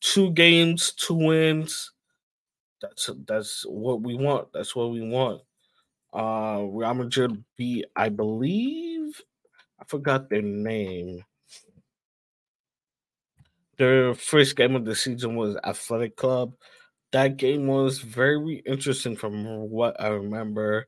two 0.01 0.31
games, 0.31 0.91
two 0.91 1.15
wins. 1.15 1.91
That's 2.81 3.09
that's 3.25 3.65
what 3.65 4.01
we 4.01 4.15
want. 4.15 4.49
That's 4.53 4.75
what 4.75 4.91
we 4.91 5.01
want. 5.01 5.41
Uh, 6.13 6.65
Real 6.69 6.93
Madrid 6.93 7.41
beat, 7.57 7.85
I 7.95 8.09
believe, 8.09 9.21
I 9.79 9.85
forgot 9.85 10.29
their 10.29 10.41
name. 10.41 11.23
Their 13.77 14.13
first 14.13 14.55
game 14.57 14.75
of 14.75 14.85
the 14.85 14.93
season 14.93 15.35
was 15.35 15.55
Athletic 15.63 16.17
Club. 16.17 16.53
That 17.11 17.37
game 17.37 17.67
was 17.67 17.99
very 17.99 18.57
interesting 18.65 19.15
from 19.15 19.45
what 19.69 19.99
I 19.99 20.09
remember. 20.09 20.87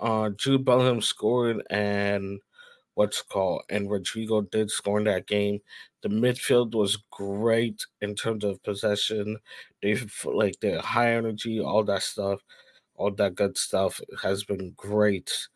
Uh, 0.00 0.30
Jude 0.30 0.64
Bellingham 0.64 1.00
scored, 1.02 1.62
and 1.70 2.40
what's 2.94 3.22
called, 3.22 3.62
and 3.70 3.88
Rodrygo 3.88 4.50
did 4.50 4.70
score 4.70 4.98
in 4.98 5.04
that 5.04 5.26
game. 5.26 5.60
The 6.02 6.08
midfield 6.08 6.74
was 6.74 6.98
great 7.10 7.84
in 8.00 8.14
terms 8.14 8.44
of 8.44 8.62
possession. 8.62 9.38
They 9.82 9.98
like 10.24 10.58
the 10.60 10.80
high 10.80 11.12
energy, 11.14 11.60
all 11.60 11.84
that 11.84 12.02
stuff, 12.02 12.40
all 12.94 13.10
that 13.12 13.34
good 13.34 13.56
stuff 13.58 14.00
has 14.22 14.44
been 14.44 14.72
great. 14.76 15.48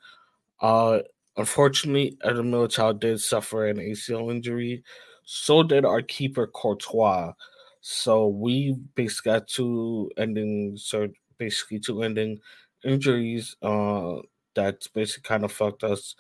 Uh, 0.61 1.01
unfortunately, 1.37 2.17
Eder 2.25 2.43
Militao 2.43 2.99
did 2.99 3.21
suffer 3.21 3.67
an 3.67 3.79
ACL 3.79 4.31
injury. 4.31 4.83
So 5.25 5.63
did 5.63 5.85
our 5.85 6.03
keeper 6.03 6.47
Courtois. 6.47 7.33
So 7.81 8.29
we 8.29 8.77
basically 8.95 9.33
got 9.33 9.49
two 9.49 10.11
ending, 10.17 10.77
so 10.77 11.09
basically 11.39 11.81
two 11.81 12.03
ending 12.03 12.39
injuries. 12.85 13.57
Uh, 13.63 14.17
that's 14.55 14.89
basically 14.89 15.29
kind 15.29 15.45
of 15.45 15.53
fucked 15.53 15.85
us 15.85 16.15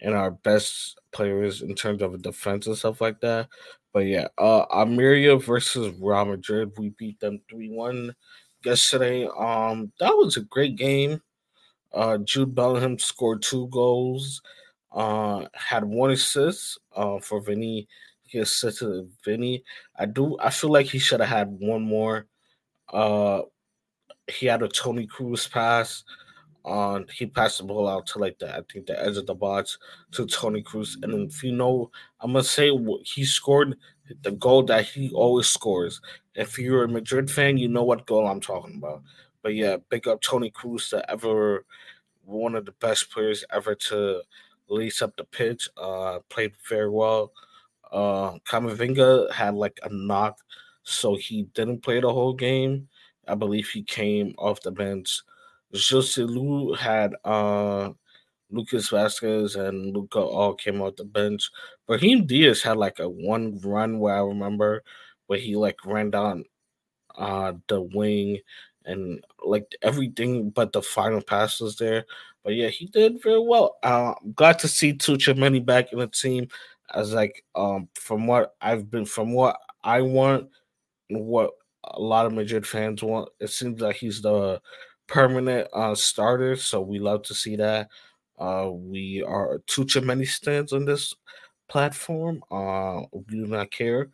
and 0.00 0.14
our 0.14 0.30
best 0.30 0.98
players 1.12 1.62
in 1.62 1.74
terms 1.74 2.02
of 2.02 2.20
defense 2.22 2.66
and 2.66 2.76
stuff 2.76 3.00
like 3.00 3.20
that. 3.20 3.48
But 3.92 4.00
yeah, 4.06 4.28
uh 4.38 4.62
Almeria 4.70 5.36
versus 5.38 5.94
Real 6.00 6.24
Madrid, 6.26 6.72
we 6.78 6.90
beat 6.90 7.18
them 7.20 7.40
3-1 7.52 8.14
yesterday. 8.64 9.26
Um 9.38 9.92
that 10.00 10.12
was 10.16 10.36
a 10.36 10.42
great 10.42 10.76
game. 10.76 11.20
Uh 11.92 12.18
Jude 12.18 12.54
Bellingham 12.54 12.98
scored 12.98 13.42
two 13.42 13.68
goals, 13.68 14.42
uh 14.92 15.46
had 15.54 15.84
one 15.84 16.10
assist 16.10 16.78
uh 16.94 17.18
for 17.20 17.40
Vinny. 17.40 17.88
He 18.24 18.38
assisted 18.38 19.10
Vinny. 19.24 19.64
I 19.96 20.06
do 20.06 20.36
I 20.40 20.50
feel 20.50 20.70
like 20.70 20.86
he 20.86 20.98
should 20.98 21.20
have 21.20 21.28
had 21.30 21.48
one 21.48 21.82
more. 21.82 22.26
Uh 22.92 23.42
he 24.30 24.46
had 24.46 24.62
a 24.62 24.68
Toni 24.68 25.06
Kroos 25.06 25.50
pass 25.50 26.04
on 26.68 27.06
he 27.12 27.26
passed 27.26 27.58
the 27.58 27.64
ball 27.64 27.88
out 27.88 28.06
to 28.06 28.18
like 28.18 28.38
the 28.38 28.54
I 28.54 28.60
think 28.70 28.86
the 28.86 29.00
edge 29.02 29.16
of 29.16 29.26
the 29.26 29.34
box 29.34 29.78
to 30.12 30.26
Toni 30.26 30.62
Kroos, 30.62 31.02
And 31.02 31.30
if 31.30 31.42
you 31.42 31.52
know, 31.52 31.90
I'm 32.20 32.32
gonna 32.32 32.44
say 32.44 32.70
he 33.04 33.24
scored 33.24 33.76
the 34.22 34.32
goal 34.32 34.62
that 34.64 34.84
he 34.84 35.10
always 35.10 35.46
scores. 35.48 36.00
If 36.34 36.58
you're 36.58 36.84
a 36.84 36.88
Madrid 36.88 37.30
fan, 37.30 37.58
you 37.58 37.68
know 37.68 37.84
what 37.84 38.06
goal 38.06 38.26
I'm 38.26 38.40
talking 38.40 38.76
about. 38.76 39.02
But 39.42 39.54
yeah, 39.54 39.78
big 39.88 40.06
up 40.06 40.20
Toni 40.20 40.50
Kroos, 40.50 40.90
the 40.90 41.08
ever 41.10 41.64
one 42.24 42.54
of 42.54 42.66
the 42.66 42.72
best 42.72 43.10
players 43.10 43.44
ever 43.50 43.74
to 43.74 44.22
lace 44.68 45.02
up 45.02 45.16
the 45.16 45.24
pitch. 45.24 45.68
Uh, 45.76 46.20
played 46.28 46.52
very 46.68 46.90
well. 46.90 47.32
Uh, 47.90 48.38
Camavinga 48.40 49.32
had 49.32 49.54
like 49.54 49.80
a 49.82 49.88
knock, 49.90 50.38
so 50.82 51.16
he 51.16 51.44
didn't 51.54 51.82
play 51.82 52.00
the 52.00 52.12
whole 52.12 52.34
game. 52.34 52.88
I 53.26 53.34
believe 53.34 53.68
he 53.68 53.82
came 53.82 54.34
off 54.38 54.62
the 54.62 54.70
bench 54.70 55.22
Joselu 55.74 56.76
had 56.76 57.14
uh 57.24 57.90
Lucas 58.50 58.90
Vázquez 58.90 59.56
and 59.56 59.94
Luka 59.94 60.18
all 60.18 60.54
came 60.54 60.80
off 60.80 60.96
the 60.96 61.04
bench. 61.04 61.50
Brahim 61.86 62.26
Diaz 62.26 62.62
had 62.62 62.78
like 62.78 62.98
a 62.98 63.08
one 63.08 63.60
run 63.60 63.98
where 63.98 64.16
I 64.16 64.20
remember 64.20 64.82
where 65.26 65.38
he 65.38 65.56
like 65.56 65.84
ran 65.84 66.10
down 66.10 66.44
uh 67.16 67.52
the 67.68 67.80
wing 67.80 68.38
and 68.84 69.22
like 69.44 69.74
everything 69.82 70.50
but 70.50 70.72
the 70.72 70.82
final 70.82 71.20
pass 71.20 71.60
was 71.60 71.76
there. 71.76 72.06
But 72.42 72.54
yeah, 72.54 72.68
he 72.68 72.86
did 72.86 73.22
very 73.22 73.40
well. 73.40 73.76
Uh, 73.82 74.14
I'm 74.22 74.32
glad 74.32 74.58
to 74.60 74.68
see 74.68 74.94
Tchouaméni 74.94 75.64
back 75.64 75.92
in 75.92 75.98
the 75.98 76.06
team 76.06 76.48
as 76.94 77.12
like 77.12 77.44
um 77.54 77.88
from 77.94 78.26
what 78.26 78.54
I've 78.62 78.90
been 78.90 79.04
from 79.04 79.34
what 79.34 79.58
I 79.84 80.00
want 80.00 80.48
what 81.10 81.50
a 81.84 82.00
lot 82.00 82.26
of 82.26 82.32
Madrid 82.32 82.66
fans 82.66 83.02
want. 83.02 83.28
It 83.40 83.50
seems 83.50 83.80
like 83.80 83.96
he's 83.96 84.22
the 84.22 84.60
permanent 85.08 85.68
uh, 85.72 85.94
starters, 85.94 86.62
so 86.64 86.80
we 86.80 86.98
love 86.98 87.22
to 87.24 87.34
see 87.34 87.56
that. 87.56 87.88
Uh, 88.38 88.70
we 88.72 89.24
are 89.26 89.60
too 89.66 89.86
many 90.02 90.24
stands 90.24 90.72
on 90.72 90.84
this 90.84 91.14
platform. 91.68 92.42
Uh, 92.50 93.02
we 93.12 93.24
do 93.28 93.46
not 93.46 93.70
care 93.70 94.10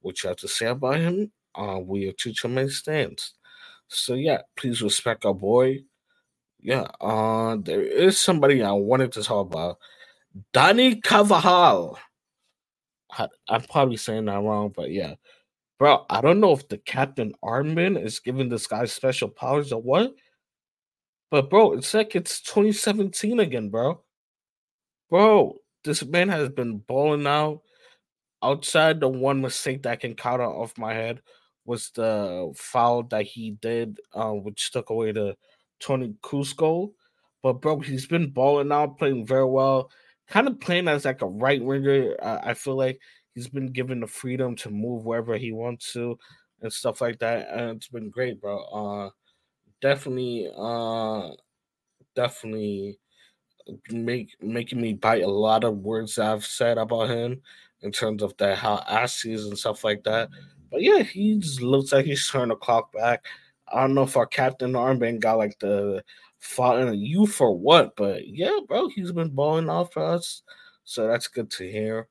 what 0.00 0.22
you 0.22 0.28
have 0.28 0.36
to 0.38 0.48
say 0.48 0.66
about 0.66 0.96
him. 0.96 1.32
Uh, 1.54 1.80
we 1.82 2.08
are 2.08 2.12
too 2.12 2.32
many 2.48 2.68
stands. 2.68 3.34
So 3.88 4.14
yeah, 4.14 4.42
please 4.56 4.82
respect 4.82 5.24
our 5.24 5.34
boy. 5.34 5.80
Yeah, 6.60 6.86
uh, 7.00 7.56
there 7.60 7.82
is 7.82 8.18
somebody 8.18 8.62
I 8.62 8.72
wanted 8.72 9.12
to 9.12 9.22
talk 9.22 9.46
about. 9.46 9.78
Dani 10.52 11.02
Carvajal. 11.02 11.98
I'm 13.48 13.62
probably 13.62 13.96
saying 13.96 14.24
that 14.24 14.42
wrong, 14.42 14.72
but 14.74 14.90
yeah. 14.90 15.14
Bro, 15.78 16.06
I 16.08 16.20
don't 16.20 16.40
know 16.40 16.52
if 16.52 16.68
the 16.68 16.78
captain 16.78 17.34
armband 17.44 18.02
is 18.02 18.20
giving 18.20 18.48
this 18.48 18.66
guy 18.66 18.84
special 18.86 19.28
powers 19.28 19.72
or 19.72 19.82
what, 19.82 20.14
but 21.34 21.50
bro, 21.50 21.72
it's 21.72 21.92
like 21.92 22.14
it's 22.14 22.40
2017 22.42 23.40
again, 23.40 23.68
bro. 23.68 24.00
Bro, 25.10 25.56
this 25.82 26.04
man 26.04 26.28
has 26.28 26.48
been 26.50 26.78
balling 26.78 27.26
out. 27.26 27.62
Outside 28.40 29.00
the 29.00 29.08
one 29.08 29.40
mistake 29.40 29.82
that 29.82 29.90
I 29.90 29.96
can 29.96 30.14
count 30.14 30.40
off 30.42 30.78
my 30.78 30.94
head 30.94 31.22
was 31.64 31.90
the 31.90 32.52
foul 32.54 33.02
that 33.08 33.24
he 33.24 33.50
did, 33.50 33.98
uh, 34.12 34.30
which 34.30 34.70
took 34.70 34.90
away 34.90 35.10
the 35.10 35.36
Toni 35.80 36.14
goal. 36.56 36.94
But 37.42 37.54
bro, 37.54 37.80
he's 37.80 38.06
been 38.06 38.30
balling 38.30 38.70
out, 38.70 38.96
playing 39.00 39.26
very 39.26 39.46
well. 39.46 39.90
Kind 40.28 40.46
of 40.46 40.60
playing 40.60 40.86
as 40.86 41.04
like 41.04 41.22
a 41.22 41.26
right 41.26 41.60
winger. 41.60 42.14
Uh, 42.22 42.42
I 42.44 42.54
feel 42.54 42.76
like 42.76 43.00
he's 43.34 43.48
been 43.48 43.72
given 43.72 43.98
the 43.98 44.06
freedom 44.06 44.54
to 44.58 44.70
move 44.70 45.04
wherever 45.04 45.36
he 45.36 45.50
wants 45.50 45.92
to 45.94 46.16
and 46.62 46.72
stuff 46.72 47.00
like 47.00 47.18
that. 47.18 47.48
And 47.50 47.78
it's 47.78 47.88
been 47.88 48.10
great, 48.10 48.40
bro. 48.40 48.62
Uh, 48.62 49.10
definitely, 49.80 50.50
uh, 50.56 51.30
definitely 52.14 52.98
make 53.90 54.30
making 54.42 54.80
me 54.80 54.92
bite 54.94 55.22
a 55.22 55.28
lot 55.28 55.64
of 55.64 55.78
words 55.78 56.18
I've 56.18 56.44
said 56.44 56.78
about 56.78 57.10
him 57.10 57.40
in 57.82 57.92
terms 57.92 58.22
of 58.22 58.36
that 58.38 58.58
how 58.58 58.82
assy 58.88 59.32
is 59.32 59.46
and 59.46 59.58
stuff 59.58 59.84
like 59.84 60.04
that. 60.04 60.28
But 60.70 60.82
yeah, 60.82 61.02
he 61.02 61.38
just 61.38 61.62
looks 61.62 61.92
like 61.92 62.06
he's 62.06 62.28
turned 62.28 62.50
the 62.50 62.56
clock 62.56 62.92
back. 62.92 63.24
I 63.68 63.80
don't 63.80 63.94
know 63.94 64.02
if 64.02 64.16
our 64.16 64.26
captain 64.26 64.72
armband 64.72 65.20
got 65.20 65.38
like 65.38 65.58
the 65.58 66.04
fighting 66.38 66.94
you 66.94 67.26
for 67.26 67.56
what, 67.56 67.96
but 67.96 68.26
yeah, 68.28 68.58
bro, 68.68 68.88
he's 68.88 69.12
been 69.12 69.30
balling 69.30 69.70
off 69.70 69.92
for 69.92 70.04
us. 70.04 70.42
So 70.84 71.06
that's 71.06 71.28
good 71.28 71.50
to 71.52 71.70
hear. 71.70 72.08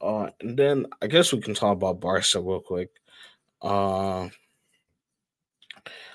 Uh, 0.00 0.30
and 0.40 0.56
then 0.58 0.86
I 1.02 1.06
guess 1.06 1.32
we 1.32 1.40
can 1.40 1.54
talk 1.54 1.76
about 1.76 2.00
Barca 2.00 2.40
real 2.40 2.60
quick. 2.60 2.90
Uh, 3.62 4.28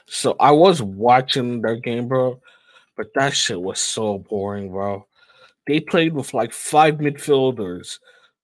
so 0.05 0.36
I 0.39 0.51
was 0.51 0.82
watching 0.82 1.61
their 1.61 1.76
game, 1.76 2.07
bro, 2.07 2.41
but 2.95 3.07
that 3.15 3.34
shit 3.34 3.61
was 3.61 3.80
so 3.80 4.19
boring, 4.19 4.69
bro. 4.69 5.07
They 5.67 5.80
played 5.80 6.13
with 6.13 6.34
like 6.34 6.53
five 6.53 6.95
midfielders, 6.95 7.99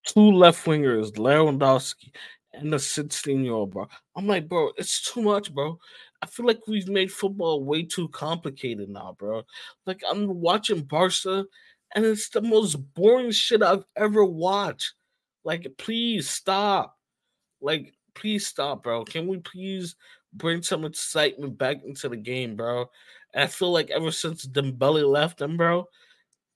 two 0.05 0.31
left 0.31 0.65
wingers, 0.65 1.11
Lewandowski, 1.13 2.11
and 2.53 2.73
a 2.73 2.79
16 2.79 3.43
year 3.43 3.53
old, 3.53 3.71
bro. 3.71 3.87
I'm 4.15 4.27
like, 4.27 4.47
bro, 4.47 4.71
it's 4.77 5.01
too 5.01 5.21
much, 5.21 5.53
bro. 5.53 5.79
I 6.21 6.25
feel 6.25 6.45
like 6.45 6.67
we've 6.67 6.89
made 6.89 7.11
football 7.11 7.63
way 7.63 7.83
too 7.83 8.09
complicated 8.09 8.89
now, 8.89 9.15
bro. 9.17 9.43
Like 9.85 10.01
I'm 10.09 10.27
watching 10.41 10.81
Barca, 10.81 11.45
and 11.95 12.05
it's 12.05 12.29
the 12.29 12.41
most 12.41 12.75
boring 12.93 13.31
shit 13.31 13.63
I've 13.63 13.85
ever 13.95 14.23
watched. 14.23 14.93
Like, 15.43 15.67
please 15.77 16.29
stop. 16.29 16.95
Like, 17.61 17.93
please 18.13 18.45
stop, 18.45 18.83
bro. 18.83 19.03
Can 19.05 19.27
we 19.27 19.37
please 19.37 19.95
bring 20.33 20.61
some 20.61 20.85
excitement 20.85 21.57
back 21.57 21.83
into 21.83 22.09
the 22.09 22.17
game, 22.17 22.55
bro? 22.55 22.89
And 23.33 23.43
I 23.43 23.47
feel 23.47 23.71
like 23.71 23.89
ever 23.89 24.11
since 24.11 24.45
Dembele 24.45 25.07
left 25.07 25.37
them, 25.37 25.57
bro, 25.57 25.87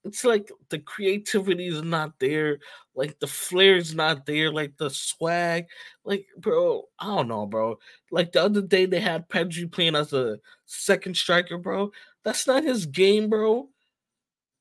it's 0.04 0.24
like 0.24 0.50
the 0.68 0.78
creativity 0.78 1.66
is 1.66 1.82
not 1.82 2.12
there, 2.18 2.58
like 2.94 3.18
the 3.20 3.26
flair 3.26 3.76
is 3.76 3.94
not 3.94 4.26
there, 4.26 4.52
like 4.52 4.76
the 4.76 4.90
swag, 4.90 5.66
like 6.04 6.26
bro, 6.36 6.84
I 6.98 7.06
don't 7.06 7.28
know, 7.28 7.46
bro. 7.46 7.78
Like 8.10 8.32
the 8.32 8.42
other 8.42 8.60
day 8.60 8.86
they 8.86 9.00
had 9.00 9.28
Pedri 9.28 9.70
playing 9.70 9.96
as 9.96 10.12
a 10.12 10.38
second 10.66 11.16
striker, 11.16 11.56
bro. 11.56 11.90
That's 12.22 12.46
not 12.46 12.64
his 12.64 12.86
game, 12.86 13.30
bro. 13.30 13.68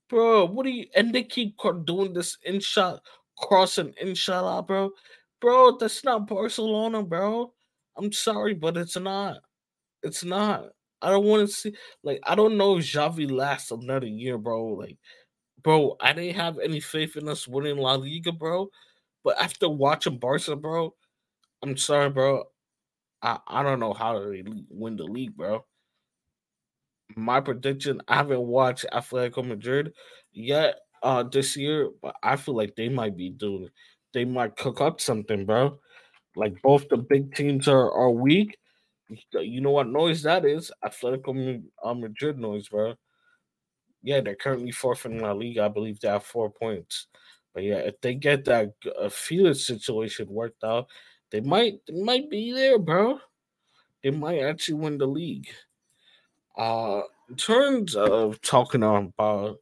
Bro, 0.09 0.47
what 0.47 0.65
are 0.65 0.69
you 0.69 0.85
and 0.95 1.13
they 1.13 1.23
keep 1.23 1.57
doing 1.85 2.13
this 2.13 2.37
in 2.43 2.59
shot 2.59 3.01
crossing 3.37 3.93
inshallah, 3.99 4.63
bro. 4.63 4.91
Bro, 5.41 5.77
that's 5.77 6.03
not 6.03 6.27
Barcelona, 6.27 7.03
bro. 7.03 7.53
I'm 7.97 8.11
sorry, 8.11 8.53
but 8.53 8.77
it's 8.77 8.97
not. 8.97 9.37
It's 10.03 10.23
not. 10.23 10.67
I 11.01 11.11
don't 11.11 11.25
want 11.25 11.47
to 11.47 11.53
see 11.53 11.75
like 12.03 12.19
I 12.25 12.35
don't 12.35 12.57
know 12.57 12.77
if 12.77 12.85
Xavi 12.85 13.29
lasts 13.31 13.71
another 13.71 14.07
year, 14.07 14.37
bro. 14.37 14.65
Like 14.67 14.97
bro, 15.63 15.97
I 16.01 16.13
didn't 16.13 16.35
have 16.37 16.59
any 16.59 16.79
faith 16.79 17.17
in 17.17 17.29
us 17.29 17.47
winning 17.47 17.77
La 17.77 17.95
Liga, 17.95 18.31
bro. 18.33 18.69
But 19.23 19.41
after 19.41 19.69
watching 19.69 20.19
Barca, 20.19 20.55
bro, 20.55 20.95
I'm 21.63 21.77
sorry, 21.77 22.09
bro. 22.11 22.45
I, 23.23 23.39
I 23.47 23.63
don't 23.63 23.79
know 23.81 23.93
how 23.93 24.13
to 24.19 24.43
win 24.69 24.97
the 24.97 25.05
league, 25.05 25.35
bro. 25.37 25.65
My 27.15 27.39
prediction, 27.41 28.01
I 28.07 28.15
haven't 28.15 28.41
watched 28.41 28.85
Atletico 28.91 29.45
Madrid 29.45 29.93
yet 30.31 30.79
uh 31.03 31.23
this 31.23 31.55
year, 31.57 31.89
but 32.01 32.15
I 32.23 32.35
feel 32.37 32.55
like 32.55 32.75
they 32.75 32.89
might 32.89 33.17
be 33.17 33.29
doing 33.29 33.69
they 34.13 34.25
might 34.25 34.55
cook 34.55 34.81
up 34.81 35.01
something, 35.01 35.45
bro. 35.45 35.79
Like 36.35 36.61
both 36.61 36.89
the 36.89 36.97
big 36.97 37.35
teams 37.35 37.67
are, 37.67 37.91
are 37.91 38.11
weak. 38.11 38.57
You 39.33 39.61
know 39.61 39.71
what 39.71 39.89
noise 39.89 40.23
that 40.23 40.45
is? 40.45 40.71
Atletico 40.83 41.63
uh, 41.83 41.93
Madrid 41.93 42.39
noise, 42.39 42.69
bro 42.69 42.95
yeah, 44.03 44.19
they're 44.19 44.35
currently 44.35 44.71
fourth 44.71 45.05
in 45.05 45.19
La 45.19 45.31
Liga. 45.31 45.63
I 45.63 45.69
believe 45.69 45.99
they 45.99 46.09
have 46.09 46.25
four 46.25 46.51
points. 46.51 47.07
But 47.53 47.63
yeah, 47.63 47.77
if 47.77 47.99
they 48.01 48.13
get 48.15 48.45
that 48.45 48.73
uh, 48.99 49.09
Felix 49.09 49.65
situation 49.65 50.27
worked 50.29 50.63
out, 50.63 50.87
they 51.31 51.39
might 51.39 51.79
they 51.87 52.01
might 52.01 52.29
be 52.29 52.51
there, 52.51 52.77
bro. 52.77 53.19
They 54.03 54.11
might 54.11 54.41
actually 54.41 54.75
win 54.75 54.97
the 54.97 55.07
league. 55.07 55.47
Uh, 56.57 57.03
in 57.29 57.35
terms 57.37 57.95
of 57.95 58.41
talking 58.41 58.83
about 58.83 59.57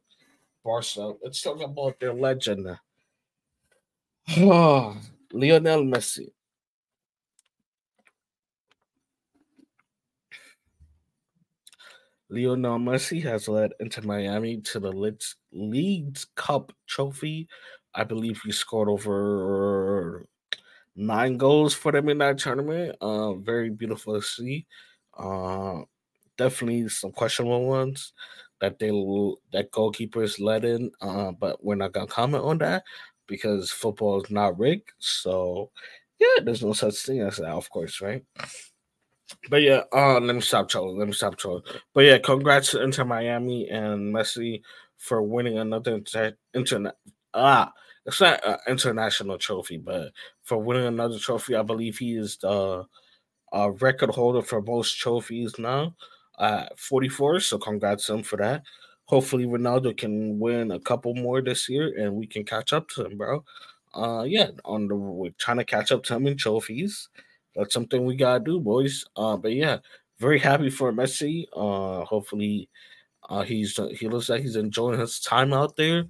Barca, 0.64 1.12
let's 1.22 1.40
talk 1.40 1.62
about 1.62 2.00
their 2.00 2.12
legend. 2.12 2.66
Lionel 4.36 5.84
Messi. 5.84 6.30
Lionel 12.32 12.78
Messi 12.78 13.22
has 13.24 13.46
led 13.46 13.74
Inter 13.78 14.00
Miami 14.02 14.56
to 14.62 14.80
the 14.80 14.90
Leeds, 14.90 15.36
Leagues 15.52 16.26
Cup 16.34 16.72
trophy. 16.86 17.46
I 17.94 18.04
believe 18.04 18.40
he 18.42 18.52
scored 18.52 18.88
over 18.88 20.26
nine 20.96 21.36
goals 21.36 21.74
for 21.74 21.92
them 21.92 22.08
in 22.08 22.18
that 22.18 22.38
tournament. 22.38 22.96
Uh, 23.02 23.34
very 23.34 23.68
beautiful 23.68 24.14
to 24.14 24.22
see. 24.26 24.66
Uh, 25.16 25.82
definitely 26.38 26.88
some 26.88 27.12
questionable 27.12 27.66
ones 27.66 28.14
that 28.62 28.78
they 28.78 28.88
that 29.52 29.70
goalkeepers 29.70 30.40
let 30.40 30.64
in. 30.64 30.90
Uh, 31.02 31.32
but 31.32 31.62
we're 31.62 31.74
not 31.74 31.92
gonna 31.92 32.06
comment 32.06 32.44
on 32.44 32.56
that 32.58 32.82
because 33.26 33.70
football 33.70 34.22
is 34.22 34.30
not 34.30 34.58
rigged. 34.58 34.90
So 34.98 35.70
yeah, 36.18 36.42
there's 36.42 36.62
no 36.62 36.72
such 36.72 36.94
thing 36.94 37.20
as 37.20 37.36
that, 37.36 37.50
of 37.50 37.68
course, 37.68 38.00
right? 38.00 38.24
But 39.50 39.62
yeah, 39.62 39.82
uh, 39.92 40.20
let 40.20 40.34
me 40.34 40.40
stop 40.40 40.68
trolling. 40.68 40.98
Let 40.98 41.08
me 41.08 41.14
stop 41.14 41.36
trolling. 41.36 41.62
But 41.94 42.04
yeah, 42.04 42.18
congrats 42.18 42.72
to 42.72 42.82
Inter 42.82 43.04
Miami 43.04 43.68
and 43.68 44.14
Messi 44.14 44.62
for 44.98 45.22
winning 45.22 45.58
another 45.58 45.94
inter- 45.94 46.36
internet. 46.54 46.96
Ah, 47.34 47.72
it's 48.06 48.20
not 48.20 48.46
an 48.46 48.58
international 48.68 49.38
trophy, 49.38 49.78
but 49.78 50.12
for 50.42 50.58
winning 50.58 50.86
another 50.86 51.18
trophy, 51.18 51.54
I 51.56 51.62
believe 51.62 51.98
he 51.98 52.16
is 52.16 52.36
the 52.38 52.84
uh, 53.52 53.70
record 53.80 54.10
holder 54.10 54.42
for 54.42 54.62
most 54.62 54.98
trophies 54.98 55.58
now, 55.58 55.94
uh, 56.38 56.66
44. 56.76 57.40
So 57.40 57.58
congrats 57.58 58.06
to 58.06 58.14
him 58.14 58.22
for 58.22 58.36
that. 58.38 58.62
Hopefully, 59.06 59.44
Ronaldo 59.44 59.96
can 59.96 60.38
win 60.38 60.70
a 60.70 60.80
couple 60.80 61.14
more 61.14 61.42
this 61.42 61.68
year, 61.68 61.92
and 61.98 62.14
we 62.14 62.26
can 62.26 62.44
catch 62.44 62.72
up 62.72 62.88
to 62.90 63.04
him, 63.06 63.18
bro. 63.18 63.44
Uh, 63.94 64.24
yeah, 64.26 64.50
on 64.64 64.88
the 64.88 64.94
we're 64.96 65.30
trying 65.38 65.58
to 65.58 65.64
catch 65.64 65.92
up 65.92 66.02
to 66.04 66.14
him 66.14 66.26
in 66.26 66.36
trophies 66.36 67.08
that's 67.54 67.74
something 67.74 68.04
we 68.04 68.16
gotta 68.16 68.42
do, 68.42 68.60
boys. 68.60 69.04
Uh, 69.16 69.36
but 69.36 69.52
yeah, 69.52 69.78
very 70.18 70.38
happy 70.38 70.70
for 70.70 70.92
Messi. 70.92 71.46
Uh, 71.54 72.04
hopefully, 72.04 72.68
uh, 73.28 73.42
he's 73.42 73.78
he 73.98 74.08
looks 74.08 74.28
like 74.28 74.42
he's 74.42 74.56
enjoying 74.56 74.98
his 74.98 75.20
time 75.20 75.52
out 75.52 75.76
there, 75.76 76.04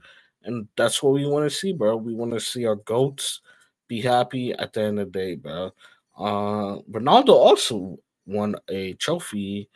and 0.45 0.69
that's 0.77 1.03
what 1.03 1.15
we 1.15 1.27
want 1.27 1.49
to 1.49 1.57
see, 1.57 1.73
bro. 1.73 1.97
We 1.97 2.15
want 2.15 2.33
to 2.33 2.41
see 2.41 2.67
our 2.67 2.77
goats 2.77 3.41
be 3.89 4.01
happy 4.01 4.53
at 4.53 4.73
the 4.73 4.83
end 4.83 5.01
of 5.01 5.13
the 5.13 5.19
day, 5.19 5.35
bro. 5.37 5.73
Uh, 6.17 6.79
Ronaldo 6.91 7.31
also 7.31 7.99
won 8.27 8.55
a 8.69 8.95
trophy 8.95 9.69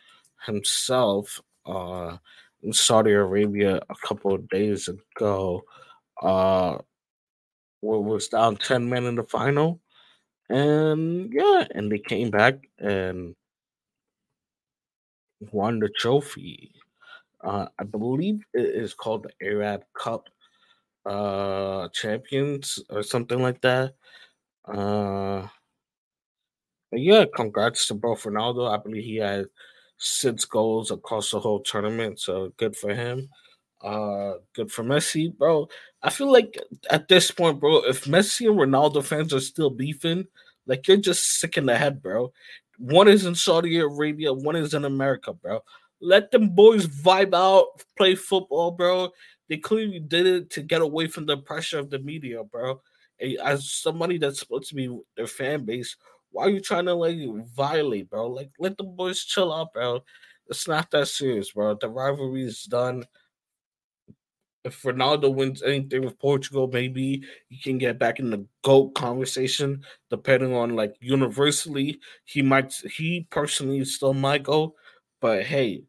himself 0.45 1.41
uh, 1.65 2.17
in 2.63 2.73
Saudi 2.73 3.13
Arabia 3.13 3.81
a 3.89 3.95
couple 4.07 4.35
of 4.35 4.49
days 4.49 4.89
ago. 4.89 5.63
Uh, 6.23 6.79
was 7.83 8.29
down 8.29 8.57
10 8.57 8.89
men 8.89 9.05
in 9.05 9.15
the 9.15 9.23
final 9.23 9.81
and 10.49 11.33
yeah, 11.33 11.67
and 11.75 11.91
they 11.91 11.99
came 11.99 12.31
back 12.31 12.69
and 12.79 13.35
won 15.53 15.79
the 15.81 15.89
trophy. 15.89 16.73
Uh, 17.43 17.67
I 17.79 17.85
believe 17.85 18.45
it 18.55 18.75
is 18.75 18.95
called 18.95 19.25
the 19.25 19.47
Arab 19.47 19.83
Cup 19.99 20.29
uh, 21.05 21.89
Champions 21.93 22.79
or 22.91 23.03
something 23.03 23.41
like 23.41 23.61
that. 23.63 23.95
Uh, 24.67 25.47
yeah, 26.93 27.25
congrats 27.35 27.87
to 27.89 27.95
both 27.95 28.23
Ronaldo. 28.25 28.71
I 28.71 28.83
believe 28.83 29.05
he 29.05 29.17
had 29.17 29.47
six 29.99 30.45
goals 30.45 30.91
across 30.91 31.31
the 31.31 31.41
whole 31.41 31.61
tournament, 31.61 32.21
so 32.21 32.53
good 32.57 32.77
for 32.77 32.95
him. 32.95 33.29
Uh, 33.83 34.35
good 34.55 34.73
for 34.73 34.83
Messi, 34.83 35.37
bro. 35.37 35.69
I 36.03 36.11
feel 36.11 36.33
like 36.33 36.59
at 36.91 37.09
this 37.09 37.31
point, 37.31 37.61
bro, 37.61 37.85
if 37.85 38.05
Messi 38.05 38.49
and 38.49 38.59
Ronaldo 38.59 39.05
fans 39.05 39.35
are 39.35 39.41
still 39.41 39.71
beefing, 39.71 40.27
like 40.67 40.89
you're 40.89 40.97
just 40.97 41.39
sick 41.39 41.57
in 41.57 41.67
the 41.67 41.77
head, 41.77 42.03
bro. 42.03 42.33
One 42.79 43.09
is 43.09 43.27
in 43.27 43.35
Saudi 43.35 43.79
Arabia, 43.79 44.33
one 44.33 44.57
is 44.57 44.75
in 44.75 44.85
America, 44.85 45.33
bro. 45.33 45.61
Let 46.01 46.31
them 46.31 46.51
boys 46.51 46.87
vibe 46.87 47.35
out, 47.35 47.67
play 47.97 48.15
football, 48.15 48.71
bro. 48.71 49.11
They 49.49 49.59
clearly 49.59 50.01
did 50.01 50.27
it 50.27 50.51
to 50.51 50.63
get 50.63 50.83
away 50.83 51.07
from 51.07 51.27
the 51.27 51.37
pressure 51.39 51.79
of 51.79 51.91
the 51.91 51.99
media, 51.99 52.43
bro. 52.45 52.81
As 53.43 53.71
somebody 53.71 54.19
that's 54.19 54.41
supposed 54.41 54.69
to 54.71 54.75
be 54.75 54.95
their 55.17 55.27
fan 55.27 55.65
base, 55.65 55.97
why 56.33 56.45
are 56.45 56.51
you 56.51 56.61
trying 56.61 56.87
to 56.87 56.95
like 56.95 57.19
violate, 57.55 58.11
bro? 58.11 58.29
Like 58.29 58.51
let 58.59 58.77
the 58.77 58.85
boys 58.85 59.25
chill 59.25 59.53
out, 59.53 59.73
bro. 59.73 60.03
It's 60.49 60.69
not 60.69 60.91
that 60.91 61.09
serious, 61.09 61.53
bro. 61.53 61.77
The 61.81 61.89
rivalry 61.89 62.45
is 62.45 62.65
done 62.65 63.05
if 64.67 64.83
Ronaldo 64.83 65.35
wins 65.35 65.63
anything 65.63 66.05
with 66.05 66.19
Portugal, 66.19 66.69
maybe 66.73 67.23
he 67.49 67.59
can 67.59 67.79
get 67.79 67.99
back 67.99 68.19
in 68.19 68.31
the 68.31 68.47
GOAT 68.65 68.95
conversation, 68.95 69.83
depending 70.11 70.55
on 70.55 70.77
like 70.77 70.95
universally, 71.01 72.01
he 72.25 72.43
might 72.43 72.73
he 72.97 73.27
personally 73.31 73.85
still 73.85 74.15
might 74.15 74.43
go. 74.43 74.75
But 75.21 75.45
hey, 75.45 75.85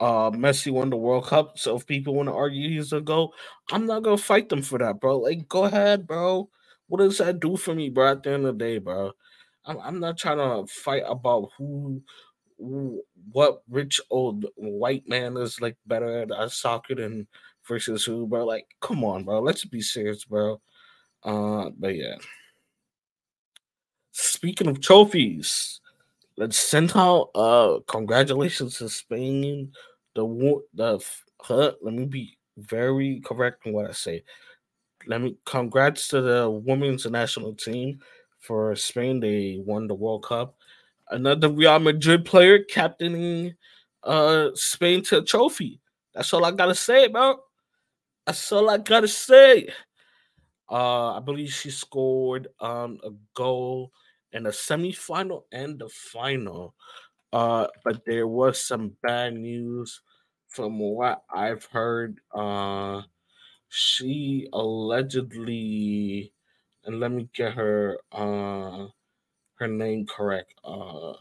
uh 0.00 0.30
Messi 0.30 0.72
won 0.72 0.90
the 0.90 0.96
World 0.96 1.26
Cup. 1.26 1.58
So 1.58 1.76
if 1.76 1.86
people 1.86 2.14
want 2.14 2.28
to 2.28 2.34
argue 2.34 2.68
he's 2.68 2.92
a 2.92 3.00
go, 3.00 3.32
I'm 3.70 3.86
not 3.86 4.02
gonna 4.02 4.18
fight 4.18 4.48
them 4.48 4.62
for 4.62 4.78
that, 4.78 5.00
bro. 5.00 5.18
Like, 5.18 5.48
go 5.48 5.64
ahead, 5.64 6.06
bro. 6.06 6.48
What 6.88 6.98
does 6.98 7.18
that 7.18 7.40
do 7.40 7.56
for 7.56 7.74
me, 7.74 7.90
bro? 7.90 8.12
At 8.12 8.22
the 8.22 8.30
end 8.32 8.46
of 8.46 8.58
the 8.58 8.64
day, 8.64 8.78
bro, 8.78 9.12
I'm, 9.64 9.78
I'm 9.80 10.00
not 10.00 10.18
trying 10.18 10.38
to 10.38 10.70
fight 10.72 11.04
about 11.06 11.50
who, 11.58 12.02
what 12.56 13.62
rich 13.68 14.00
old 14.10 14.46
white 14.56 15.08
man 15.08 15.36
is 15.36 15.60
like 15.60 15.76
better 15.86 16.26
at 16.32 16.50
soccer 16.52 16.94
than 16.94 17.26
versus 17.66 18.04
who, 18.04 18.26
bro. 18.26 18.44
Like, 18.44 18.66
come 18.80 19.04
on, 19.04 19.24
bro. 19.24 19.40
Let's 19.40 19.64
be 19.64 19.80
serious, 19.80 20.24
bro. 20.24 20.60
Uh, 21.22 21.70
but 21.78 21.94
yeah. 21.96 22.16
Speaking 24.12 24.68
of 24.68 24.80
trophies, 24.80 25.80
let's 26.36 26.58
send 26.58 26.92
out 26.94 27.30
uh 27.34 27.78
congratulations 27.88 28.78
to 28.78 28.88
Spain. 28.88 29.72
The 30.14 30.60
the 30.74 31.04
huh, 31.40 31.72
let 31.82 31.94
me 31.94 32.04
be 32.04 32.38
very 32.56 33.20
correct 33.24 33.66
in 33.66 33.72
what 33.72 33.88
I 33.88 33.92
say. 33.92 34.22
Let 35.06 35.20
me 35.20 35.36
congrats 35.44 36.08
to 36.08 36.20
the 36.20 36.48
women's 36.48 37.06
national 37.06 37.54
team 37.54 38.00
for 38.40 38.74
Spain. 38.76 39.20
They 39.20 39.60
won 39.64 39.88
the 39.88 39.94
World 39.94 40.24
Cup. 40.24 40.54
Another 41.10 41.48
Real 41.48 41.78
Madrid 41.78 42.24
player 42.24 42.64
captaining 42.64 43.54
uh 44.02 44.50
Spain 44.54 45.02
to 45.04 45.18
a 45.18 45.24
trophy. 45.24 45.80
That's 46.14 46.32
all 46.32 46.44
I 46.44 46.50
gotta 46.52 46.74
say, 46.74 47.08
bro. 47.08 47.36
That's 48.26 48.52
all 48.52 48.70
I 48.70 48.78
gotta 48.78 49.08
say. 49.08 49.68
Uh, 50.70 51.16
I 51.16 51.20
believe 51.20 51.52
she 51.52 51.70
scored 51.70 52.48
um 52.60 52.98
a 53.04 53.10
goal 53.34 53.92
in 54.32 54.44
the 54.44 54.50
semifinal 54.50 55.42
and 55.52 55.78
the 55.78 55.88
final. 55.88 56.74
Uh, 57.32 57.66
but 57.84 58.04
there 58.06 58.26
was 58.28 58.60
some 58.60 58.96
bad 59.02 59.34
news 59.34 60.00
from 60.48 60.78
what 60.78 61.22
I've 61.34 61.64
heard. 61.66 62.20
Uh, 62.32 63.02
she 63.68 64.48
allegedly, 64.52 66.32
and 66.84 67.00
let 67.00 67.10
me 67.10 67.28
get 67.34 67.54
her 67.54 67.98
uh 68.12 68.86
her 69.64 69.68
name 69.68 70.06
correct. 70.06 70.54
Uh, 70.64 71.14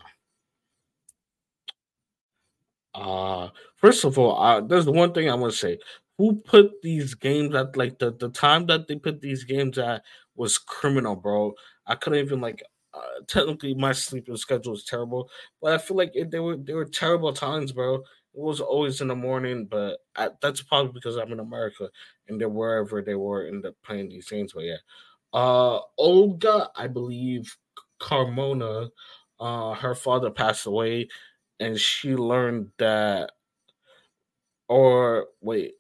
uh 2.94 3.50
first 3.78 4.04
of 4.04 4.18
all, 4.20 4.42
uh, 4.42 4.62
there's 4.62 4.86
one 4.88 5.14
thing 5.14 5.30
I 5.30 5.36
want 5.36 5.54
to 5.54 5.58
say. 5.60 5.80
Who 6.18 6.36
put 6.36 6.82
these 6.84 7.16
games 7.16 7.56
at 7.56 7.76
like 7.76 7.98
the, 8.00 8.12
the 8.12 8.30
time 8.30 8.68
that 8.68 8.88
they 8.88 8.98
put 8.98 9.22
these 9.22 9.44
games 9.46 9.78
at 9.80 10.04
was 10.36 10.58
criminal, 10.58 11.16
bro. 11.16 11.54
I 11.88 11.96
couldn't 11.96 12.20
even 12.20 12.40
like 12.42 12.62
uh, 12.94 13.22
technically 13.28 13.74
my 13.74 13.94
sleeping 13.94 14.38
schedule 14.38 14.74
is 14.74 14.84
terrible, 14.84 15.30
but 15.62 15.74
I 15.74 15.78
feel 15.80 15.98
like 15.98 16.12
it, 16.14 16.30
they 16.32 16.40
were 16.40 16.58
they 16.58 16.74
were 16.74 16.86
terrible 16.86 17.34
times, 17.34 17.72
bro. 17.72 17.96
It 17.96 18.42
was 18.42 18.62
always 18.62 19.02
in 19.02 19.08
the 19.08 19.16
morning, 19.16 19.66
but 19.70 20.00
I, 20.16 20.30
that's 20.42 20.62
probably 20.62 20.92
because 20.94 21.18
I'm 21.18 21.32
in 21.32 21.40
America 21.40 21.90
and 22.28 22.40
they're 22.42 22.50
wherever 22.50 23.02
they 23.02 23.16
were 23.16 23.46
in 23.48 23.62
the 23.62 23.74
playing 23.84 24.10
these 24.10 24.30
games. 24.30 24.54
But 24.54 24.66
yeah, 24.66 24.78
uh, 25.34 25.80
Olga, 25.98 26.70
I 26.76 26.88
believe 26.88 27.56
Carmona, 28.04 28.90
uh, 29.40 29.74
her 29.76 29.96
father 29.96 30.32
passed 30.32 30.66
away, 30.66 31.08
and 31.60 31.80
she 31.80 32.16
learned 32.16 32.72
that, 32.80 33.32
or 34.68 35.28
wait, 35.42 35.74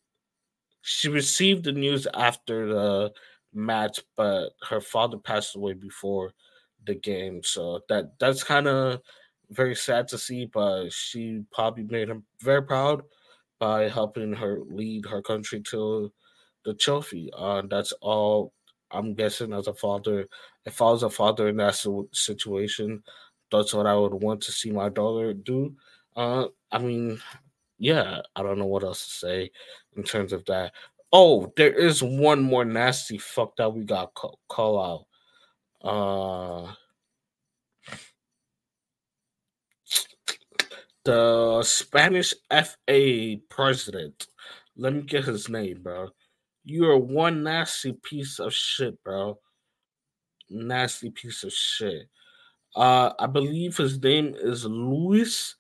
she 0.82 1.10
received 1.10 1.66
the 1.66 1.72
news 1.72 2.08
after 2.14 2.68
the 2.74 3.14
match, 3.54 4.02
but 4.18 4.52
her 4.70 4.82
father 4.82 5.18
passed 5.18 5.56
away 5.56 5.74
before 5.74 6.34
the 6.86 6.96
game. 6.96 7.44
So 7.44 7.82
that 7.90 8.20
that's 8.20 8.44
kind 8.44 8.68
of 8.68 9.02
very 9.52 9.76
sad 9.76 10.08
to 10.10 10.18
see, 10.18 10.46
but 10.46 10.92
she 10.92 11.44
probably 11.54 11.84
made 11.86 12.10
him 12.10 12.26
very 12.42 12.64
proud 12.64 13.04
by 13.60 13.90
helping 13.90 14.34
her 14.34 14.60
lead 14.62 15.06
her 15.08 15.22
country 15.22 15.62
to 15.62 16.14
the 16.66 16.74
trophy. 16.76 17.32
Uh, 17.34 17.64
that's 17.70 17.94
all 18.02 18.53
I'm 18.94 19.14
guessing 19.16 19.54
as 19.54 19.68
a 19.68 19.74
father. 19.74 20.28
If 20.66 20.82
I 20.82 20.86
was 20.86 21.04
a 21.04 21.10
father 21.10 21.48
in 21.50 21.58
that 21.58 21.76
situation, 22.14 23.04
that's 23.52 23.74
what 23.74 23.88
I 23.88 23.96
would 23.96 24.14
want 24.14 24.42
to 24.42 24.52
see 24.52 24.72
my 24.72 24.90
daughter 24.90 25.34
do. 25.34 25.76
Uh, 26.16 26.48
I 26.72 26.80
mean, 26.80 27.20
yeah, 27.78 28.22
I 28.36 28.44
don't 28.44 28.60
know 28.60 28.66
what 28.66 28.84
else 28.84 29.06
to 29.06 29.14
say 29.14 29.52
in 29.98 30.04
terms 30.04 30.34
of 30.34 30.46
that. 30.46 30.74
Oh, 31.12 31.52
there 31.58 31.74
is 31.74 32.02
one 32.02 32.42
more 32.42 32.66
nasty 32.66 33.18
fuck 33.18 33.56
that 33.58 33.74
we 33.74 33.84
got 33.84 34.14
call, 34.48 35.08
out. 35.84 36.68
Uh, 36.68 36.74
the 41.06 41.62
Spanish 41.64 42.34
FA 42.50 43.36
president. 43.50 44.28
Let 44.76 44.94
me 44.94 45.02
get 45.04 45.26
his 45.26 45.50
name, 45.50 45.84
bro. 45.84 46.10
You 46.64 46.86
are 46.90 46.98
one 46.98 47.44
nasty 47.44 47.94
piece 47.94 48.40
of 48.40 48.54
shit, 48.54 49.04
bro. 49.04 49.40
Nasty 50.50 51.12
piece 51.12 51.44
of 51.44 51.54
shit. 51.54 52.10
Uh, 52.76 53.12
I 53.20 53.28
believe 53.28 53.78
his 53.78 54.02
name 54.02 54.36
is 54.38 54.66
Luis 54.66 55.56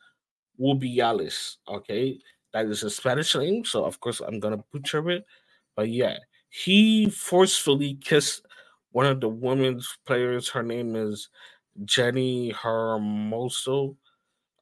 Rubiales. 0.59 1.57
Okay, 1.67 2.19
that 2.53 2.67
is 2.67 2.83
a 2.83 2.89
Spanish 2.89 3.35
name, 3.35 3.65
so 3.65 3.85
of 3.85 3.99
course 3.99 4.21
I'm 4.21 4.39
gonna 4.39 4.63
butcher 4.71 5.09
it. 5.11 5.25
But 5.75 5.89
yeah, 5.89 6.17
he 6.49 7.09
forcefully 7.09 7.95
kissed 7.95 8.45
one 8.91 9.05
of 9.07 9.21
the 9.21 9.29
women's 9.29 9.97
players. 10.05 10.49
Her 10.49 10.63
name 10.63 10.95
is 10.95 11.29
Jenni 11.85 12.53
Hermoso. 12.53 13.95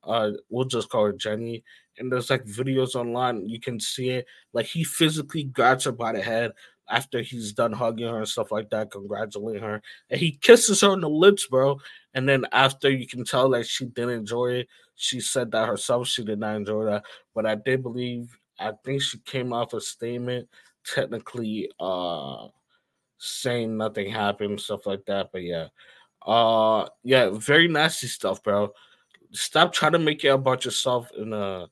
Uh, 0.04 0.32
we'll 0.50 0.66
just 0.66 0.90
call 0.90 1.06
her 1.06 1.14
Jenni. 1.14 1.64
And 2.02 2.12
there's 2.12 2.30
like 2.30 2.44
videos 2.46 2.96
online. 2.96 3.48
You 3.48 3.60
can 3.60 3.80
see 3.80 4.10
it. 4.10 4.26
Like 4.52 4.66
he 4.66 4.84
physically 4.84 5.46
grabs 5.46 5.86
her 5.86 5.94
by 5.94 6.12
the 6.12 6.22
head 6.22 6.52
after 6.90 7.22
he's 7.22 7.54
done 7.54 7.72
hugging 7.72 8.08
her 8.08 8.18
and 8.18 8.28
stuff 8.28 8.52
like 8.52 8.70
that, 8.70 8.92
congratulating 8.92 9.64
her. 9.64 9.82
And 10.10 10.20
he 10.20 10.34
kisses 10.34 10.82
her 10.82 10.90
on 10.90 11.02
the 11.02 11.10
lips, 11.10 11.48
bro. 11.48 11.80
And 12.14 12.28
then 12.28 12.46
after 12.52 12.90
you 12.90 13.08
can 13.08 13.24
tell 13.24 13.50
that 13.52 13.66
she 13.68 13.86
didn't 13.86 14.10
enjoy 14.12 14.48
it. 14.48 14.68
She 14.96 15.22
said 15.22 15.52
that 15.52 15.68
herself 15.68 16.08
she 16.08 16.24
did 16.24 16.40
not 16.40 16.56
enjoy 16.56 16.86
that. 16.86 17.04
But 17.34 17.46
I 17.46 17.56
did 17.56 17.82
believe 17.82 18.38
I 18.60 18.74
think 18.84 19.02
she 19.02 19.20
came 19.20 19.54
off 19.54 19.74
a 19.74 19.82
statement 19.82 20.50
technically 20.84 21.72
uh 21.80 22.48
saying 23.18 23.78
nothing 23.78 24.12
happened, 24.12 24.60
stuff 24.60 24.86
like 24.86 25.06
that. 25.06 25.30
But 25.32 25.44
yeah. 25.44 25.68
Uh 26.26 26.88
yeah, 27.04 27.30
very 27.32 27.68
nasty 27.68 28.08
stuff, 28.08 28.44
bro. 28.44 28.74
Stop 29.32 29.72
trying 29.72 29.94
to 29.94 30.00
make 30.00 30.24
it 30.26 30.30
about 30.30 30.66
yourself 30.66 31.10
and 31.18 31.34
uh 31.34 31.68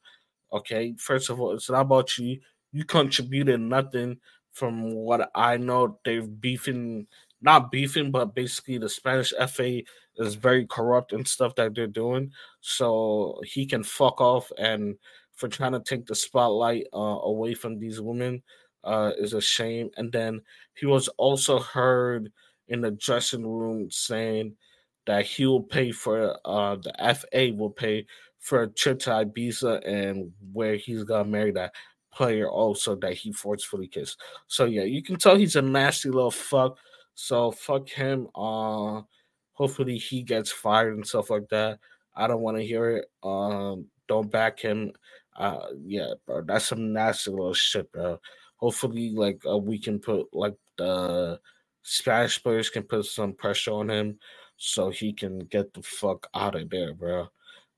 okay. 0.51 0.95
First 0.97 1.29
of 1.29 1.39
all, 1.39 1.53
it's 1.53 1.69
not 1.69 1.81
about 1.81 2.17
you. 2.17 2.39
You 2.71 2.85
contributed 2.85 3.59
nothing 3.59 4.19
from 4.51 4.93
what 4.93 5.29
I 5.35 5.57
know. 5.57 5.99
They're 6.03 6.21
beefing 6.21 7.07
not 7.41 7.71
beefing, 7.71 8.11
but 8.11 8.35
basically 8.35 8.77
the 8.77 8.89
Spanish 8.89 9.33
FA 9.47 9.81
is 10.17 10.35
very 10.35 10.65
corrupt 10.67 11.13
and 11.13 11.27
stuff 11.27 11.55
that 11.55 11.73
they're 11.73 11.87
doing. 11.87 12.31
So 12.61 13.39
he 13.45 13.65
can 13.65 13.83
fuck 13.83 14.19
off 14.19 14.51
and 14.57 14.95
for 15.35 15.47
trying 15.47 15.71
to 15.71 15.79
take 15.79 16.05
the 16.05 16.15
spotlight 16.15 16.87
uh, 16.93 17.19
away 17.23 17.53
from 17.53 17.79
these 17.79 18.01
women 18.01 18.43
uh, 18.83 19.11
is 19.17 19.33
a 19.33 19.41
shame. 19.41 19.89
And 19.95 20.11
then 20.11 20.41
he 20.75 20.85
was 20.85 21.07
also 21.17 21.59
heard 21.59 22.31
in 22.67 22.81
the 22.81 22.91
dressing 22.91 23.47
room 23.47 23.89
saying 23.89 24.55
that 25.05 25.25
he 25.25 25.45
will 25.45 25.63
pay 25.63 25.91
for 25.91 26.37
uh, 26.45 26.75
the 26.75 27.15
FA 27.15 27.53
will 27.55 27.69
pay 27.69 28.05
for 28.39 28.63
a 28.63 28.69
trip 28.69 28.99
to 28.99 29.09
Ibiza 29.11 29.87
and 29.87 30.31
where 30.53 30.75
he's 30.75 31.03
gonna 31.03 31.29
marry 31.29 31.51
that 31.51 31.73
player 32.13 32.49
also 32.49 32.95
that 32.95 33.13
he 33.13 33.31
forcefully 33.31 33.87
kissed. 33.87 34.19
So 34.47 34.65
yeah, 34.65 34.83
you 34.83 35.03
can 35.03 35.17
tell 35.17 35.35
he's 35.35 35.55
a 35.55 35.61
nasty 35.61 36.09
little 36.09 36.31
fuck. 36.31 36.77
So 37.15 37.51
fuck 37.51 37.89
him. 37.89 38.27
Uh 38.35 39.01
hopefully 39.53 39.97
he 39.97 40.23
gets 40.23 40.51
fired 40.51 40.95
and 40.95 41.05
stuff 41.05 41.29
like 41.29 41.49
that. 41.49 41.79
I 42.15 42.27
don't 42.27 42.41
want 42.41 42.57
to 42.57 42.65
hear 42.65 42.89
it. 42.97 43.05
Um 43.23 43.85
don't 44.07 44.31
back 44.31 44.59
him. 44.59 44.93
Uh 45.35 45.67
yeah, 45.85 46.13
bro. 46.25 46.41
That's 46.41 46.67
some 46.67 46.93
nasty 46.93 47.31
little 47.31 47.53
shit, 47.53 47.91
bro 47.91 48.19
hopefully 48.59 49.11
like 49.11 49.41
uh, 49.49 49.57
we 49.57 49.79
can 49.79 49.99
put 49.99 50.27
like 50.33 50.55
the 50.77 51.39
Spanish 51.83 52.41
players 52.43 52.69
can 52.69 52.83
put 52.83 53.05
some 53.05 53.33
pressure 53.33 53.71
on 53.71 53.89
him 53.89 54.19
so 54.57 54.89
he 54.89 55.13
can 55.13 55.39
get 55.39 55.73
the 55.73 55.81
fuck 55.81 56.27
out 56.35 56.55
of 56.55 56.69
there, 56.69 56.93
bro. 56.93 57.27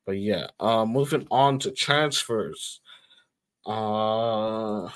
But 0.06 0.18
yeah, 0.20 0.47
uh 0.60 0.86
moving 0.86 1.28
on 1.32 1.60
to 1.60 1.72
transfers. 1.72 2.82
Uh 3.66 4.89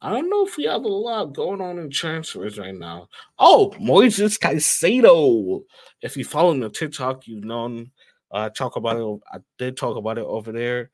I 0.00 0.10
don't 0.10 0.30
know 0.30 0.46
if 0.46 0.56
we 0.56 0.64
have 0.64 0.84
a 0.84 0.88
lot 0.88 1.34
going 1.34 1.60
on 1.60 1.78
in 1.78 1.90
transfers 1.90 2.56
right 2.58 2.74
now. 2.74 3.08
Oh, 3.38 3.74
Moises 3.80 4.38
Caicedo. 4.38 5.62
If 6.02 6.16
you 6.16 6.24
follow 6.24 6.54
me 6.54 6.64
on 6.64 6.70
TikTok, 6.72 7.26
you've 7.26 7.44
known 7.44 7.90
I 8.30 8.48
talk 8.50 8.76
about 8.76 8.96
it. 8.98 9.20
I 9.32 9.38
did 9.58 9.76
talk 9.76 9.96
about 9.96 10.18
it 10.18 10.24
over 10.24 10.52
there. 10.52 10.90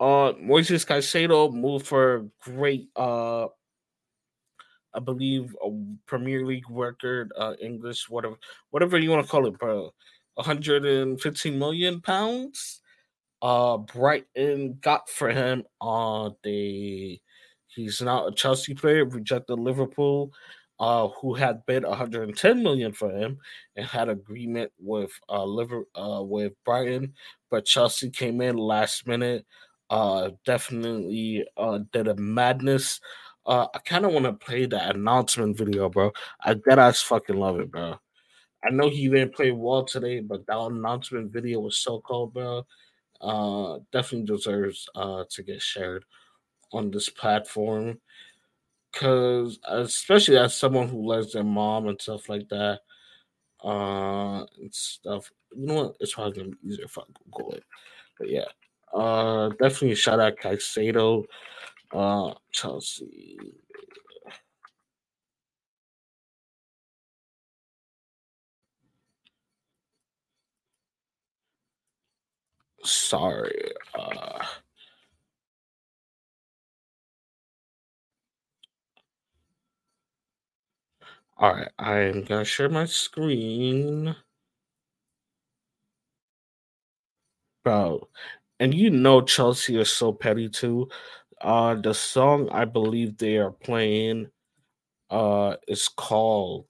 Uh, 0.00 0.32
Moises 0.34 0.86
Caicedo 0.86 1.52
moved 1.52 1.86
for 1.86 2.26
great, 2.40 2.88
uh, 2.96 3.46
I 4.94 5.00
believe, 5.00 5.56
a 5.64 5.70
Premier 6.06 6.44
League 6.44 6.68
record, 6.70 7.32
uh, 7.36 7.54
English, 7.60 8.08
whatever, 8.08 8.36
whatever 8.70 8.98
you 8.98 9.10
want 9.10 9.24
to 9.24 9.30
call 9.30 9.46
it, 9.46 9.58
bro. 9.58 9.92
115 10.34 11.58
million 11.58 12.00
pounds. 12.00 12.80
uh 13.42 13.78
Brighton 13.78 14.78
got 14.82 15.08
for 15.10 15.30
him. 15.30 15.64
Uh 15.80 16.30
they 16.44 17.20
he's 17.68 18.02
now 18.02 18.26
a 18.28 18.34
Chelsea 18.34 18.74
player, 18.74 19.04
rejected 19.06 19.56
Liverpool, 19.58 20.32
uh, 20.80 21.08
who 21.20 21.34
had 21.34 21.64
bid 21.66 21.84
110 21.84 22.62
million 22.62 22.92
for 22.92 23.10
him 23.10 23.38
and 23.76 23.86
had 23.86 24.08
agreement 24.08 24.72
with 24.78 25.12
uh 25.28 25.44
Liver 25.44 25.84
uh 25.96 26.22
with 26.24 26.52
Brighton, 26.64 27.14
but 27.50 27.64
Chelsea 27.66 28.10
came 28.10 28.40
in 28.40 28.56
last 28.56 29.06
minute. 29.06 29.46
Uh 29.90 30.30
definitely 30.46 31.44
uh 31.56 31.80
did 31.92 32.08
a 32.08 32.16
madness. 32.16 33.00
Uh 33.46 33.66
I 33.74 33.78
kind 33.80 34.04
of 34.06 34.12
want 34.12 34.26
to 34.26 34.32
play 34.34 34.66
that 34.66 34.96
announcement 34.96 35.56
video, 35.58 35.88
bro. 35.90 36.12
I 36.40 36.54
dead 36.54 36.78
ass 36.78 37.02
fucking 37.02 37.36
love 37.36 37.60
it, 37.60 37.70
bro. 37.70 37.98
I 38.64 38.70
know 38.70 38.88
he 38.90 39.08
didn't 39.08 39.34
play 39.34 39.52
well 39.52 39.84
today, 39.84 40.20
but 40.20 40.46
that 40.46 40.58
announcement 40.58 41.32
video 41.32 41.60
was 41.60 41.78
so 41.78 42.00
cold, 42.00 42.34
bro. 42.34 42.66
Uh, 43.20 43.78
definitely 43.92 44.26
deserves 44.26 44.88
uh 44.96 45.24
to 45.30 45.42
get 45.44 45.62
shared 45.62 46.04
on 46.72 46.90
this 46.90 47.08
platform, 47.08 48.00
cause 48.94 49.58
especially 49.68 50.38
as 50.38 50.56
someone 50.56 50.88
who 50.88 51.08
loves 51.08 51.32
their 51.32 51.44
mom 51.44 51.88
and 51.88 52.00
stuff 52.00 52.28
like 52.28 52.48
that, 52.50 52.80
uh, 53.64 54.44
and 54.60 54.74
stuff. 54.74 55.30
You 55.56 55.66
know 55.66 55.74
what? 55.74 55.96
It's 56.00 56.14
probably 56.14 56.32
gonna 56.38 56.56
be 56.56 56.68
easier 56.68 56.86
if 56.86 56.98
I 56.98 57.02
Google 57.32 57.52
it. 57.54 57.64
But 58.18 58.30
yeah, 58.30 58.46
uh, 58.94 59.50
definitely 59.50 59.94
shout 59.96 60.20
out 60.20 60.38
Caicedo, 60.42 61.24
uh, 61.92 62.34
Chelsea. 62.52 63.38
Sorry. 72.84 73.72
Uh, 73.94 74.44
all 81.36 81.54
right, 81.54 81.70
I'm 81.78 82.24
gonna 82.24 82.44
share 82.44 82.68
my 82.68 82.84
screen, 82.86 84.16
bro. 87.64 88.08
And 88.60 88.74
you 88.74 88.90
know 88.90 89.20
Chelsea 89.22 89.76
is 89.78 89.90
so 89.90 90.12
petty 90.12 90.48
too. 90.48 90.88
Uh, 91.40 91.74
the 91.74 91.92
song 91.94 92.48
I 92.50 92.64
believe 92.64 93.16
they 93.18 93.38
are 93.38 93.50
playing, 93.50 94.28
uh, 95.10 95.56
is 95.68 95.88
called 95.88 96.66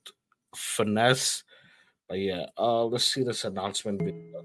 "Finesse." 0.57 1.45
But 2.09 2.21
yeah, 2.21 2.47
uh, 2.59 2.85
let's 2.87 3.05
see 3.07 3.25
this 3.25 3.45
announcement 3.45 4.01
video. 4.03 4.45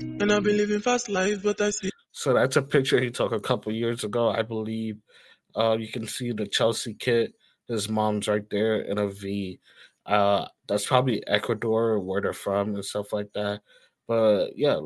And 0.00 0.32
I've 0.32 0.42
been 0.42 0.56
living 0.56 0.80
fast 0.80 1.08
life, 1.10 1.42
but 1.42 1.60
I 1.60 1.70
see. 1.70 1.90
So 2.12 2.32
that's 2.32 2.56
a 2.56 2.62
picture 2.62 3.00
he 3.00 3.10
took 3.10 3.32
a 3.32 3.40
couple 3.40 3.70
years 3.72 4.02
ago, 4.02 4.30
I 4.30 4.42
believe. 4.42 4.96
Uh, 5.54 5.76
you 5.78 5.88
can 5.88 6.06
see 6.06 6.32
the 6.32 6.46
Chelsea 6.46 6.94
kit. 6.94 7.34
His 7.68 7.88
mom's 7.88 8.28
right 8.28 8.48
there 8.50 8.80
in 8.80 8.98
a 8.98 9.08
V. 9.08 9.60
Uh, 10.06 10.46
that's 10.66 10.86
probably 10.86 11.22
Ecuador, 11.26 12.00
where 12.00 12.22
they're 12.22 12.32
from, 12.32 12.74
and 12.74 12.84
stuff 12.84 13.12
like 13.12 13.32
that. 13.34 13.60
But 14.08 14.56
yeah. 14.56 14.80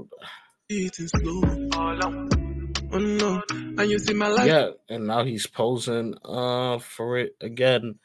Oh 2.92 2.98
no. 2.98 3.42
And 3.52 3.90
you 3.90 3.98
see 3.98 4.14
my 4.14 4.28
life. 4.28 4.46
yeah, 4.46 4.70
and 4.88 5.06
now 5.06 5.24
he's 5.24 5.46
posing 5.46 6.14
uh 6.24 6.78
for 6.78 7.18
it 7.18 7.36
again. 7.40 7.98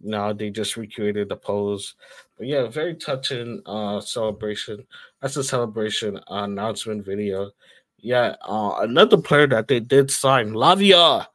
Now 0.00 0.32
they 0.32 0.50
just 0.50 0.76
recreated 0.76 1.28
the 1.28 1.36
pose. 1.36 1.94
But 2.42 2.48
yeah, 2.48 2.66
very 2.66 2.96
touching 2.96 3.62
uh 3.66 4.00
celebration. 4.00 4.84
That's 5.20 5.36
a 5.36 5.44
celebration 5.44 6.16
uh, 6.16 6.42
announcement 6.42 7.06
video. 7.06 7.52
Yeah, 7.98 8.34
uh 8.42 8.78
another 8.80 9.16
player 9.16 9.46
that 9.46 9.68
they 9.68 9.78
did 9.78 10.10
sign, 10.10 10.50
Lavia, 10.50 11.28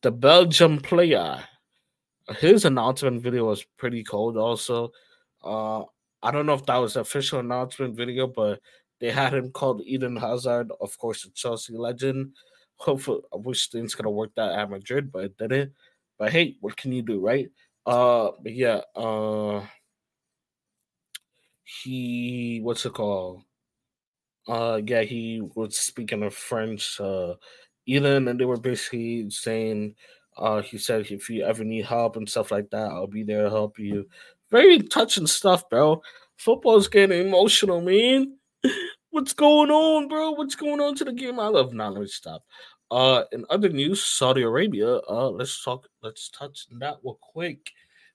the 0.00 0.10
Belgium 0.10 0.78
player. 0.78 1.44
His 2.38 2.64
announcement 2.64 3.20
video 3.22 3.44
was 3.44 3.66
pretty 3.76 4.02
cold 4.02 4.38
also. 4.38 4.92
Uh 5.44 5.82
I 6.22 6.30
don't 6.30 6.46
know 6.46 6.54
if 6.54 6.64
that 6.64 6.78
was 6.78 6.96
official 6.96 7.40
announcement 7.40 7.94
video, 7.94 8.26
but 8.26 8.60
they 8.98 9.10
had 9.10 9.34
him 9.34 9.50
called 9.50 9.82
Eden 9.84 10.16
Hazard, 10.16 10.72
of 10.80 10.96
course, 10.96 11.24
the 11.24 11.30
Chelsea 11.34 11.74
legend. 11.76 12.32
Hopefully, 12.76 13.20
I 13.30 13.36
wish 13.36 13.68
things 13.68 13.94
could 13.94 14.06
have 14.06 14.14
worked 14.14 14.38
out 14.38 14.58
at 14.58 14.70
Madrid, 14.70 15.12
but 15.12 15.24
it 15.24 15.36
didn't. 15.36 15.72
But 16.18 16.32
hey, 16.32 16.56
what 16.60 16.78
can 16.78 16.92
you 16.92 17.02
do, 17.02 17.20
right? 17.20 17.50
Uh, 17.84 18.30
but 18.42 18.54
yeah, 18.54 18.80
uh, 18.96 19.60
he 21.82 22.60
what's 22.62 22.84
it 22.86 22.92
called? 22.94 23.42
Uh, 24.48 24.80
yeah, 24.84 25.02
he 25.02 25.40
was 25.54 25.78
speaking 25.78 26.22
of 26.22 26.34
French, 26.34 27.00
uh, 27.00 27.34
Eden, 27.86 28.28
and 28.28 28.38
they 28.40 28.44
were 28.44 28.56
basically 28.56 29.30
saying, 29.30 29.94
uh, 30.36 30.62
he 30.62 30.78
said 30.78 31.06
if 31.10 31.30
you 31.30 31.44
ever 31.44 31.64
need 31.64 31.84
help 31.84 32.16
and 32.16 32.28
stuff 32.28 32.50
like 32.50 32.68
that, 32.70 32.90
I'll 32.90 33.06
be 33.06 33.22
there 33.22 33.44
to 33.44 33.50
help 33.50 33.78
you. 33.78 34.06
Very 34.50 34.80
touching 34.80 35.26
stuff, 35.26 35.68
bro. 35.70 36.02
Football's 36.36 36.88
getting 36.88 37.26
emotional, 37.26 37.80
man. 37.80 38.36
What's 39.10 39.32
going 39.34 39.70
on, 39.70 40.08
bro? 40.08 40.32
What's 40.32 40.56
going 40.56 40.80
on 40.80 40.94
to 40.96 41.04
the 41.04 41.12
game? 41.12 41.38
I 41.38 41.48
love 41.48 41.72
not 41.72 41.92
let 41.92 42.02
me 42.02 42.06
stop. 42.06 42.42
Uh 42.90 43.24
in 43.32 43.44
other 43.50 43.68
news, 43.68 44.02
Saudi 44.02 44.42
Arabia, 44.42 44.96
uh 45.08 45.30
let's 45.30 45.62
talk 45.62 45.86
let's 46.02 46.30
touch 46.30 46.66
on 46.72 46.78
that 46.80 46.96
real 47.04 47.18
quick. 47.20 47.70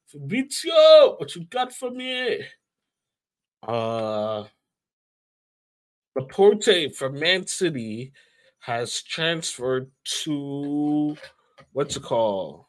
Fabrizio, 0.07 1.15
what 1.17 1.35
you 1.35 1.45
got 1.45 1.73
for 1.73 1.91
me? 1.91 2.43
Uh 3.63 4.43
Laporte 6.15 6.95
from 6.95 7.19
Man 7.19 7.45
City 7.47 8.11
has 8.59 9.01
transferred 9.03 9.89
to 10.23 11.17
what's 11.73 11.95
it 11.97 12.03
called? 12.03 12.65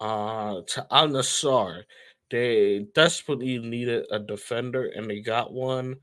Uh 0.00 0.62
to 0.66 0.86
Al 0.90 1.08
Nassr. 1.08 1.84
They 2.30 2.86
desperately 2.94 3.58
needed 3.58 4.06
a 4.10 4.18
defender 4.18 4.86
and 4.86 5.08
they 5.08 5.20
got 5.20 5.52
one. 5.52 5.96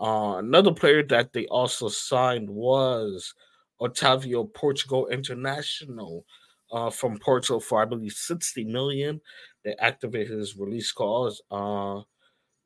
Uh, 0.00 0.36
another 0.38 0.72
player 0.72 1.02
that 1.04 1.32
they 1.32 1.46
also 1.46 1.88
signed 1.88 2.48
was 2.50 3.34
Otavio 3.80 4.52
Portugal 4.52 5.08
International 5.08 6.24
uh, 6.72 6.90
from 6.90 7.18
Portugal 7.18 7.60
for 7.60 7.82
I 7.82 7.86
believe 7.86 8.12
60 8.12 8.64
million. 8.64 9.20
They 9.64 9.74
activated 9.80 10.38
his 10.38 10.56
release 10.56 10.92
clause. 10.92 11.40
Uh, 11.50 12.02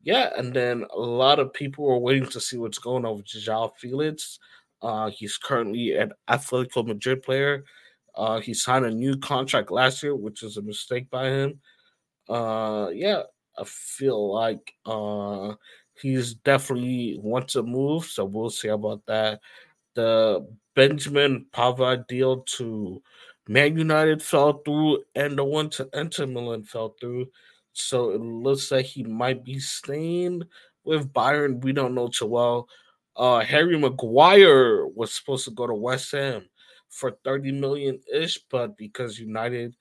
yeah, 0.03 0.29
and 0.37 0.53
then 0.53 0.85
a 0.93 0.99
lot 0.99 1.39
of 1.39 1.53
people 1.53 1.89
are 1.89 1.97
waiting 1.97 2.27
to 2.29 2.39
see 2.39 2.57
what's 2.57 2.79
going 2.79 3.05
on 3.05 3.17
with 3.17 3.25
João 3.25 3.71
Felix. 3.77 4.39
Uh, 4.81 5.11
he's 5.11 5.37
currently 5.37 5.95
an 5.95 6.11
Atletico 6.29 6.85
Madrid 6.85 7.21
player. 7.21 7.63
Uh, 8.15 8.39
he 8.39 8.53
signed 8.53 8.85
a 8.85 8.91
new 8.91 9.15
contract 9.17 9.71
last 9.71 10.01
year, 10.03 10.15
which 10.15 10.43
is 10.43 10.57
a 10.57 10.61
mistake 10.61 11.09
by 11.09 11.29
him. 11.29 11.59
Uh, 12.27 12.89
yeah, 12.93 13.23
I 13.57 13.63
feel 13.65 14.33
like 14.33 14.73
uh, 14.85 15.53
he's 16.01 16.33
definitely 16.33 17.19
wants 17.21 17.53
to 17.53 17.63
move, 17.63 18.05
so 18.05 18.25
we'll 18.25 18.49
see 18.49 18.69
about 18.69 19.05
that. 19.05 19.39
The 19.93 20.47
Benjamin 20.75 21.45
Pavard 21.53 22.07
deal 22.07 22.37
to 22.57 23.01
Man 23.47 23.77
United 23.77 24.23
fell 24.23 24.61
through, 24.65 25.03
and 25.15 25.37
the 25.37 25.43
one 25.43 25.69
to 25.71 25.89
Inter 25.93 26.25
Milan 26.25 26.63
fell 26.63 26.95
through. 26.99 27.27
So 27.73 28.11
it 28.11 28.21
looks 28.21 28.71
like 28.71 28.85
he 28.85 29.03
might 29.03 29.43
be 29.43 29.59
staying 29.59 30.43
with 30.83 31.13
Bayern. 31.13 31.63
We 31.63 31.73
don't 31.73 31.95
know 31.95 32.07
too 32.07 32.25
well. 32.27 32.67
Uh, 33.15 33.39
Harry 33.41 33.77
Maguire 33.77 34.87
was 34.87 35.13
supposed 35.13 35.45
to 35.45 35.51
go 35.51 35.67
to 35.67 35.73
West 35.73 36.11
Ham 36.11 36.45
for 36.89 37.17
30 37.23 37.51
million 37.53 37.99
ish, 38.13 38.39
but 38.49 38.77
because 38.77 39.19
United 39.19 39.75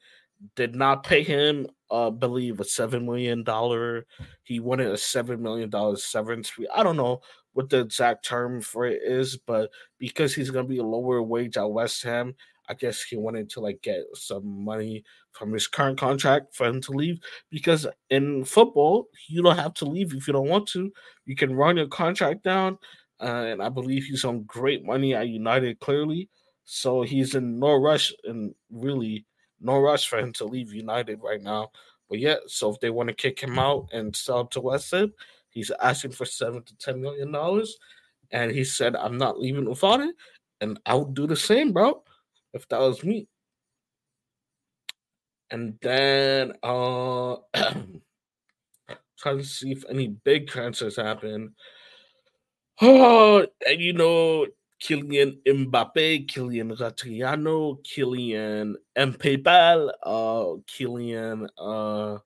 did 0.57 0.75
not 0.75 1.05
pay 1.05 1.23
him, 1.23 1.67
uh, 1.91 2.11
believe 2.11 2.61
a 2.61 2.65
seven 2.65 3.05
million 3.05 3.43
dollar, 3.43 4.07
he 4.43 4.61
wanted 4.61 4.87
a 4.89 4.97
seven 4.97 5.43
million 5.43 5.69
dollar 5.69 5.97
severance 5.97 6.49
fee. 6.49 6.69
I 6.75 6.83
don't 6.83 6.97
know 6.97 7.21
what 7.53 7.69
the 7.69 7.81
exact 7.81 8.25
term 8.25 8.61
for 8.61 8.87
it 8.87 9.03
is, 9.03 9.37
but 9.37 9.71
because 9.99 10.35
he's 10.35 10.51
gonna 10.51 10.69
be 10.69 10.79
a 10.79 10.85
lower 10.85 11.23
wage 11.23 11.57
at 11.57 11.71
West 11.71 12.03
Ham, 12.05 12.35
I 12.71 12.75
guess 12.75 13.03
he 13.03 13.17
wanted 13.17 13.51
to 13.51 13.61
like 13.61 13.83
get 13.83 14.05
some 14.15 14.65
money 14.65 15.03
from 15.33 15.53
his 15.53 15.67
current 15.67 15.99
contract 15.99 16.55
for 16.55 16.67
him 16.67 16.81
to 16.83 16.93
leave. 16.93 17.19
Because 17.51 17.85
in 18.11 18.45
football, 18.45 19.09
you 19.27 19.43
don't 19.43 19.59
have 19.59 19.75
to 19.75 19.87
leave 19.87 20.15
if 20.15 20.29
you 20.29 20.33
don't 20.33 20.49
want 20.49 20.69
to. 20.69 20.93
You 21.27 21.35
can 21.35 21.53
run 21.53 21.77
your 21.77 21.89
contract 21.89 22.45
down, 22.45 22.79
uh, 23.21 23.25
and 23.25 23.61
I 23.61 23.69
believe 23.71 24.05
he's 24.05 24.25
on 24.25 24.45
great 24.45 24.85
money 24.85 25.15
at 25.15 25.29
United. 25.29 25.81
Clearly, 25.81 26.29
so 26.65 27.03
he's 27.03 27.35
in 27.35 27.59
no 27.59 27.75
rush 27.75 28.13
and 28.23 28.55
really 28.71 29.27
no 29.61 29.81
rush 29.81 30.09
for 30.09 30.21
him 30.21 30.33
to 30.35 30.45
leave 30.45 30.73
United 30.73 31.21
right 31.25 31.43
now. 31.43 31.71
But 32.09 32.21
yeah, 32.21 32.37
so 32.47 32.71
if 32.71 32.79
they 32.79 32.91
want 32.91 33.09
to 33.09 33.15
kick 33.15 33.41
him 33.41 33.59
out 33.59 33.89
and 33.93 34.15
sell 34.15 34.47
to 34.47 34.61
West 34.61 34.93
Ham, 34.93 35.13
he's 35.51 35.73
asking 35.83 36.13
for 36.13 36.25
seven 36.25 36.63
to 36.63 36.77
ten 36.77 37.01
million 37.01 37.33
dollars, 37.33 37.77
and 38.31 38.53
he 38.53 38.63
said, 38.63 38.95
"I'm 38.95 39.19
not 39.19 39.41
leaving 39.41 39.69
without 39.69 40.01
it," 40.01 40.15
and 40.61 40.79
I 40.87 40.95
would 40.95 41.15
do 41.15 41.27
the 41.27 41.35
same, 41.35 41.73
bro 41.73 42.05
if 42.53 42.69
that 42.69 42.81
was 42.81 43.05
me. 43.05 43.29
And 45.51 45.79
then 45.83 46.53
uh 46.63 47.37
trying 49.19 49.39
to 49.39 49.45
see 49.45 49.73
if 49.73 49.85
any 49.89 50.09
big 50.09 50.49
transfers 50.49 50.97
happen. 50.97 51.55
Oh, 52.81 53.47
and 53.67 53.81
you 53.81 53.93
know, 53.93 54.47
Kylian 54.83 55.43
Mbappe, 55.47 56.27
Kylian 56.27 56.77
Ratriano, 56.77 57.79
Kylian 57.85 58.75
Mpapal, 58.97 59.91
uh, 60.03 60.61
Kylian, 60.67 61.47
uh, 61.59 62.19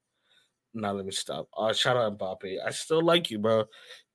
now 0.74 0.92
let 0.92 1.04
me 1.04 1.12
stop. 1.12 1.48
Uh, 1.56 1.72
shout 1.72 1.96
out 1.96 2.18
Mbappe. 2.18 2.58
I 2.64 2.70
still 2.70 3.02
like 3.02 3.30
you, 3.30 3.38
bro. 3.38 3.64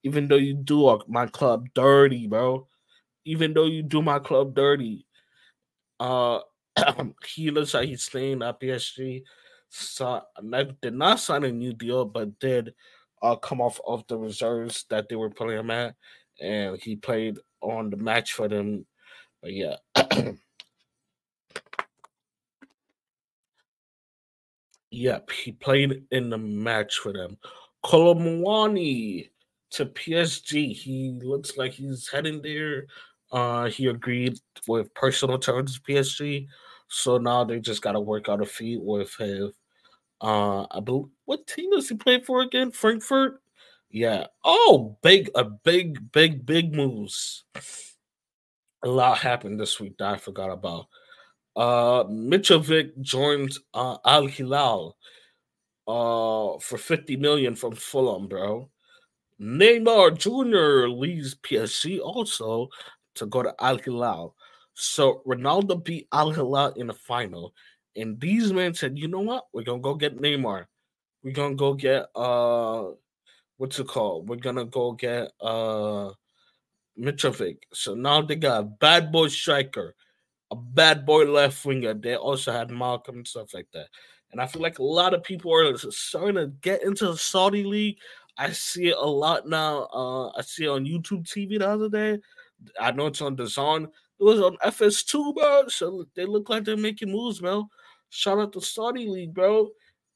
Even 0.04 0.28
though 0.28 0.36
you 0.38 0.54
do 0.54 1.00
my 1.08 1.26
club 1.28 1.68
dirty, 1.74 2.28
bro. 2.28 2.68
Even 3.26 3.54
though 3.54 3.66
you 3.66 3.84
do 3.84 4.02
my 4.02 4.20
club 4.20 4.56
dirty. 4.56 5.06
Uh, 6.00 6.40
he 7.26 7.52
looks 7.52 7.74
like 7.74 7.90
he's 7.90 8.04
staying 8.04 8.42
at 8.42 8.60
PSG. 8.60 9.24
So 9.70 10.22
did 10.82 10.94
not 10.94 11.20
sign 11.20 11.44
a 11.44 11.52
new 11.52 11.74
deal, 11.74 12.06
but 12.06 12.40
did 12.40 12.74
uh 13.22 13.36
come 13.36 13.60
off 13.62 13.80
of 13.86 14.08
the 14.08 14.18
reserves 14.18 14.86
that 14.90 15.10
they 15.10 15.16
were 15.16 15.30
playing 15.30 15.60
him 15.60 15.70
at, 15.72 15.96
and 16.42 16.80
he 16.82 16.96
played 16.96 17.38
on 17.62 17.90
the 17.90 17.98
match 17.98 18.34
for 18.34 18.48
them. 18.48 18.86
But 19.42 19.54
yeah. 19.54 19.76
yep, 24.92 25.30
he 25.30 25.52
played 25.52 26.04
in 26.12 26.30
the 26.30 26.38
match 26.38 26.98
for 26.98 27.14
them. 27.14 27.38
Kolo 27.84 28.14
Muani 28.16 29.30
to 29.72 29.86
PSG. 29.86 30.74
He 30.74 31.20
looks 31.22 31.58
like 31.58 31.74
he's 31.74 32.10
heading 32.10 32.42
there. 32.42 32.88
Uh, 33.32 33.70
he 33.70 33.88
agreed 33.88 34.40
with 34.68 34.94
personal 34.94 35.38
terms 35.38 35.80
PSG. 35.80 36.48
So 36.88 37.18
now 37.18 37.44
they 37.44 37.60
just 37.60 37.82
got 37.82 37.92
to 37.94 38.00
work 38.00 38.30
out 38.30 38.42
a 38.42 38.46
fee 38.46 38.78
with 38.82 39.16
him. 39.16 39.54
Uh, 40.22 40.66
I 40.72 40.80
believe 40.80 41.06
what 41.26 41.48
team 41.48 41.72
does 41.72 41.88
he 41.88 41.96
play 41.96 42.20
for 42.20 42.42
again? 42.42 42.72
Frankfurt. 42.72 43.42
Yeah. 43.92 44.28
Oh, 44.44 44.98
big, 45.02 45.30
a 45.36 45.44
big, 45.44 46.12
big, 46.12 46.46
big 46.46 46.74
moves. 46.74 47.44
A 48.84 48.88
lot 48.88 49.18
happened 49.18 49.60
this 49.60 49.80
week 49.80 49.98
that 49.98 50.14
I 50.14 50.18
forgot 50.18 50.52
about. 50.52 50.88
Uh, 51.56 52.04
Mitrovic 52.06 53.00
joined 53.02 53.52
uh, 53.74 53.98
Al 54.06 54.28
Hilal 54.28 54.96
uh, 55.88 56.60
for 56.60 56.78
50 56.78 57.18
million 57.18 57.56
from 57.56 57.76
Fulham, 57.76 58.28
bro. 58.28 58.70
Neymar 59.42 60.18
Jr. 60.18 60.88
leaves 60.88 61.36
PSG 61.36 62.00
also 62.00 62.70
to 63.20 63.26
go 63.26 63.44
to 63.44 63.54
Al 63.60 63.78
Hilal. 63.78 64.36
So 64.74 65.22
Ronaldo 65.28 65.84
beat 65.84 66.08
Al 66.12 66.32
Hilal 66.32 66.74
in 66.74 66.88
the 66.88 66.94
final. 66.94 67.54
And 67.96 68.20
these 68.20 68.54
men 68.54 68.74
said, 68.74 68.98
you 68.98 69.08
know 69.08 69.20
what? 69.20 69.46
We're 69.54 69.64
gonna 69.64 69.82
go 69.82 69.96
get 69.96 70.18
Neymar. 70.18 70.66
We're 71.24 71.34
gonna 71.34 71.56
go 71.56 71.74
get 71.74 72.08
uh 72.16 72.92
what's 73.58 73.80
it 73.80 73.88
called? 73.88 74.30
We're 74.30 74.38
gonna 74.38 74.66
go 74.66 74.94
get 74.94 75.32
uh 75.42 76.12
Mitrovic. 76.98 77.58
So 77.74 77.94
now 77.94 78.22
they 78.22 78.36
got 78.36 78.62
a 78.62 78.64
bad 78.64 79.12
boy 79.12 79.28
striker, 79.28 79.96
a 80.52 80.56
bad 80.56 81.06
boy 81.06 81.26
left 81.26 81.66
winger. 81.66 81.94
They 81.94 82.16
also 82.16 82.52
had 82.52 82.70
Malcom 82.70 83.10
and 83.10 83.28
stuff 83.28 83.54
like 83.54 83.68
that. 83.74 83.88
And 84.32 84.40
I 84.40 84.46
feel 84.46 84.62
like 84.62 84.80
a 84.80 84.84
lot 84.84 85.14
of 85.14 85.24
people 85.24 85.54
are 85.54 85.78
starting 85.78 86.36
to 86.36 86.48
get 86.62 86.84
into 86.84 87.08
the 87.08 87.18
Saudi 87.18 87.64
league. 87.64 87.98
I 88.38 88.52
see 88.52 88.90
it 88.90 88.98
a 88.98 89.06
lot 89.06 89.48
now. 89.48 89.90
Uh, 89.94 90.30
I 90.30 90.42
see 90.42 90.66
it 90.66 90.70
on 90.70 90.86
YouTube 90.86 91.26
TV 91.28 91.60
the 91.60 91.68
other 91.68 91.90
day. 91.90 92.20
I 92.80 92.92
know 92.92 93.08
it's 93.08 93.22
on 93.22 93.38
zone. 93.48 93.86
It 94.20 94.24
was 94.24 94.40
on 94.40 94.58
FS2, 94.58 95.36
bro. 95.36 95.68
So 95.68 96.06
they 96.16 96.26
look 96.26 96.50
like 96.50 96.64
they're 96.64 96.78
making 96.78 97.12
moves, 97.12 97.40
bro. 97.40 97.68
Shout 98.10 98.40
out 98.40 98.54
to 98.54 98.62
Saudi 98.62 99.08
League, 99.08 99.34
bro 99.34 99.70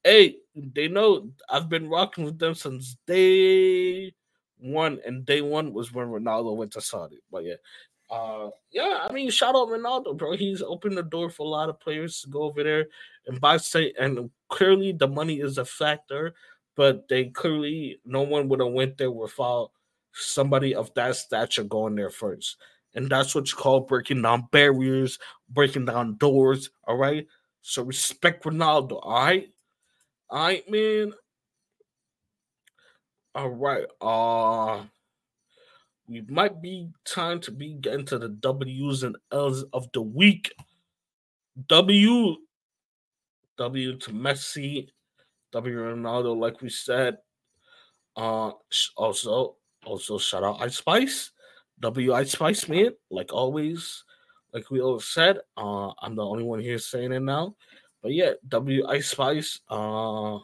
hey, 0.04 0.38
they 0.56 0.88
know 0.88 1.30
I've 1.50 1.70
been 1.70 1.90
rocking 1.90 2.26
with 2.26 2.40
them 2.40 2.54
since 2.56 2.98
day 3.08 4.14
one, 4.58 5.00
and 5.06 5.26
day 5.26 5.42
one 5.42 5.74
was 5.74 5.92
when 5.94 6.08
Ronaldo 6.08 6.56
went 6.56 6.72
to 6.74 6.82
Saudi. 6.82 7.20
But 7.32 7.46
yeah, 7.46 7.56
uh, 8.10 8.50
yeah, 8.72 9.08
I 9.10 9.14
mean, 9.14 9.30
shout 9.30 9.56
out 9.56 9.70
Ronaldo, 9.70 10.18
bro. 10.18 10.36
He's 10.36 10.62
opened 10.62 10.98
the 10.98 11.04
door 11.04 11.30
for 11.30 11.46
a 11.46 11.50
lot 11.50 11.70
of 11.70 11.80
players 11.80 12.22
to 12.22 12.30
go 12.30 12.44
over 12.44 12.64
there 12.64 12.88
and 13.28 13.40
buy 13.40 13.58
say, 13.58 13.94
and 14.00 14.30
clearly 14.50 14.92
the 14.92 15.08
money 15.08 15.40
is 15.40 15.58
a 15.58 15.66
factor, 15.66 16.34
but 16.76 17.08
they 17.08 17.26
clearly 17.26 18.00
no 18.06 18.22
one 18.22 18.50
would 18.50 18.60
have 18.60 18.74
went 18.74 18.98
there 18.98 19.12
without 19.12 19.72
somebody 20.14 20.76
of 20.76 20.94
that 20.94 21.16
stature 21.16 21.64
going 21.64 21.96
there 21.96 22.10
first. 22.10 22.58
And 22.96 23.10
that's 23.10 23.34
what 23.34 23.50
you 23.52 23.58
call 23.58 23.82
breaking 23.82 24.22
down 24.22 24.48
barriers, 24.52 25.18
breaking 25.50 25.86
down 25.86 26.18
doors. 26.18 26.70
All 26.86 26.98
right. 26.98 27.28
So 27.62 27.84
respect 27.84 28.44
Ronaldo. 28.44 29.00
All 29.02 29.24
right. 29.26 29.50
All 30.30 30.44
right, 30.44 30.70
man. 30.70 31.14
All 33.36 33.50
right. 33.50 33.86
Uh 34.02 34.84
we 36.08 36.22
might 36.22 36.62
be 36.62 36.90
time 37.06 37.40
to 37.40 37.52
be 37.52 37.74
getting 37.76 38.06
to 38.08 38.20
the 38.20 38.30
W's 38.30 39.04
and 39.04 39.16
L's 39.32 39.64
of 39.74 39.90
the 39.94 40.02
week. 40.02 40.54
W 41.68 42.36
W 43.58 43.98
to 43.98 44.12
Messi, 44.12 44.90
W 45.52 45.78
Ronaldo, 45.78 46.38
like 46.38 46.62
we 46.62 46.70
said. 46.70 47.18
Uh 48.16 48.52
also 48.98 49.56
also 49.86 50.18
shout 50.18 50.44
out 50.44 50.62
Ice 50.62 50.78
Spice. 50.78 51.32
W 51.80 52.14
Ice 52.14 52.32
Spice, 52.32 52.68
man. 52.68 52.92
Like 53.10 53.34
always, 53.34 54.04
like 54.54 54.70
we 54.72 54.82
always 54.82 55.06
said. 55.06 55.40
Uh 55.58 55.92
I'm 56.02 56.16
the 56.16 56.26
only 56.26 56.44
one 56.44 56.60
here 56.60 56.78
saying 56.78 57.12
it 57.12 57.22
now. 57.22 57.56
But 58.04 58.14
yeah, 58.14 58.34
W 58.50 58.86
Ice 58.90 59.12
Spice. 59.12 59.62
Uh, 59.70 60.40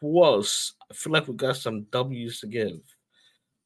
who 0.00 0.24
else? 0.24 0.72
I 0.90 0.94
feel 0.94 1.12
like 1.12 1.28
we 1.28 1.34
got 1.34 1.56
some 1.58 1.82
W's 1.92 2.40
to 2.40 2.46
give. 2.46 2.80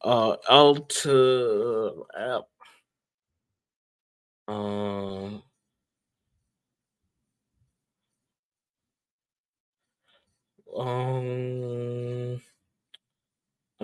Uh, 0.02 0.36
L 0.50 0.74
to. 0.74 2.04
Uh, 2.18 2.40
um, 4.48 5.42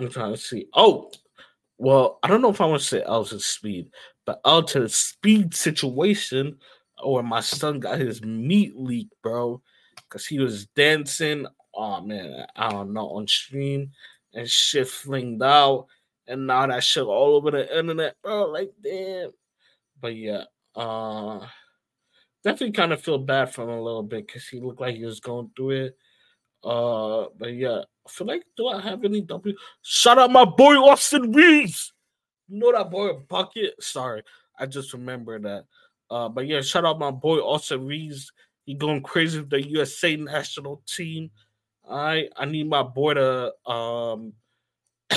I'm 0.01 0.09
trying 0.09 0.33
to 0.33 0.37
see. 0.37 0.67
Oh, 0.73 1.11
well, 1.77 2.19
I 2.23 2.27
don't 2.27 2.41
know 2.41 2.49
if 2.49 2.61
I 2.61 2.65
want 2.65 2.81
to 2.81 2.87
say 2.87 3.03
L 3.03 3.25
speed, 3.25 3.89
but 4.25 4.41
L 4.45 4.61
the 4.61 4.89
speed 4.89 5.53
situation 5.53 6.57
or 7.01 7.23
my 7.23 7.39
son 7.39 7.79
got 7.79 7.99
his 7.99 8.21
meat 8.23 8.75
leak, 8.75 9.09
bro, 9.23 9.61
because 9.95 10.25
he 10.25 10.39
was 10.39 10.67
dancing. 10.67 11.47
Oh 11.75 12.01
man, 12.01 12.45
I 12.55 12.69
don't 12.69 12.93
know 12.93 13.09
on 13.09 13.27
stream 13.27 13.91
and 14.33 14.49
shit 14.49 14.87
flinged 14.87 15.41
out, 15.41 15.87
and 16.27 16.47
now 16.47 16.67
that 16.67 16.83
shit 16.83 17.03
all 17.03 17.35
over 17.35 17.51
the 17.51 17.77
internet, 17.77 18.15
bro. 18.21 18.45
Like 18.45 18.71
damn. 18.83 19.31
But 19.99 20.15
yeah, 20.15 20.43
uh, 20.75 21.45
definitely 22.43 22.73
kind 22.73 22.93
of 22.93 23.01
feel 23.01 23.19
bad 23.19 23.53
for 23.53 23.63
him 23.63 23.69
a 23.69 23.81
little 23.81 24.03
bit 24.03 24.27
because 24.27 24.47
he 24.47 24.59
looked 24.59 24.81
like 24.81 24.95
he 24.95 25.05
was 25.05 25.19
going 25.19 25.51
through 25.55 25.71
it. 25.71 25.97
Uh, 26.63 27.25
but 27.37 27.53
yeah, 27.53 27.81
I 28.05 28.09
feel 28.09 28.27
like 28.27 28.43
do 28.55 28.67
I 28.67 28.81
have 28.81 29.03
any 29.03 29.21
W? 29.21 29.55
Shout 29.81 30.19
out 30.19 30.31
my 30.31 30.45
boy 30.45 30.75
Austin 30.75 31.31
Reaves. 31.31 31.93
You 32.47 32.59
know 32.59 32.71
that 32.71 32.91
boy 32.91 33.13
bucket. 33.29 33.81
Sorry, 33.81 34.23
I 34.59 34.65
just 34.65 34.93
remember 34.93 35.39
that. 35.39 35.65
Uh, 36.09 36.29
but 36.29 36.45
yeah, 36.45 36.61
shout 36.61 36.85
out 36.85 36.99
my 36.99 37.11
boy 37.11 37.37
Austin 37.37 37.85
Reaves. 37.85 38.31
He 38.65 38.73
going 38.75 39.01
crazy 39.01 39.39
with 39.39 39.49
the 39.49 39.67
USA 39.69 40.15
national 40.15 40.83
team. 40.87 41.31
I 41.89 42.29
I 42.37 42.45
need 42.45 42.69
my 42.69 42.83
boy 42.83 43.15
to 43.15 43.53
um 43.65 44.33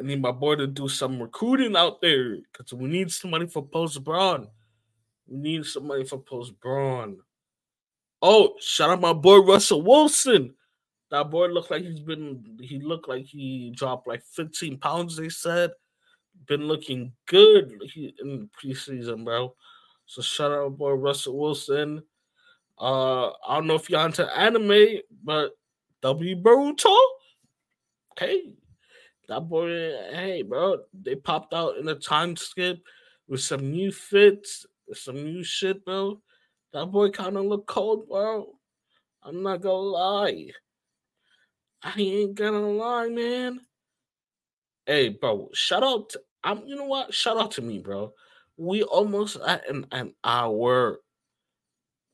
I 0.00 0.04
need 0.04 0.22
my 0.22 0.30
boy 0.30 0.54
to 0.56 0.66
do 0.66 0.88
some 0.88 1.20
recruiting 1.20 1.76
out 1.76 2.00
there 2.00 2.36
because 2.52 2.72
we 2.72 2.88
need 2.88 3.10
somebody 3.10 3.46
for 3.46 3.66
post 3.66 4.02
Bron. 4.04 4.48
We 5.26 5.38
need 5.38 5.66
somebody 5.66 6.04
for 6.04 6.18
post 6.18 6.58
Bron. 6.60 7.18
Oh, 8.20 8.54
shout 8.60 8.90
out 8.90 9.00
my 9.00 9.12
boy 9.12 9.38
Russell 9.38 9.82
Wilson. 9.82 10.54
That 11.10 11.30
boy 11.30 11.46
looked 11.46 11.70
like 11.70 11.82
he's 11.82 12.00
been 12.00 12.58
he 12.60 12.80
looked 12.80 13.08
like 13.08 13.24
he 13.24 13.72
dropped 13.74 14.06
like 14.08 14.22
15 14.24 14.78
pounds, 14.78 15.16
they 15.16 15.28
said 15.28 15.70
been 16.46 16.66
looking 16.66 17.12
good 17.26 17.72
in 18.20 18.48
preseason, 18.60 19.24
bro. 19.24 19.54
So 20.06 20.22
shout 20.22 20.52
out 20.52 20.76
boy 20.78 20.92
Russell 20.92 21.38
Wilson. 21.38 22.02
Uh, 22.80 23.28
I 23.46 23.56
don't 23.56 23.66
know 23.66 23.74
if 23.74 23.90
y'all 23.90 24.06
into 24.06 24.38
anime, 24.38 25.00
but 25.24 25.52
W 26.02 26.36
Boruto. 26.36 26.96
Okay, 28.12 28.52
that 29.28 29.40
boy, 29.40 29.68
hey, 30.12 30.42
bro, 30.42 30.78
they 30.92 31.14
popped 31.14 31.54
out 31.54 31.76
in 31.76 31.88
a 31.88 31.94
time 31.94 32.36
skip 32.36 32.78
with 33.28 33.40
some 33.40 33.70
new 33.70 33.92
fits, 33.92 34.66
some 34.94 35.16
new 35.16 35.44
shit, 35.44 35.84
bro. 35.84 36.20
That 36.72 36.86
boy 36.86 37.10
kind 37.10 37.36
of 37.36 37.46
look 37.46 37.66
cold, 37.66 38.08
bro. 38.08 38.46
I'm 39.22 39.42
not 39.42 39.62
gonna 39.62 39.76
lie. 39.76 40.50
I 41.82 41.94
ain't 41.96 42.34
gonna 42.34 42.60
lie, 42.60 43.08
man. 43.08 43.60
Hey, 44.86 45.10
bro, 45.10 45.50
shout 45.54 45.82
out 45.82 46.10
to 46.10 46.20
I'm 46.44 46.66
you 46.66 46.76
know 46.76 46.84
what? 46.84 47.12
Shout 47.14 47.38
out 47.38 47.52
to 47.52 47.62
me, 47.62 47.78
bro. 47.78 48.12
We 48.56 48.82
almost 48.82 49.36
at 49.46 49.68
an, 49.68 49.86
an 49.92 50.14
hour. 50.24 51.00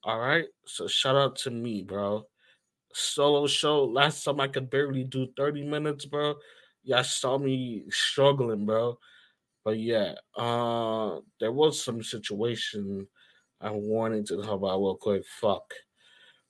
All 0.05 0.19
right. 0.19 0.47
So 0.67 0.87
shout 0.87 1.17
out 1.17 1.37
to 1.39 1.51
me, 1.51 1.83
bro. 1.83 2.27
Solo 2.93 3.47
show. 3.47 3.85
Last 3.85 4.25
time 4.25 4.41
I 4.41 4.49
could 4.49 4.71
barely 4.71 5.05
do 5.05 5.29
30 5.37 5.65
minutes, 5.65 6.07
bro. 6.07 6.35
Y'all 6.85 7.05
saw 7.05 7.39
me 7.39 7.85
struggling, 7.91 8.67
bro. 8.67 8.99
But 9.65 9.79
yeah, 9.79 10.15
uh 10.37 11.21
there 11.41 11.53
was 11.53 11.83
some 11.83 12.03
situation 12.03 13.09
I 13.65 13.71
wanted 13.71 14.27
to 14.27 14.37
talk 14.37 14.51
about 14.51 14.79
real 14.79 14.97
quick. 14.97 15.25
Fuck. 15.41 15.73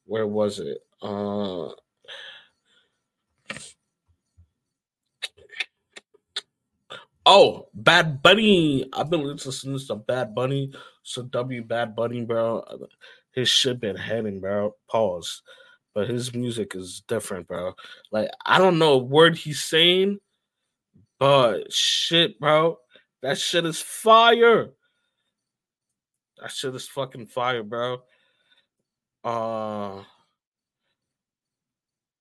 Where 0.05 0.27
was 0.27 0.59
it? 0.59 0.79
Uh 1.01 1.69
Oh, 7.27 7.69
Bad 7.73 8.21
Bunny. 8.23 8.87
I've 8.93 9.09
been 9.09 9.23
listening 9.23 9.79
to 9.87 9.95
Bad 9.95 10.35
Bunny. 10.35 10.73
So 11.05 11.23
W 11.23 11.63
Bad 11.63 11.95
Bunny, 11.97 12.25
bro. 12.25 12.65
His 13.33 13.49
shit 13.49 13.81
been 13.81 13.97
heading, 13.97 14.41
bro. 14.41 14.75
Pause. 14.91 15.43
But 15.95 16.09
his 16.11 16.35
music 16.35 16.75
is 16.75 17.03
different, 17.07 17.47
bro. 17.47 17.75
Like, 18.11 18.29
I 18.45 18.59
don't 18.59 18.79
know 18.79 18.95
a 18.95 18.99
word 18.99 19.37
he's 19.37 19.63
saying, 19.63 20.19
but 21.21 21.73
shit, 21.73 22.41
bro. 22.41 22.79
That 23.23 23.39
shit 23.39 23.65
is 23.65 23.81
fire. 23.81 24.73
That 26.45 26.53
shit 26.53 26.75
is 26.75 26.87
fucking 26.87 27.29
fire, 27.29 27.63
bro. 27.63 28.03
Uh 29.25 30.03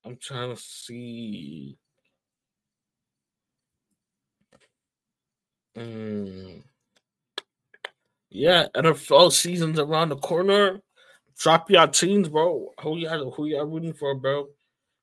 I'm 0.05 0.15
trying 0.17 0.55
to 0.55 0.61
see. 0.61 1.77
Mm. 5.75 6.63
Yeah, 8.29 8.67
NFL 8.73 9.33
season's 9.33 9.77
around 9.77 10.09
the 10.09 10.15
corner. 10.15 10.79
Drop 11.37 11.69
your 11.69 11.87
teams, 11.87 12.29
bro. 12.29 12.69
Who 12.81 12.99
y'all 12.99 13.29
who 13.31 13.47
y'all 13.47 13.65
rooting 13.65 13.91
for, 13.91 14.15
bro? 14.15 14.47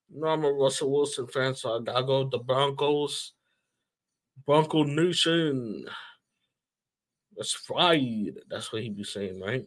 Know 0.09 0.29
I'm 0.29 0.45
a 0.47 0.51
Russell 0.51 0.91
Wilson 0.91 1.27
fan, 1.27 1.55
so 1.55 1.77
I 1.77 1.83
gotta 1.83 2.07
go 2.07 2.27
the 2.27 2.39
Broncos. 2.39 3.35
Bronco 4.47 4.85
Nation. 4.85 5.85
That's 7.41 7.55
fried. 7.55 8.35
That's 8.51 8.71
what 8.71 8.83
he 8.83 8.91
be 8.91 9.03
saying, 9.03 9.41
right? 9.41 9.65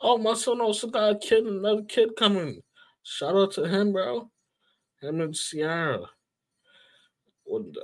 Oh, 0.00 0.16
my 0.16 0.32
son 0.32 0.62
also 0.62 0.86
got 0.86 1.10
a 1.10 1.18
kid, 1.18 1.44
another 1.44 1.82
kid 1.82 2.16
coming. 2.18 2.62
Shout 3.02 3.36
out 3.36 3.52
to 3.52 3.68
him, 3.68 3.92
bro. 3.92 4.30
Him 5.02 5.20
and 5.20 5.34
Ciara. 5.34 6.06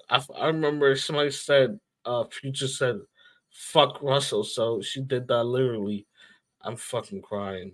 I, 0.08 0.24
I 0.34 0.46
remember 0.46 0.96
somebody 0.96 1.30
said, 1.30 1.78
uh, 2.06 2.24
Future 2.24 2.68
said, 2.68 3.00
fuck 3.50 4.02
Russell. 4.02 4.44
So 4.44 4.80
she 4.80 5.02
did 5.02 5.28
that 5.28 5.44
literally. 5.44 6.06
I'm 6.62 6.76
fucking 6.76 7.20
crying. 7.20 7.72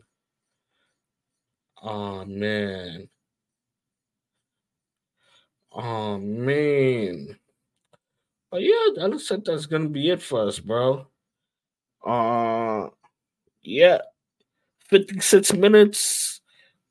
Oh, 1.81 2.25
man. 2.25 3.09
Oh, 5.71 6.19
man. 6.19 7.39
But 8.51 8.63
yeah, 8.63 8.89
that 8.97 9.09
looks 9.09 9.31
like 9.31 9.45
that's 9.45 9.67
gonna 9.67 9.89
be 9.89 10.11
it 10.11 10.21
for 10.21 10.49
us, 10.49 10.59
bro. 10.59 11.07
Uh 12.05 12.89
yeah. 13.63 13.99
56 14.89 15.55
minutes. 15.55 16.41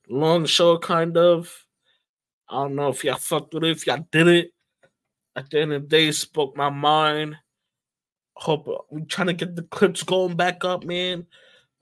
Long 0.10 0.46
show, 0.46 0.78
kind 0.78 1.18
of. 1.18 1.66
I 2.50 2.64
don't 2.64 2.76
know 2.76 2.90
if 2.90 3.04
y'all 3.04 3.16
fucked 3.16 3.54
with 3.54 3.64
it, 3.64 3.72
if 3.72 3.88
y'all 3.88 4.06
did 4.12 4.28
it. 4.28 4.52
At 5.36 5.50
the 5.50 5.62
end 5.62 5.74
of 5.74 5.84
the 5.84 5.88
day, 5.88 6.12
spoke 6.12 6.58
my 6.58 6.70
mind. 6.70 7.38
Hope 8.34 8.68
uh, 8.68 8.80
we 8.90 9.04
trying 9.04 9.28
to 9.28 9.34
get 9.34 9.56
the 9.56 9.64
clips 9.64 10.04
going 10.04 10.36
back 10.36 10.66
up, 10.66 10.84
man. 10.84 11.26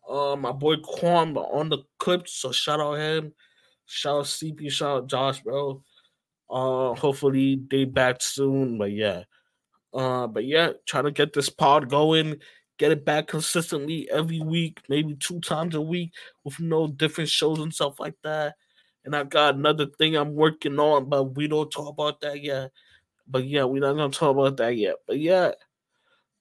Uh, 0.07 0.35
my 0.35 0.51
boy 0.51 0.75
Quan 0.77 1.37
on 1.37 1.69
the 1.69 1.79
clips, 1.97 2.33
so 2.33 2.51
shout 2.51 2.79
out 2.79 2.95
him. 2.95 3.33
Shout 3.85 4.19
out 4.19 4.25
CP, 4.25 4.71
shout 4.71 4.97
out 4.97 5.07
Josh, 5.07 5.41
bro. 5.41 5.83
Uh, 6.49 6.93
hopefully 6.95 7.61
they 7.69 7.85
back 7.85 8.21
soon, 8.21 8.77
but 8.77 8.91
yeah. 8.91 9.23
Uh, 9.93 10.27
but 10.27 10.45
yeah, 10.45 10.71
try 10.85 11.01
to 11.01 11.11
get 11.11 11.33
this 11.33 11.49
pod 11.49 11.89
going, 11.89 12.39
get 12.79 12.91
it 12.91 13.05
back 13.05 13.27
consistently 13.27 14.09
every 14.09 14.39
week, 14.39 14.81
maybe 14.89 15.13
two 15.13 15.39
times 15.41 15.75
a 15.75 15.81
week 15.81 16.13
with 16.43 16.59
no 16.59 16.87
different 16.87 17.29
shows 17.29 17.59
and 17.59 17.73
stuff 17.73 17.99
like 17.99 18.15
that. 18.23 18.55
And 19.05 19.15
I 19.15 19.23
got 19.25 19.55
another 19.55 19.85
thing 19.85 20.15
I'm 20.15 20.33
working 20.33 20.79
on, 20.79 21.09
but 21.09 21.35
we 21.35 21.47
don't 21.47 21.69
talk 21.69 21.89
about 21.89 22.21
that 22.21 22.41
yet. 22.41 22.71
But 23.27 23.45
yeah, 23.45 23.65
we're 23.65 23.81
not 23.81 23.93
gonna 23.93 24.09
talk 24.11 24.31
about 24.35 24.57
that 24.57 24.75
yet. 24.75 24.95
But 25.05 25.19
yeah, 25.19 25.51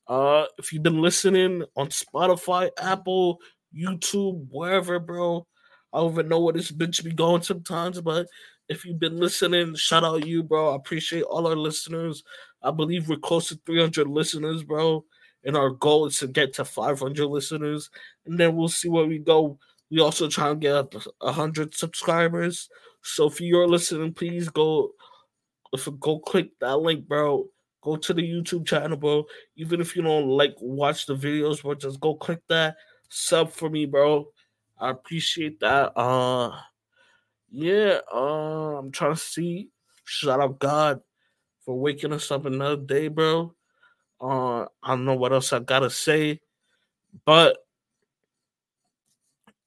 uh, 0.07 0.47
if 0.59 0.73
you've 0.73 0.83
been 0.83 1.03
listening 1.03 1.65
on 1.77 1.89
Spotify, 1.89 2.71
Apple, 2.81 3.41
YouTube, 3.77 4.47
wherever, 4.51 4.99
bro, 4.99 5.47
I 5.93 5.99
don't 5.99 6.13
even 6.13 6.29
know 6.29 6.41
where 6.41 6.55
this 6.55 6.71
bitch 6.71 7.05
be 7.05 7.13
going 7.13 7.43
sometimes, 7.43 8.01
but 8.01 8.27
if 8.69 8.85
you've 8.85 9.01
been 9.01 9.17
listening, 9.19 9.75
shout 9.75 10.05
out 10.05 10.27
you, 10.27 10.43
bro. 10.43 10.73
I 10.73 10.77
appreciate 10.77 11.23
all 11.25 11.47
our 11.47 11.57
listeners. 11.57 12.23
I 12.63 12.71
believe 12.71 13.09
we're 13.09 13.17
close 13.17 13.49
to 13.49 13.61
300 13.67 14.07
listeners, 14.07 14.63
bro. 14.63 15.05
And 15.45 15.57
our 15.57 15.71
goal 15.71 16.07
is 16.07 16.19
to 16.19 16.27
get 16.27 16.55
to 16.55 16.65
500 16.65 17.27
listeners. 17.27 17.91
And 18.27 18.39
then 18.39 18.57
we'll 18.57 18.69
see 18.69 18.89
where 18.89 19.07
we 19.07 19.19
go. 19.19 19.59
We 19.91 20.01
also 20.01 20.29
try 20.29 20.51
and 20.51 20.61
get 20.61 20.75
up 20.75 20.95
100 21.21 21.75
subscribers. 21.75 22.69
So 23.03 23.29
if 23.29 23.41
you're 23.41 23.69
listening, 23.69 24.13
please 24.13 24.49
go, 24.49 24.93
if 25.73 25.89
go 26.01 26.19
click 26.19 26.51
that 26.61 26.79
link, 26.79 27.07
bro. 27.07 27.49
Go 27.81 27.97
to 27.97 28.13
the 28.13 28.23
YouTube 28.23 28.67
channel, 28.67 28.97
bro. 28.97 29.25
Even 29.57 29.81
if 29.81 29.95
you 29.95 30.03
don't 30.03 30.27
like 30.27 30.55
watch 30.61 31.07
the 31.07 31.15
videos, 31.15 31.63
bro, 31.63 31.75
just 31.75 32.01
go 32.01 32.15
click 32.15 32.41
that 32.49 32.77
sub 33.09 33.53
for 33.53 33.71
me, 33.71 33.87
bro. 33.87 34.27
I 34.79 34.91
appreciate 34.91 35.61
that. 35.61 35.93
Uh 35.97 36.59
yeah, 37.51 38.01
uh, 38.13 38.79
I'm 38.79 38.91
trying 38.91 39.15
to 39.15 39.21
see. 39.21 39.71
Shout 40.05 40.41
out 40.41 40.59
God 40.59 41.01
for 41.65 41.79
waking 41.79 42.13
us 42.13 42.31
up 42.31 42.47
another 42.47 42.77
day, 42.77 43.09
bro. 43.09 43.55
Uh, 44.21 44.63
I 44.83 44.89
don't 44.89 45.05
know 45.05 45.15
what 45.15 45.33
else 45.33 45.53
I 45.53 45.61
gotta 45.61 45.91
say, 45.91 46.41
but 47.25 47.59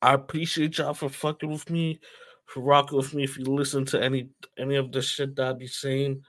I 0.01 0.13
appreciate 0.13 0.77
y'all 0.77 0.93
for 0.93 1.09
fucking 1.09 1.49
with 1.49 1.69
me, 1.69 1.99
for 2.45 2.61
rocking 2.61 2.97
with 2.97 3.13
me. 3.13 3.23
If 3.23 3.37
you 3.37 3.45
listen 3.45 3.85
to 3.85 4.03
any 4.03 4.29
any 4.57 4.75
of 4.75 4.91
the 4.91 5.01
shit 5.01 5.35
that 5.35 5.47
I 5.47 5.53
be 5.53 5.67
saying, 5.67 6.23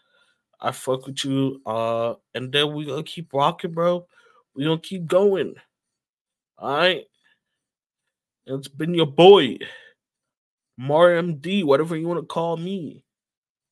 I 0.61 0.71
fuck 0.71 1.07
with 1.07 1.25
you. 1.25 1.61
Uh, 1.67 2.15
and 2.35 2.53
then 2.53 2.73
we 2.73 2.85
gonna 2.87 3.03
keep 3.03 3.33
rocking, 3.33 3.73
bro. 3.73 4.07
We 4.55 4.65
gonna 4.65 4.79
keep 4.81 5.07
going. 5.07 5.55
All 6.59 6.77
right. 6.77 7.05
It's 8.47 8.69
been 8.69 8.95
your 8.95 9.07
boy, 9.07 9.59
Mario 10.77 11.23
MD, 11.23 11.65
whatever 11.65 11.97
you 11.97 12.09
want 12.09 12.21
to 12.21 12.27
call 12.27 12.57
me. 12.57 13.05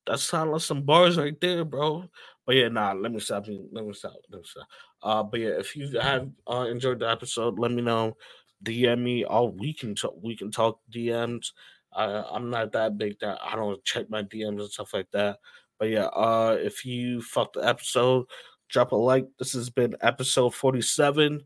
That 0.07 0.19
sound 0.19 0.51
like 0.51 0.61
some 0.61 0.83
bars 0.83 1.17
right 1.17 1.39
there, 1.39 1.63
bro. 1.63 2.09
But 2.45 2.55
yeah, 2.55 2.69
nah, 2.69 2.93
let 2.93 3.11
me 3.11 3.19
stop. 3.19 3.47
Let 3.47 3.85
me 3.85 3.93
stop. 3.93 4.13
Let 4.29 4.41
me 4.41 4.47
stop. 4.47 4.67
Uh, 5.03 5.23
but 5.23 5.39
yeah, 5.39 5.59
if 5.59 5.75
you 5.75 5.99
have 5.99 6.29
uh, 6.49 6.67
enjoyed 6.69 6.99
the 6.99 7.09
episode, 7.09 7.59
let 7.59 7.71
me 7.71 7.81
know. 7.81 8.17
DM 8.63 8.99
me. 9.01 9.23
All 9.23 9.49
we 9.49 9.73
can 9.73 9.95
talk. 9.95 10.15
We 10.21 10.35
can 10.35 10.51
talk 10.51 10.79
DMs. 10.93 11.51
I'm 11.93 12.49
not 12.49 12.71
that 12.73 12.97
big 12.97 13.19
that 13.19 13.39
I 13.43 13.55
don't 13.55 13.83
check 13.83 14.09
my 14.09 14.23
DMs 14.23 14.61
and 14.61 14.69
stuff 14.69 14.93
like 14.93 15.11
that. 15.11 15.39
But 15.79 15.89
yeah, 15.89 16.05
uh, 16.05 16.57
if 16.59 16.85
you 16.85 17.21
fucked 17.21 17.55
the 17.55 17.67
episode, 17.67 18.25
drop 18.69 18.91
a 18.91 18.95
like. 18.95 19.27
This 19.39 19.53
has 19.53 19.69
been 19.69 19.95
episode 20.01 20.53
47. 20.53 21.41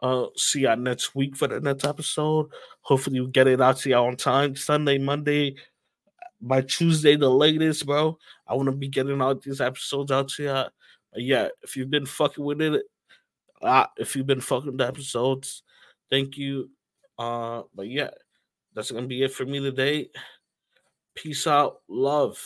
Uh, 0.00 0.26
see 0.36 0.60
y'all 0.60 0.76
next 0.76 1.14
week 1.14 1.36
for 1.36 1.48
the 1.48 1.60
next 1.60 1.84
episode. 1.84 2.46
Hopefully, 2.82 3.20
we 3.20 3.28
get 3.28 3.48
it 3.48 3.60
out 3.60 3.78
to 3.78 3.90
y'all 3.90 4.06
on 4.06 4.16
time. 4.16 4.54
Sunday, 4.54 4.98
Monday, 4.98 5.56
by 6.40 6.62
Tuesday, 6.62 7.16
the 7.16 7.30
latest, 7.30 7.86
bro. 7.86 8.18
I 8.46 8.54
want 8.54 8.66
to 8.66 8.72
be 8.72 8.88
getting 8.88 9.20
all 9.20 9.34
these 9.34 9.60
episodes 9.60 10.10
out 10.10 10.28
to 10.30 10.44
y'all. 10.44 10.68
Yeah, 11.14 11.48
if 11.62 11.76
you've 11.76 11.90
been 11.90 12.06
fucking 12.06 12.44
with 12.44 12.60
it, 12.60 12.82
uh, 13.62 13.86
if 13.96 14.14
you've 14.14 14.26
been 14.26 14.40
fucking 14.40 14.76
the 14.76 14.86
episodes, 14.86 15.62
thank 16.10 16.36
you. 16.36 16.70
Uh, 17.18 17.62
but 17.74 17.88
yeah, 17.88 18.10
that's 18.74 18.90
gonna 18.90 19.06
be 19.06 19.22
it 19.22 19.32
for 19.32 19.44
me 19.44 19.60
today. 19.60 20.10
Peace 21.14 21.46
out, 21.46 21.78
love. 21.88 22.38